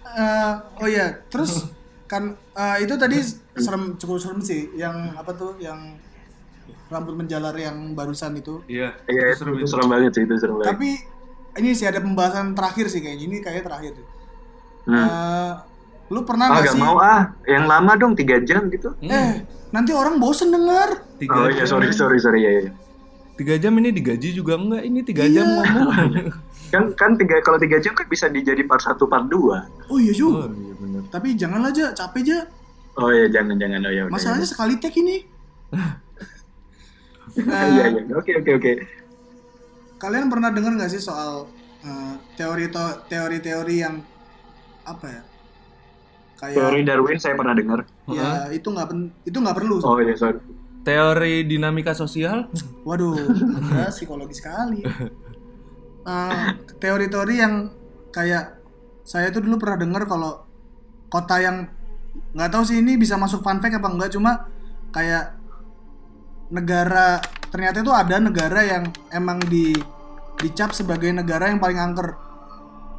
[0.07, 1.67] Eh, oh iya, terus
[2.11, 3.19] kan eh, itu tadi
[3.59, 5.99] serem cukup serem sih yang apa tuh yang
[6.89, 8.61] rambut menjalar yang barusan itu.
[8.65, 9.69] Iya, Iya itu seru itu itu.
[9.69, 10.69] serem banget sih itu serem banget.
[10.69, 10.89] Tapi
[11.57, 13.93] ini sih ada pembahasan terakhir sih kayaknya ini kayaknya terakhir.
[14.85, 14.97] Hmm.
[14.99, 15.53] Eh,
[16.09, 16.81] lu pernah Ah nggak gak sih?
[16.81, 18.97] mau ah, yang lama dong tiga jam gitu.
[18.99, 21.05] Eh, nanti orang bosen denger.
[21.19, 22.51] Tiga Oh iya sorry sorry sorry ya.
[22.59, 22.73] ya.
[23.35, 24.83] Tiga jam ini digaji juga enggak?
[24.83, 25.35] Ini tiga Iya.
[25.35, 25.89] jam ngomong.
[26.69, 29.65] Kan kan tiga kalau tiga jam kan bisa dijadi part satu part dua.
[29.89, 30.53] Oh iya oh juga.
[30.53, 31.01] iya benar.
[31.09, 32.39] Tapi janganlah aja, capek aja.
[32.95, 34.03] Oh iya jangan jangan oh ya.
[34.05, 35.25] udah, Masalahnya sekali take ini.
[37.35, 37.43] ya.
[37.43, 38.73] Eh, Iya iya oke oke oke.
[39.99, 41.51] Kalian pernah dengar nggak sih soal
[41.81, 44.01] eh, teori to- teori-teori yang
[44.83, 45.23] apa ya?
[46.39, 47.83] Kayak Teori Darwin saya pernah dengar.
[48.09, 48.89] ya itu nggak
[49.27, 49.83] itu nggak perlu.
[49.83, 50.39] Oh iya sorry.
[50.87, 52.47] Teori dinamika sosial?
[52.87, 53.19] Waduh,
[53.59, 54.87] Anda psikologi sekali.
[56.07, 56.47] Eh,
[56.79, 57.69] teori-teori yang
[58.09, 58.57] kayak
[59.03, 60.47] saya tuh dulu pernah dengar kalau
[61.09, 61.69] kota yang
[62.33, 64.49] nggak tahu sih ini bisa masuk fun fact apa enggak cuma
[64.91, 65.38] kayak
[66.49, 69.73] negara ternyata itu ada negara yang emang di
[70.39, 72.15] dicap sebagai negara yang paling angker.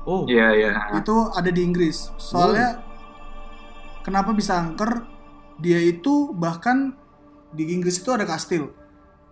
[0.09, 0.69] Oh, Iya iya.
[0.97, 2.09] itu ada di Inggris.
[2.17, 2.81] Soalnya
[4.01, 5.05] kenapa bisa angker?
[5.59, 6.95] Dia itu bahkan
[7.51, 8.71] di Inggris itu ada kastil.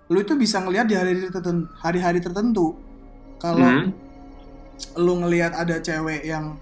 [0.08, 2.76] Lu itu bisa ngelihat di hari-hari tertentu hari-hari tertentu.
[3.38, 3.92] Kalau Hmm.
[4.98, 6.58] lu ngelihat ada cewek yang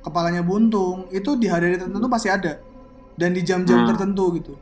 [0.00, 2.60] kepalanya buntung itu di hari-hari tertentu pasti ada.
[3.16, 3.88] Dan di jam-jam Hmm.
[3.90, 4.54] tertentu gitu.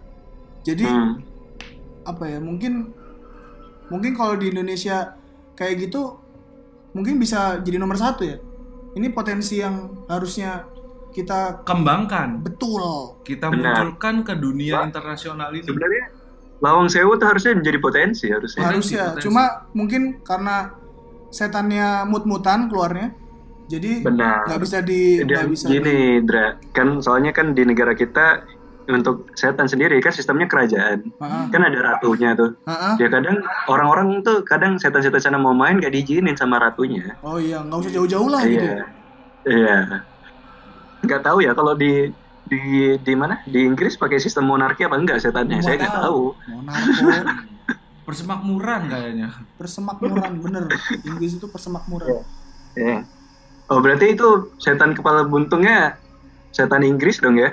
[0.67, 1.21] Jadi Hmm.
[2.05, 2.93] Apa ya mungkin
[3.89, 5.17] mungkin kalau di Indonesia
[5.57, 6.19] kayak gitu
[6.93, 8.39] mungkin bisa jadi nomor satu ya
[8.97, 10.67] ini potensi yang harusnya
[11.13, 12.45] kita kembangkan.
[12.45, 13.81] betul Kita Benar.
[13.81, 15.65] munculkan ke dunia Pak, internasional ini.
[15.67, 16.05] Sebenarnya
[16.59, 18.63] Lawang Sewu tuh harusnya menjadi potensi harusnya.
[18.67, 19.25] Harusnya potensi.
[19.31, 20.75] cuma mungkin karena
[21.31, 23.13] setannya mut-mutan keluarnya
[23.69, 28.43] jadi nggak bisa di nggak Dan bisa gini, Dra, kan soalnya kan di negara kita
[28.89, 31.45] untuk setan sendiri kan sistemnya kerajaan, Heeh.
[31.53, 32.57] kan ada ratunya tuh.
[32.65, 32.93] Heeh.
[32.97, 33.37] Ya kadang
[33.67, 37.13] orang-orang tuh kadang setan-setan sana mau main gak diizinin sama ratunya.
[37.21, 38.81] oh iya nggak usah jauh-jauh lah gitu Iya,
[39.47, 39.79] iya.
[40.99, 42.09] Nggak tahu ya kalau di
[42.49, 42.61] di
[42.97, 45.61] di mana di Inggris pakai sistem monarki apa enggak setannya?
[45.61, 46.33] Saya nggak tahu.
[46.49, 47.07] mau narko
[48.09, 49.29] Persemakmuran kayaknya.
[49.61, 50.65] persemakmuran bener
[51.05, 52.25] Inggris itu persemakmuran
[52.73, 53.05] Ya.
[53.69, 56.01] Oh berarti itu setan kepala buntungnya
[56.51, 57.53] setan Inggris dong ya?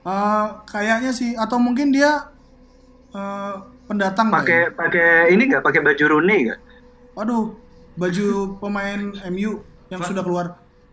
[0.00, 2.32] Eh, kayaknya sih atau mungkin dia
[3.10, 3.54] eh,
[3.84, 5.60] pendatang Pakai pakai ini nggak?
[5.60, 6.60] Pakai baju Rooney nggak?
[7.12, 7.52] Waduh,
[7.94, 10.46] baju pemain MU yang Van- sudah keluar.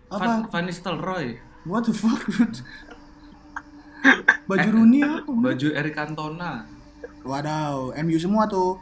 [0.08, 0.50] Van, Apa?
[0.50, 1.40] Van Nistelrooy.
[1.64, 2.20] What the fuck?
[4.44, 5.28] baju Rooney apa?
[5.30, 6.64] Baju Eric Cantona.
[7.22, 8.80] Wadaw, MU semua tuh.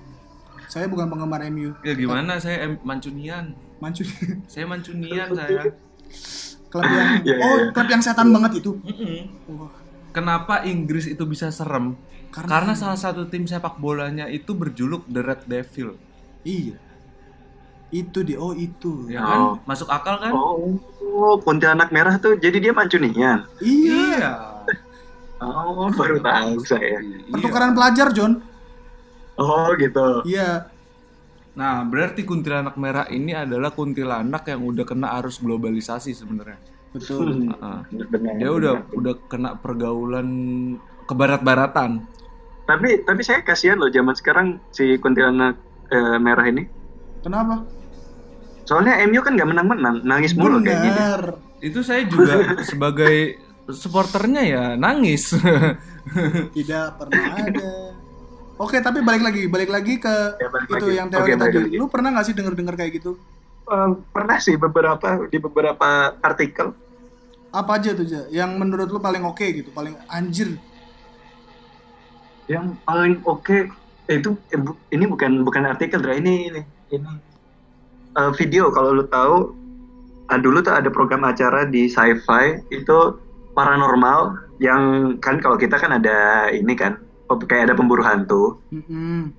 [0.65, 1.73] Saya bukan penggemar MU.
[1.81, 3.53] Ya gimana saya em- Mancunian.
[3.76, 4.02] Mancu
[4.47, 5.69] Saya Mancunian saya.
[6.65, 7.72] klub yang Iya, iya, oh iya.
[7.72, 8.72] klub yang setan banget itu.
[8.80, 9.19] Mm-mm.
[9.52, 9.72] Wah,
[10.16, 12.00] Kenapa Inggris itu bisa serem?
[12.32, 16.00] Karena- Karena, salah satu tim sepak bolanya itu berjuluk The Red Devil.
[16.42, 16.80] iya.
[17.92, 18.40] Itu dia.
[18.40, 19.08] Oh, itu.
[19.08, 19.40] Ya kan?
[19.40, 19.54] Oh.
[19.64, 20.32] Masuk akal kan?
[20.32, 23.44] Oh, kuntilanak merah tuh jadi dia mancunian.
[23.60, 24.64] Iya.
[25.40, 27.00] Oh, baru tahu saya.
[27.30, 28.40] Pertukaran pelajar, John.
[29.36, 30.24] Oh, gitu.
[30.24, 30.72] Iya.
[31.56, 36.60] Nah, berarti kuntilanak merah ini adalah kuntilanak yang udah kena arus globalisasi sebenarnya.
[36.96, 37.52] Betul.
[38.08, 38.40] Benar.
[38.40, 40.28] Dia udah udah kena pergaulan
[41.06, 42.08] kebarat-baratan.
[42.66, 45.60] Tapi tapi saya kasihan loh zaman sekarang si kuntilanak
[45.92, 46.64] eh, merah ini.
[47.22, 47.62] Kenapa?
[48.66, 50.74] Soalnya MU kan nggak menang-menang, nangis mulu kayaknya.
[50.82, 50.90] dia.
[50.90, 51.22] Benar.
[51.62, 52.34] Itu saya juga
[52.70, 55.36] sebagai supporternya ya nangis.
[56.58, 57.72] Tidak pernah ada.
[58.56, 60.96] Oke, tapi balik lagi, balik lagi ke Ya, balik itu lagi.
[60.96, 61.58] yang teori Oke, tadi.
[61.60, 61.76] lagi.
[61.76, 63.12] Lu pernah nggak sih denger-denger kayak gitu?
[63.66, 66.72] Eh, pernah sih beberapa di beberapa artikel.
[67.56, 68.27] Apa aja tuh, Ja?
[68.27, 70.60] Yang menurut lu paling oke gitu, paling anjir.
[72.52, 73.72] Yang paling oke
[74.11, 74.60] eh, itu eh,
[74.91, 76.19] ini bukan bukan artikel, Dra.
[76.19, 76.61] Ini ini
[76.91, 77.07] ini
[78.15, 79.52] Eh, video kalau lu tahu
[80.32, 83.19] ah, dulu tuh ada program acara di sci-fi itu
[83.52, 86.95] paranormal yang kan kalau kita kan ada ini kan
[87.27, 89.36] kayak ada pemburu hantu Mm-mm.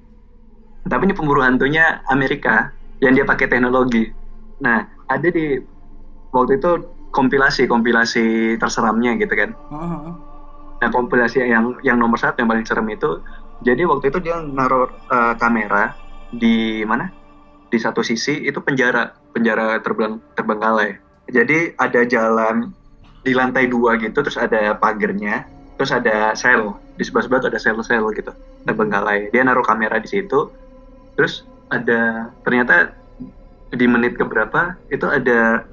[0.93, 2.69] tapi ini pemburu hantunya Amerika
[3.01, 4.13] yang dia pakai teknologi
[4.61, 5.57] nah ada di
[6.37, 6.85] waktu itu
[7.17, 10.13] kompilasi kompilasi terseramnya gitu kan heeh.
[10.77, 13.25] nah kompilasi yang yang nomor satu yang paling serem itu
[13.65, 15.97] Jadi waktu itu dia naruh eh, kamera
[16.29, 17.09] di mana?
[17.73, 21.01] Di satu sisi itu penjara, penjara terbang terbengkalai.
[21.33, 22.71] Jadi ada jalan
[23.25, 25.49] di lantai dua gitu, terus ada pagernya,
[25.81, 28.33] terus ada sel di sebelah sebelah tuh ada sel-sel gitu
[28.69, 29.33] terbengkalai.
[29.33, 30.53] Dia naruh kamera di situ,
[31.19, 32.95] terus ada ternyata
[33.75, 35.67] di menit keberapa itu ada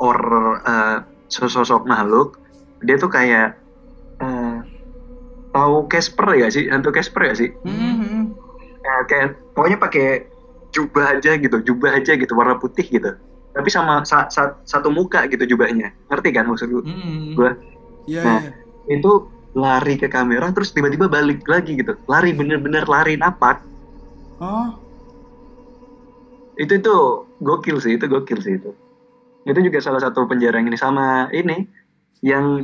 [0.00, 0.18] or
[0.64, 0.98] eh,
[1.28, 2.40] sosok makhluk
[2.80, 3.60] dia tuh kayak
[4.18, 4.56] eh,
[5.52, 6.66] tahu Casper ya sih?
[6.72, 7.50] Hantu Casper ya sih?
[7.62, 8.34] Mhm.
[8.80, 10.06] Ya, kayak pokoknya pakai
[10.72, 13.12] jubah aja gitu jubah aja gitu warna putih gitu.
[13.50, 15.92] Tapi sama sa- sa- satu muka gitu jubahnya.
[16.08, 17.34] Ngerti kan maksud gue Hmm.
[17.36, 17.58] Gua-
[18.08, 18.40] Iya, Nah.
[18.40, 18.52] iya.
[18.90, 19.12] itu
[19.52, 21.98] lari ke kamera terus tiba-tiba balik lagi gitu.
[22.08, 23.60] Lari bener-bener lari napak.
[24.40, 24.80] Oh,
[26.56, 26.94] itu itu
[27.36, 28.72] gokil sih itu gokil sih itu
[29.48, 31.64] itu juga salah satu penjara yang ini sama ini
[32.20, 32.60] yang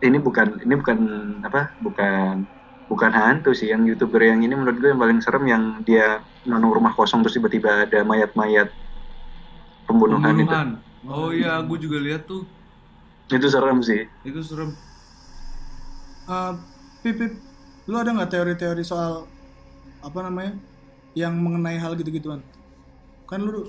[0.00, 0.98] ini bukan ini bukan
[1.44, 2.48] apa bukan
[2.88, 6.80] bukan hantu sih yang youtuber yang ini menurut gue yang paling serem yang dia nonong
[6.80, 8.68] rumah kosong terus tiba-tiba ada mayat-mayat
[9.88, 10.68] pembunuhan, Pembunuhan.
[11.04, 12.48] Oh iya, gue juga lihat tuh.
[13.24, 14.76] itu itu serem sih Itu serem.
[16.28, 16.52] Eh,
[17.04, 17.32] Pip, Pip,
[17.88, 19.28] lu ada nggak teori-teori soal
[20.00, 20.56] apa namanya
[21.16, 22.40] yang mengenai hal gitu-gituan?
[23.28, 23.68] Kan lu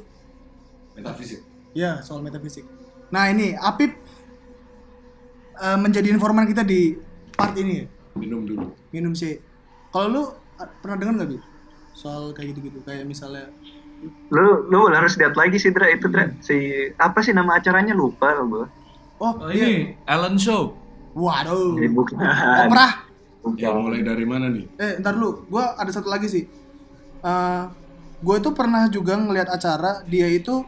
[0.95, 1.43] Metafisik.
[1.75, 2.63] Ya soal metafisik.
[3.11, 3.91] Nah ini Apip
[5.55, 6.95] eh, menjadi informan kita di
[7.31, 7.85] part ini ya,
[8.15, 8.71] Minum dulu.
[8.89, 9.39] minum sih.
[9.91, 10.21] Kalau lu
[10.55, 11.37] eh, pernah dengar nggak bi
[11.91, 13.47] soal kayak gitu-gitu kayak misalnya
[14.27, 16.55] lu lu harus lihat lagi sih Dra itu Dra si
[16.91, 18.65] apa sih nama acaranya lupa lo gue
[19.15, 20.75] oh, Oh, iya, ini Ellen Show.
[21.15, 23.07] waduh, Eh, bukan oprah.
[23.55, 24.67] Ya mulai dari mana nih?
[24.75, 26.43] Eh, ntar dulu, gua ada satu lagi sih.
[27.21, 27.63] Eh,
[28.19, 30.67] gue itu pernah juga ngelihat acara dia itu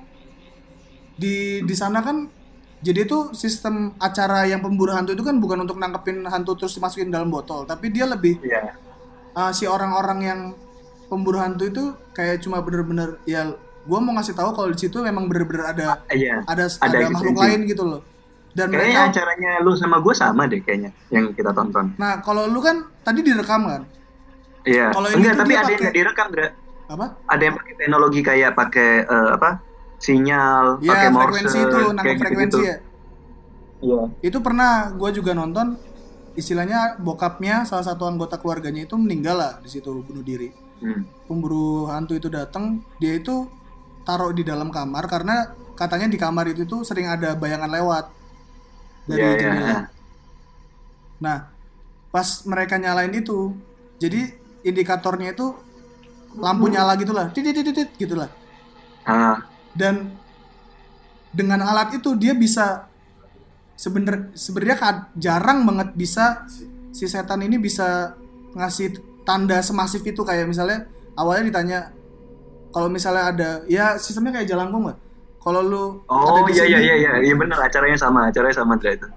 [1.17, 2.29] di di sana kan
[2.77, 7.09] jadi itu sistem acara yang pemburu hantu itu kan bukan untuk nangkepin hantu terus dimasukin
[7.09, 8.77] dalam botol, tapi dia lebih Iya.
[9.33, 10.39] eh, si orang-orang yang
[11.07, 13.49] pemburu hantu itu kayak cuma bener-bener ya
[13.83, 17.33] gua mau ngasih tahu kalau di situ memang bener-bener ada iya ada Ada ada makhluk
[17.33, 17.41] eksistensi.
[17.43, 18.01] lain gitu loh.
[18.51, 22.45] Dan kayaknya mereka acaranya lu sama gue sama deh kayaknya yang kita tonton Nah, kalau
[22.45, 23.81] lu kan tadi direkam kan?
[24.63, 24.89] Iya.
[24.91, 26.47] Kalau ini Enggak, tapi ada yang pakai- nggak direkam, Dra.
[26.87, 27.05] Apa?
[27.25, 29.49] Ada yang pakai teknologi kayak pakai eh, apa?
[29.97, 32.59] Sinyal, Ya, pakai morse, frekuensi itu, nangkep frekuensi gitu-gitu.
[32.63, 32.75] ya.
[33.77, 34.01] Iya.
[34.25, 35.77] itu pernah gue juga nonton
[36.33, 41.05] istilahnya bokapnya salah satu anggota keluarganya itu meninggal lah di situ bunuh diri Hmm.
[41.25, 43.45] pemburu hantu itu datang dia itu
[44.01, 48.05] taruh di dalam kamar karena katanya di kamar itu tuh sering ada bayangan lewat
[49.05, 49.41] dari Iya, iya.
[49.41, 49.77] jendela
[51.17, 51.37] nah
[52.09, 53.53] pas mereka nyalain itu
[53.97, 55.53] jadi indikatornya itu
[56.33, 58.29] lampu nyala gitulah titit titit gitulah
[59.01, 59.37] Ah,
[59.77, 60.11] dan
[61.31, 62.89] dengan alat itu dia bisa
[63.77, 64.77] sebener sebenarnya
[65.13, 66.43] jarang banget bisa
[66.89, 68.17] si setan ini bisa
[68.57, 71.79] ngasih tanda semasif itu kayak misalnya awalnya ditanya
[72.73, 74.97] kalau misalnya ada ya sistemnya kayak jalangkung lah
[75.37, 78.55] kalau lu ada Oh di iya sini iya iya iya iya benar acaranya sama acaranya
[78.57, 79.07] sama Dra itu.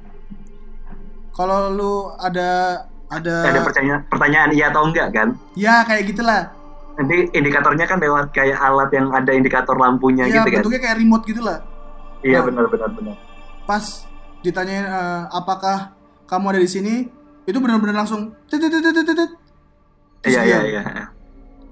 [1.32, 5.28] kalau lu ada ada Ada pertanyaan pertanyaan iya atau enggak kan?
[5.56, 6.52] ya kayak gitulah
[7.00, 10.60] Nanti indikatornya kan lewat kayak alat yang ada indikator lampunya ya gitu kan?
[10.60, 11.58] bentuknya kayak remote gitulah
[12.20, 12.52] Iya Nah.
[12.52, 13.16] benar benar benar.
[13.64, 14.04] pas
[14.40, 15.96] ditanyain eh, apakah
[16.28, 16.94] kamu ada di sini
[17.42, 19.30] itu benar-benar langsung tit, tit, tit, tit,
[20.22, 20.82] Iya iya iya.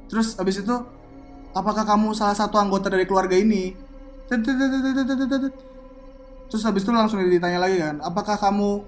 [0.09, 0.73] Terus abis itu
[1.53, 3.77] apakah kamu salah satu anggota dari keluarga ini?
[4.25, 5.55] Tit, tit, tit, tit, tit, tit.
[6.49, 8.81] Terus habis itu langsung ditanya lagi kan, apakah kamu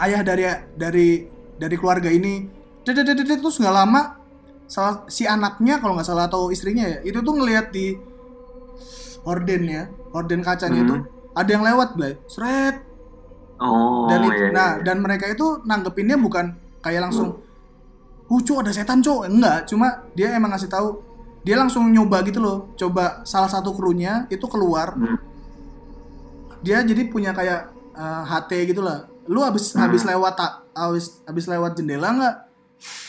[0.00, 1.08] ayah dari dari
[1.54, 2.48] dari keluarga ini?
[2.80, 3.38] Tit, tit, tit.
[3.38, 4.16] Terus nggak lama
[4.68, 7.96] salah si anaknya kalau nggak salah atau istrinya ya itu tuh ngelihat di
[9.24, 9.82] horden ya,
[10.12, 10.94] horden kacanya itu
[11.32, 12.16] ada yang lewat Blay.
[12.24, 12.84] Sret.
[13.58, 14.48] Oh Dan itu- iya.
[14.54, 14.84] nah iya.
[14.86, 17.42] dan mereka itu nanggepinnya bukan kayak langsung
[18.28, 21.00] "Uh, Cok, ada setan, Cok." Enggak, cuma dia emang ngasih tahu.
[21.42, 22.70] Dia langsung nyoba gitu loh.
[22.76, 24.92] Coba salah satu krunya itu keluar.
[24.94, 25.16] Hmm.
[26.60, 29.08] Dia jadi punya kayak eh, HT gitu lah.
[29.26, 29.84] Lu habis Hmm.
[29.84, 32.34] habis lewat tak habis habis lewat jendela enggak?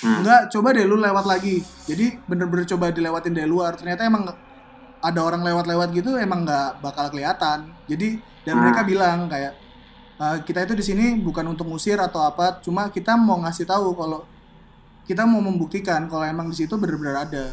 [0.01, 0.23] Hmm.
[0.23, 1.61] Enggak, coba deh lu lewat lagi.
[1.85, 3.77] Jadi bener-bener coba dilewatin dari luar.
[3.77, 4.25] Ternyata emang
[4.99, 7.71] ada orang lewat-lewat gitu emang nggak bakal kelihatan.
[7.87, 8.61] Jadi dan Hmm.
[8.65, 9.53] mereka bilang kayak
[10.19, 13.95] "Eh, kita itu di sini bukan untuk ngusir atau apa, cuma kita mau ngasih tahu
[13.95, 14.27] kalau
[15.07, 17.45] kita mau membuktikan kalau emang di situ bener-bener ada.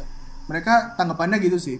[0.51, 1.77] Mereka tanggapannya gitu sih.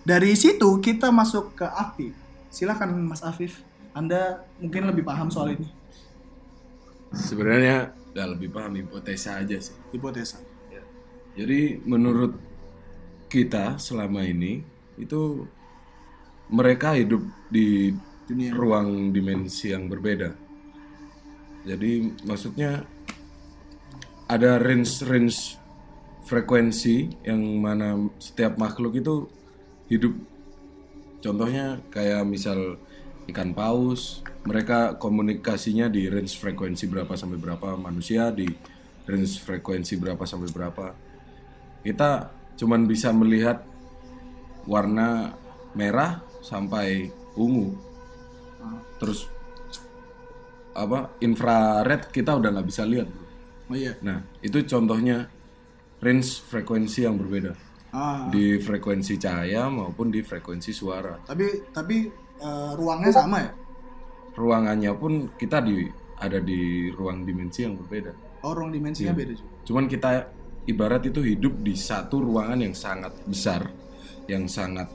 [0.00, 2.16] Dari situ kita masuk ke Afif.
[2.48, 3.60] Silakan Mas Afif.
[3.92, 5.68] Anda mungkin lebih paham soal ini.
[7.10, 9.76] Sebenarnya nggak lebih paham hipotesa aja sih.
[9.94, 10.40] Hipotesa.
[11.38, 12.34] Jadi menurut
[13.30, 14.66] kita selama ini
[14.98, 15.46] itu
[16.50, 17.94] mereka hidup di
[18.26, 18.50] Dunia.
[18.50, 20.34] ruang dimensi yang berbeda.
[21.62, 22.82] Jadi maksudnya
[24.26, 25.38] ada range range
[26.26, 29.26] frekuensi yang mana setiap makhluk itu
[29.90, 30.14] hidup
[31.18, 32.78] contohnya kayak misal
[33.26, 38.48] ikan paus mereka komunikasinya di range frekuensi berapa sampai berapa manusia di
[39.04, 40.86] range frekuensi berapa sampai berapa
[41.84, 43.64] kita cuman bisa melihat
[44.64, 45.36] warna
[45.76, 47.76] merah sampai ungu
[49.00, 49.28] terus
[50.76, 53.08] apa infrared kita udah nggak bisa lihat.
[53.70, 53.96] Oh iya.
[54.04, 55.28] nah itu contohnya
[56.00, 62.06] range frekuensi yang berbeda Ah, di frekuensi cahaya maupun di frekuensi suara tapi tapi
[62.38, 63.50] eh, ruangnya sama ya?
[64.36, 65.88] Ruangannya pun kita di
[66.20, 68.12] ada di ruang dimensi yang berbeda.
[68.40, 69.52] Oh, ruang dimensinya beda juga.
[69.68, 70.10] cuman kita
[70.64, 73.68] ibarat itu hidup di satu ruangan yang sangat besar
[74.24, 74.88] yang sangat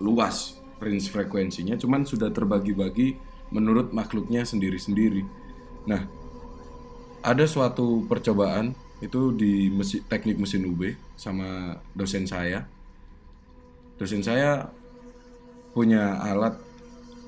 [0.00, 3.16] luas range frekuensinya cuman sudah terbagi-bagi
[3.52, 5.22] menurut makhluknya sendiri-sendiri.
[5.86, 6.02] Nah
[7.20, 8.72] ada suatu percobaan
[9.04, 12.64] itu di mesi- teknik mesin UB sama dosen saya.
[14.00, 14.68] Dosen saya
[15.76, 16.56] punya alat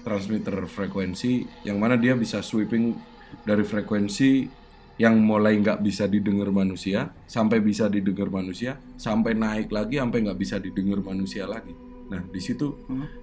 [0.09, 2.97] transmitter frekuensi yang mana dia bisa sweeping
[3.45, 4.49] dari frekuensi
[4.97, 10.41] yang mulai nggak bisa didengar manusia sampai bisa didengar manusia sampai naik lagi sampai nggak
[10.41, 11.77] bisa didengar manusia lagi.
[12.09, 12.73] Nah di situ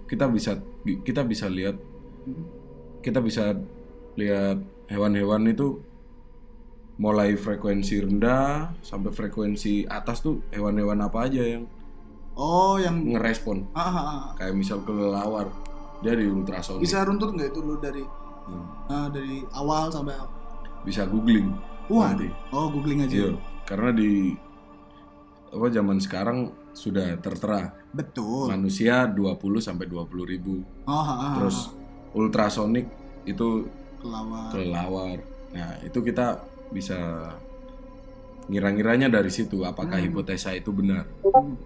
[0.05, 1.75] kita bisa kita bisa lihat
[3.01, 3.57] kita bisa
[4.15, 5.81] lihat hewan-hewan itu
[6.95, 11.65] mulai frekuensi rendah sampai frekuensi atas tuh hewan-hewan apa aja yang
[12.35, 13.63] Oh, yang ngerespon.
[13.71, 14.21] Ah, ah, ah.
[14.35, 15.47] kayak misal kelelawar
[15.99, 18.03] dia di ultrasonik bisa runtut nggak itu lu dari
[18.45, 18.61] Hmm.
[18.85, 20.13] ah, dari awal sampai
[20.85, 21.49] bisa googling
[21.85, 23.25] Wah, nanti oh googling aja.
[23.25, 23.29] Iya,
[23.65, 24.37] karena di
[25.49, 26.39] apa zaman sekarang
[26.69, 28.45] sudah tertera Betul.
[28.47, 31.73] manusia 20 sampai 20 ribu Oh, ah, ah, terus
[32.11, 32.85] ultrasonik
[33.23, 33.65] itu
[33.97, 34.53] kelawar.
[34.53, 35.17] kelelawar
[35.49, 36.37] nah itu kita
[36.69, 36.97] bisa
[38.45, 41.57] ngira-ngiranya dari situ apakah hipotesa itu benar Hmm.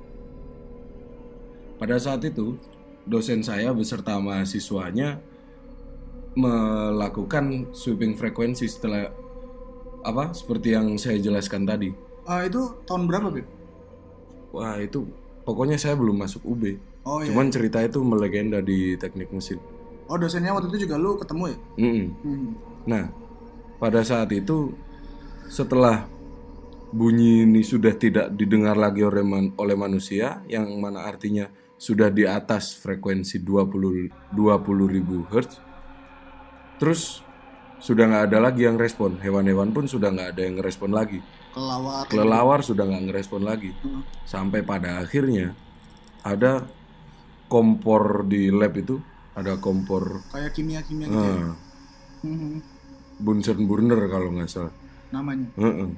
[1.75, 2.55] pada saat itu
[3.09, 5.17] dosen saya beserta mahasiswanya
[6.37, 9.09] melakukan sweeping frekuensi setelah
[9.99, 11.89] apa seperti yang saya jelaskan tadi
[12.23, 13.47] Ah, itu tahun berapa, Bib?
[14.53, 15.09] wah itu
[15.41, 17.33] pokoknya saya belum masuk UB Oh iya.
[17.33, 19.57] cuman cerita itu melegenda di teknik mesin
[20.05, 21.57] Oh, dosennya waktu itu juga lu ketemu ya?
[21.77, 22.05] Mm-mm.
[22.25, 22.49] Hmm.
[22.89, 23.13] Nah,
[23.77, 24.73] pada saat itu
[25.45, 26.09] setelah
[26.89, 31.45] bunyi ini sudah tidak didengar lagi oleh, man- oleh manusia, yang mana artinya
[31.79, 34.35] sudah di atas frekuensi 20 20
[34.91, 35.63] ribu hertz,
[36.75, 37.23] terus
[37.79, 39.15] sudah nggak ada lagi yang respon.
[39.17, 41.23] Hewan-hewan pun sudah nggak ada yang ngerespon lagi.
[41.49, 42.03] Kelawar.
[42.05, 43.71] Kelelawar sudah nggak ngerespon lagi.
[43.79, 44.03] Hmm.
[44.21, 45.55] Sampai pada akhirnya
[46.21, 46.67] ada
[47.47, 48.99] kompor di lab itu,
[49.33, 51.47] ada kompor Kayak kimia-kimia gitu ya.
[51.47, 51.55] eh,
[52.19, 52.59] Hmm.
[53.15, 54.75] Bunsen burner kalau nggak salah.
[55.09, 55.47] Namanya.
[55.55, 55.95] Heeh.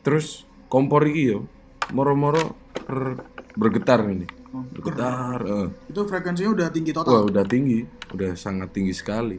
[0.00, 1.44] Terus kompor iki yo
[1.92, 2.56] moro-moro
[2.88, 3.20] ber-
[3.52, 4.24] bergetar ini.
[4.48, 5.44] Oh, Bergetar.
[5.44, 5.68] heeh.
[5.92, 7.28] Itu frekuensinya udah tinggi Wah, total.
[7.28, 7.84] udah tinggi,
[8.16, 9.36] udah sangat tinggi sekali.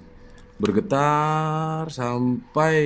[0.59, 2.77] Bergetar sampai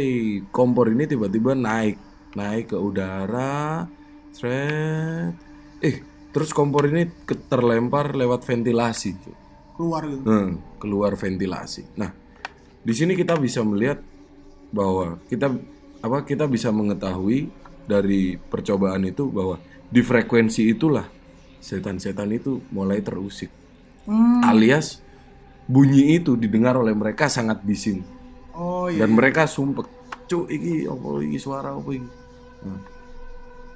[0.47, 1.99] kompor ini tiba-tiba naik,
[2.31, 3.83] naik ke udara.
[4.31, 5.35] Sret.
[5.83, 5.95] Eh,
[6.31, 7.11] terus kompor ini
[7.51, 9.19] terlempar lewat ventilasi.
[9.75, 10.23] Keluar gitu.
[10.23, 11.97] Hmm, keluar ventilasi.
[11.99, 12.13] Nah,
[12.79, 13.99] di sini kita bisa melihat
[14.71, 15.51] bahwa kita
[15.99, 17.51] apa kita bisa mengetahui
[17.83, 19.59] dari percobaan itu bahwa
[19.91, 21.05] di frekuensi itulah
[21.63, 23.47] setan-setan itu mulai terusik.
[24.03, 24.43] Hmm.
[24.43, 24.99] Alias
[25.63, 28.03] bunyi itu didengar oleh mereka sangat bising
[28.51, 29.07] Oh iya.
[29.07, 29.87] dan mereka sumpek.
[30.27, 32.09] Cuk, iki apa iki suara apa iki?
[32.63, 32.79] Nah,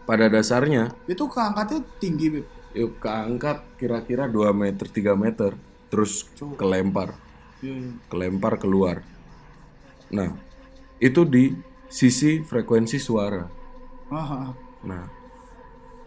[0.04, 2.46] pada dasarnya Itu keangkatnya tinggi, Bib.
[2.76, 5.56] yuk keangkat kira-kira 2 meter 3 meter
[5.88, 6.28] terus
[6.60, 7.16] kelempar
[7.64, 7.92] Iya, iya.
[8.12, 9.02] kelempar keluar.
[10.12, 10.36] Nah,
[11.00, 11.56] itu di
[11.88, 13.44] sisi frekuensi suara.
[14.08, 14.50] Ah, ah.
[14.84, 15.04] Nah,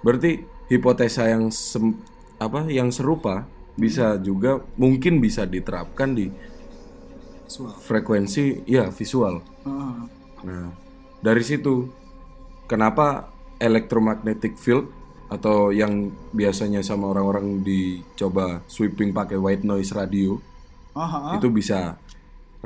[0.00, 1.98] berarti hipotesa yang sem-
[2.38, 3.44] apa yang serupa
[3.76, 6.30] bisa juga mungkin bisa diterapkan di
[7.50, 7.74] Suara.
[7.76, 9.42] frekuensi ya visual.
[9.66, 10.06] Ah.
[10.46, 10.70] Nah,
[11.20, 11.90] dari situ
[12.64, 13.28] kenapa
[13.58, 14.88] electromagnetic field
[15.28, 20.38] atau yang biasanya sama orang-orang dicoba sweeping pakai white noise radio
[20.90, 21.94] Ah, ah, itu bisa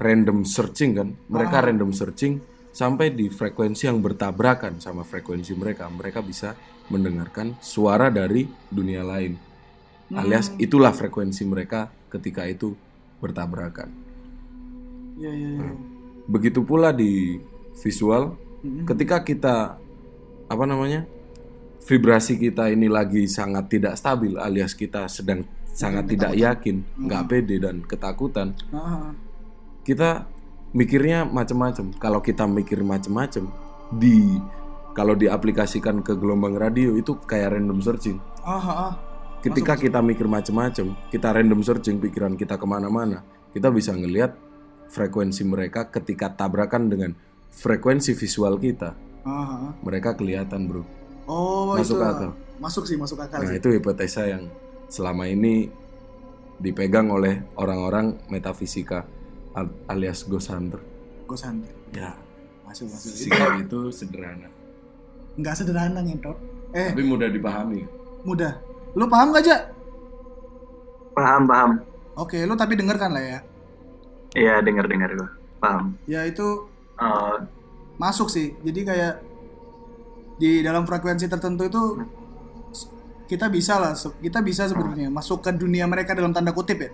[0.00, 2.40] random searching kan mereka random searching
[2.72, 6.56] sampai di frekuensi yang bertabrakan sama frekuensi mereka mereka bisa
[6.92, 9.36] mendengarkan suara dari dunia lain
[10.14, 12.76] alias itulah frekuensi mereka ketika itu
[13.18, 13.90] bertabrakan
[15.14, 15.70] Iya, iya, iya.
[16.26, 17.38] begitu pula di
[17.78, 18.34] visual
[18.82, 19.78] ketika kita
[20.50, 21.06] apa namanya
[21.86, 27.62] vibrasi kita ini lagi sangat tidak stabil alias kita sedang sangat tidak yakin nggak pede
[27.62, 29.14] dan ketakutan ah.
[29.86, 30.26] kita
[30.74, 31.94] mikirnya macam-macam.
[31.96, 33.48] Kalau kita mikir macam-macam
[33.94, 34.42] di
[34.94, 38.18] kalau diaplikasikan ke gelombang radio itu kayak random searching.
[38.40, 38.92] Ah, ah, ah.
[39.42, 44.32] Ketika kita mikir macam-macam, kita random searching pikiran kita ke mana-mana, kita bisa ngelihat
[44.86, 47.10] frekuensi mereka ketika tabrakan dengan
[47.50, 48.94] frekuensi visual kita.
[49.20, 49.30] Ah,
[49.68, 49.70] ah.
[49.82, 50.82] Mereka kelihatan bro.
[51.26, 52.04] Oh, Masuk itu.
[52.04, 52.30] akal.
[52.56, 53.58] Masuk sih, masuk akal Nah sih.
[53.58, 54.46] itu hipotesa yang
[54.86, 55.66] selama ini
[56.54, 59.02] dipegang oleh orang-orang metafisika
[59.52, 60.78] al- alias ghost hunter.
[61.26, 61.72] Ghost hunter.
[61.90, 62.14] Ya,
[62.62, 63.10] Masuk, masuk.
[63.10, 64.48] Sikap itu sederhana,
[65.34, 66.36] nggak sederhana ngentot.
[66.74, 67.86] Eh, tapi mudah dipahami.
[68.24, 68.52] mudah.
[68.94, 69.58] Lu paham gak, Ja?
[71.14, 71.70] Paham, paham.
[72.14, 73.38] Oke, lu tapi denger kan lah ya.
[74.34, 75.28] Iya, dengar-dengar gue.
[75.58, 75.94] Paham.
[76.06, 77.36] Ya itu Eh,
[77.98, 78.54] masuk sih.
[78.62, 79.14] Jadi kayak
[80.38, 81.82] di dalam frekuensi tertentu itu
[83.26, 86.90] kita bisa lah, kita bisa sebenarnya masuk ke dunia mereka dalam tanda kutip ya.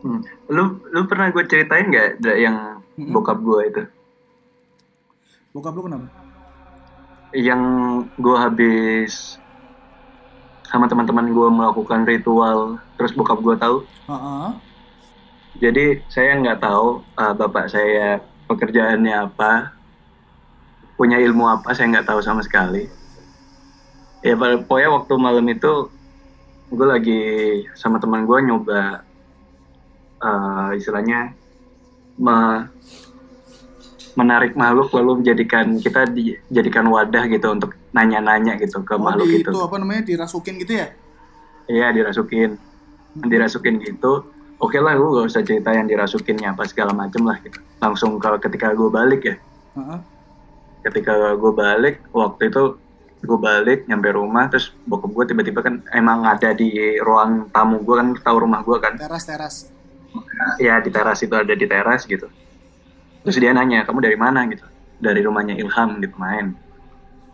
[0.00, 0.20] hmm.
[0.48, 2.08] Lu lu pernah gue ceritain nggak
[2.38, 2.56] yang
[2.96, 3.12] Mm-mm.
[3.12, 3.82] bokap gue itu?
[5.52, 6.08] Bokap lu kenapa?
[7.32, 7.62] Yang
[8.16, 9.36] gue habis
[10.68, 13.76] sama teman-teman gue melakukan ritual, terus bokap gue tahu.
[14.08, 14.48] Heeh.
[15.58, 19.72] Jadi saya nggak tahu uh, bapak saya pekerjaannya apa,
[21.00, 22.86] punya ilmu apa, saya nggak tahu sama sekali.
[24.20, 25.88] Ya pokoknya waktu malam itu
[26.68, 27.22] gue lagi
[27.72, 29.00] sama teman gue nyoba
[30.20, 31.32] uh, istilahnya
[32.20, 32.68] me-
[34.18, 39.40] menarik makhluk lalu menjadikan kita dijadikan wadah gitu untuk nanya-nanya gitu ke Oh, makhluk di
[39.40, 39.48] itu.
[39.48, 40.90] itu apa namanya dirasukin gitu ya?
[41.64, 42.58] Iya dirasukin,
[43.22, 44.26] dirasukin gitu.
[44.58, 47.62] Oke lah, gue gak usah cerita yang dirasukinnya apa segala macem lah gitu.
[47.78, 49.36] Langsung ke ketika gue balik ya,
[49.76, 49.98] Heeh.
[50.82, 52.74] ketika gue balik waktu itu
[53.18, 57.94] gue balik nyampe rumah terus bokap gue tiba-tiba kan emang ada di ruang tamu gue
[57.96, 59.56] kan tahu rumah gue kan Teras teras.
[60.56, 62.30] ya di teras itu ada di teras gitu
[63.24, 64.64] terus dia nanya kamu dari mana gitu
[64.98, 66.54] dari rumahnya Ilham gitu main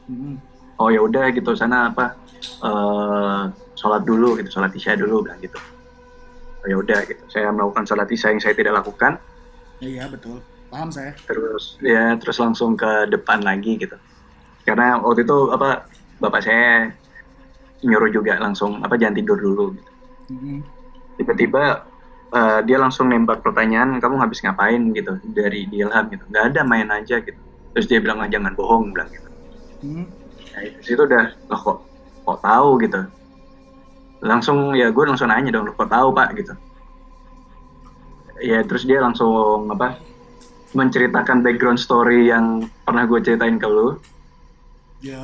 [0.09, 0.37] Mm-mm.
[0.77, 3.43] oh ya udah gitu sana apa eh
[3.75, 5.57] sholat dulu gitu sholat isya dulu bilang gitu
[6.61, 9.17] oh ya udah gitu saya melakukan sholat isya yang saya tidak lakukan
[9.83, 10.39] Iya betul.
[10.71, 11.13] Paham saya.
[11.29, 13.95] terus ya terus langsung ke depan lagi gitu
[14.65, 15.87] karena waktu itu apa
[16.19, 16.89] bapak saya
[17.85, 19.91] nyuruh juga langsung apa jangan tidur dulu gitu.
[20.35, 20.59] Mm-mm.
[21.21, 21.85] tiba-tiba
[22.35, 24.91] eh, dia langsung nembak pertanyaan kamu habis ngapain?
[24.93, 26.25] gitu dari di Ilham gitu.
[26.29, 27.39] Nggak ada main aja gitu.
[27.75, 29.29] Terus dia bilang ah, jangan bohong bilang gitu.
[29.85, 30.07] Mm.
[30.55, 31.79] nah, di situ udah loh kok
[32.25, 32.69] kok tahu?
[32.83, 33.01] gitu.
[34.25, 36.29] Langsung ya gue langsung nanya dong "Loh, kok tahu pak?
[36.39, 36.55] gitu.
[38.43, 39.99] Ya terus dia langsung apa
[40.75, 43.95] menceritakan background story yang pernah gue ceritain ke lu.
[45.05, 45.21] Ya.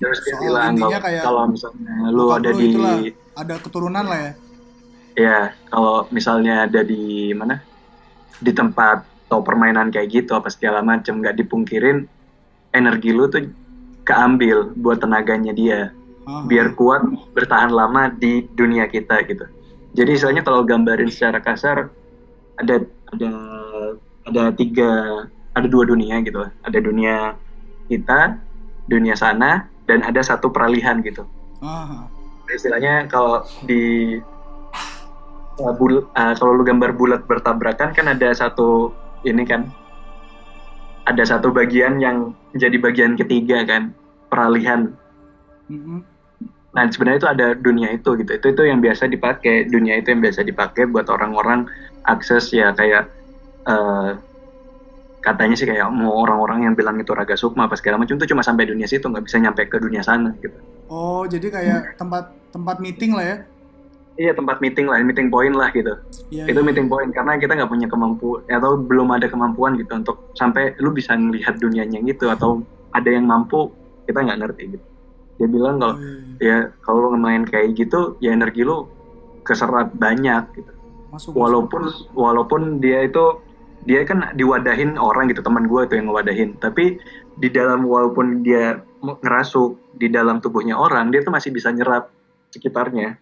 [0.00, 2.96] terus dia bilang kalau, kayak kalau misalnya lu ada di itulah,
[3.36, 4.32] ada keturunan lah ya.
[5.14, 7.62] Ya kalau misalnya ada di mana?
[8.40, 12.02] Di tempat atau permainan kayak gitu apa segala macam nggak dipungkirin
[12.74, 13.46] energi lu tuh
[14.02, 15.80] keambil buat tenaganya dia.
[16.30, 16.46] Aha.
[16.46, 17.02] biar kuat
[17.34, 19.46] bertahan lama di dunia kita gitu.
[19.96, 21.90] Jadi istilahnya kalau gambarin secara kasar
[22.60, 23.30] ada ada
[24.28, 24.90] ada tiga
[25.56, 27.34] ada dua dunia gitu ada dunia
[27.90, 28.38] kita
[28.86, 31.26] dunia sana dan ada satu peralihan gitu.
[31.60, 32.06] Aha.
[32.50, 34.18] istilahnya kalau di
[35.62, 38.96] uh, bul- uh, kalau lu gambar bulat bertabrakan kan ada satu
[39.30, 39.60] ini kan
[41.10, 42.16] ada satu bagian yang
[42.56, 43.82] jadi bagian ketiga kan
[44.30, 44.80] peralihan
[45.70, 46.04] Mm-mm.
[46.70, 50.22] nah sebenarnya itu ada dunia itu gitu itu itu yang biasa dipakai dunia itu yang
[50.22, 51.66] biasa dipakai buat orang-orang
[52.06, 53.10] akses ya kayak
[53.70, 54.18] uh,
[55.26, 58.42] katanya sih kayak mau orang-orang yang bilang itu raga sukma apa segala macam itu cuma
[58.48, 60.58] sampai dunia situ nggak bisa nyampe ke dunia sana gitu
[60.92, 62.24] Oh, jadi kayak tempat
[62.54, 63.36] tempat meeting lah ya.
[64.20, 65.96] Iya tempat meeting lah meeting point lah gitu
[66.28, 66.44] Iya.
[66.46, 70.76] itu meeting point karena kita nggak punya kemampuan atau belum ada kemampuan gitu untuk sampai
[70.78, 72.60] lu bisa melihat dunianya gitu atau
[72.92, 73.72] ada yang mampu
[74.04, 74.86] kita nggak ngerti gitu
[75.40, 76.04] dia bilang kalau Oh,
[76.38, 76.44] iya.
[76.44, 78.84] ya kalau lu main kayak gitu ya energi lu
[79.40, 80.72] keserap banyak gitu
[81.10, 81.32] Masuk.
[81.32, 83.40] walaupun walaupun dia itu
[83.82, 87.00] dia kan diwadahin orang gitu teman gue itu yang ngewadahin tapi
[87.34, 92.12] di dalam walaupun dia ngerasuk di dalam tubuhnya orang dia tuh masih bisa nyerap
[92.52, 93.16] sekitarnya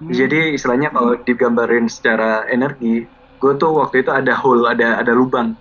[0.00, 0.16] Hmm.
[0.16, 3.04] jadi istilahnya kalau digambarin secara energi,
[3.36, 5.52] gue tuh waktu itu ada hole, ada ada lubang,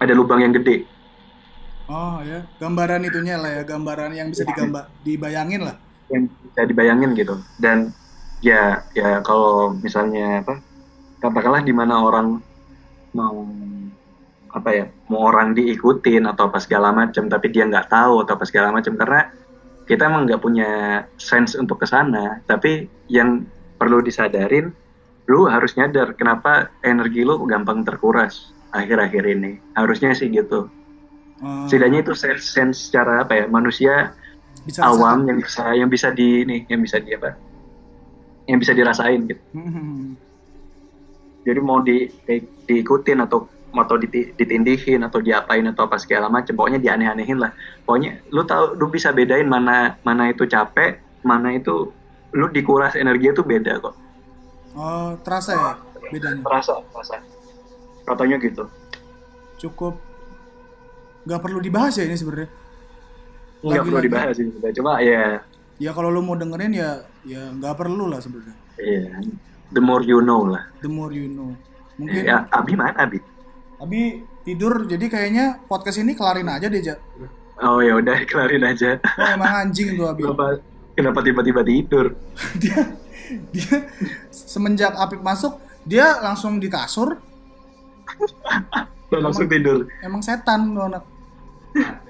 [0.00, 0.88] ada lubang yang gede.
[1.84, 5.76] Oh ya, gambaran itunya lah ya, gambaran yang bisa digambar, dibayangin lah.
[6.08, 7.36] yang bisa dibayangin gitu.
[7.60, 7.92] Dan
[8.40, 10.64] ya ya kalau misalnya apa,
[11.20, 12.40] katakanlah di mana orang
[13.12, 13.44] mau
[14.48, 18.44] apa ya, mau orang diikutin atau apa segala macam, tapi dia nggak tahu atau apa
[18.48, 19.28] segala macam karena
[19.84, 20.70] kita emang nggak punya
[21.20, 22.40] sense untuk ke sana.
[22.48, 23.44] Tapi yang
[23.76, 24.72] perlu disadarin,
[25.28, 29.60] lu harus nyadar kenapa energi lu gampang terkuras akhir-akhir ini.
[29.76, 30.68] Harusnya sih gitu.
[31.44, 34.14] Oh, setidaknya itu sense sense secara apa ya manusia
[34.62, 37.34] bisa awam yang bisa yang bisa di ini yang bisa di apa
[38.46, 40.14] yang bisa dirasain gitu rasakan.
[41.42, 46.52] jadi mau di, di- diikutin atau atau diti- ditindihin atau diapain atau apa segala macam
[46.52, 47.50] pokoknya dianeh-anehin lah
[47.82, 51.90] pokoknya lu tahu lu bisa bedain mana mana itu capek mana itu
[52.30, 53.94] lu dikuras energi itu beda kok
[54.72, 55.72] Oh, terasa ya
[56.04, 56.42] bedanya.
[56.42, 57.22] terasa terasa
[58.04, 58.66] katanya gitu
[59.56, 59.94] Cukup
[61.22, 62.50] nggak perlu dibahas ya ini sebenarnya.
[63.60, 64.04] nggak perlu Lagi-lagi.
[64.04, 64.74] dibahas sih sebenarnya.
[64.74, 65.24] cuma ya
[65.74, 66.90] Ya kalau lu mau dengerin ya
[67.24, 68.54] ya nggak perlu lah sebenarnya.
[68.76, 69.06] ya
[69.70, 71.54] the more you know lah The more you know.
[71.94, 73.22] Mungkin ya Abi mana Abi
[73.84, 74.02] Abi
[74.42, 76.96] tidur jadi kayaknya podcast ini kelarin aja deh, Ja.
[77.60, 78.96] oh ya udah kelarin aja.
[79.14, 80.22] Oh, emang anjing tuh Abi.
[80.24, 80.46] kenapa
[80.92, 82.06] kenapa tiba-tiba tidur?
[82.62, 82.80] Dia
[83.50, 83.88] dia
[84.28, 87.16] semenjak Apip masuk dia langsung di kasur.
[89.08, 89.88] Langsung tidur.
[90.00, 91.04] emang setan tuh anak.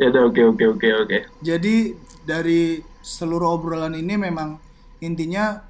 [0.00, 1.18] Ya udah oke oke oke oke.
[1.44, 1.92] Jadi
[2.24, 4.56] dari seluruh obrolan ini memang
[4.98, 5.60] intinya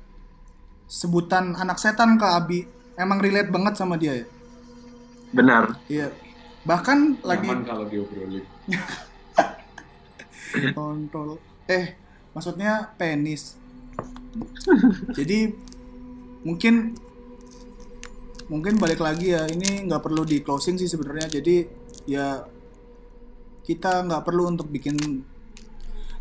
[0.87, 2.61] sebutan anak setan ke Abi.
[2.95, 4.27] Emang relate banget sama dia ya
[5.33, 5.77] benar.
[5.89, 6.13] Iya.
[6.65, 8.45] Bahkan lagi Nyaman kalau diobrolin.
[10.77, 11.41] kontrol.
[11.69, 11.97] Eh
[12.33, 13.57] maksudnya penis.
[15.13, 15.53] Jadi
[16.47, 16.97] mungkin
[18.49, 21.29] mungkin balik lagi ya ini nggak perlu di closing sih sebenarnya.
[21.41, 21.69] Jadi
[22.09, 22.45] ya
[23.65, 24.97] kita nggak perlu untuk bikin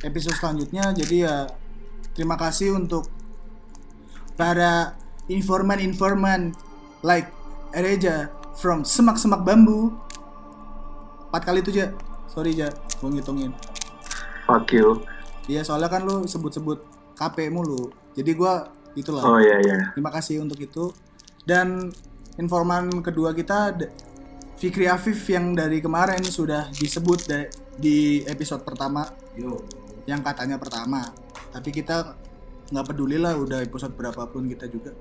[0.04, 0.92] episode selanjutnya.
[0.92, 1.48] Jadi ya
[2.12, 3.08] terima kasih untuk
[4.38, 4.96] para
[5.28, 6.56] informan-informan
[7.04, 7.28] like
[7.76, 9.94] Ereja from semak-semak bambu
[11.30, 11.94] empat kali itu ja
[12.26, 13.54] sorry ja gue ngitungin
[14.50, 14.98] fuck you
[15.48, 16.84] Iya soalnya kan lu sebut-sebut
[17.16, 17.90] KP mulu.
[18.14, 19.24] Jadi gua itulah.
[19.24, 20.92] oh iya iya Terima kasih untuk itu.
[21.48, 21.90] Dan
[22.36, 23.74] informan kedua kita
[24.60, 27.32] Fikri Afif yang dari kemarin sudah disebut
[27.80, 29.08] di episode pertama
[29.40, 29.64] Yo.
[30.04, 31.08] yang katanya pertama.
[31.56, 32.14] Tapi kita
[32.68, 34.92] nggak peduli lah udah episode berapapun kita juga.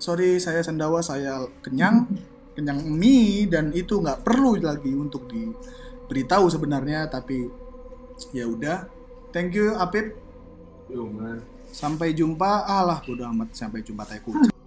[0.00, 2.08] Sorry saya sendawa saya kenyang.
[2.56, 7.46] Kenyang mie dan itu nggak perlu lagi untuk diberitahu sebenarnya tapi
[8.34, 8.88] ya udah.
[9.30, 10.18] Thank you Apip.
[10.90, 11.44] Yo, man.
[11.70, 12.66] sampai jumpa.
[12.66, 13.54] Alah bodo amat.
[13.54, 14.59] Sampai jumpa tai kucing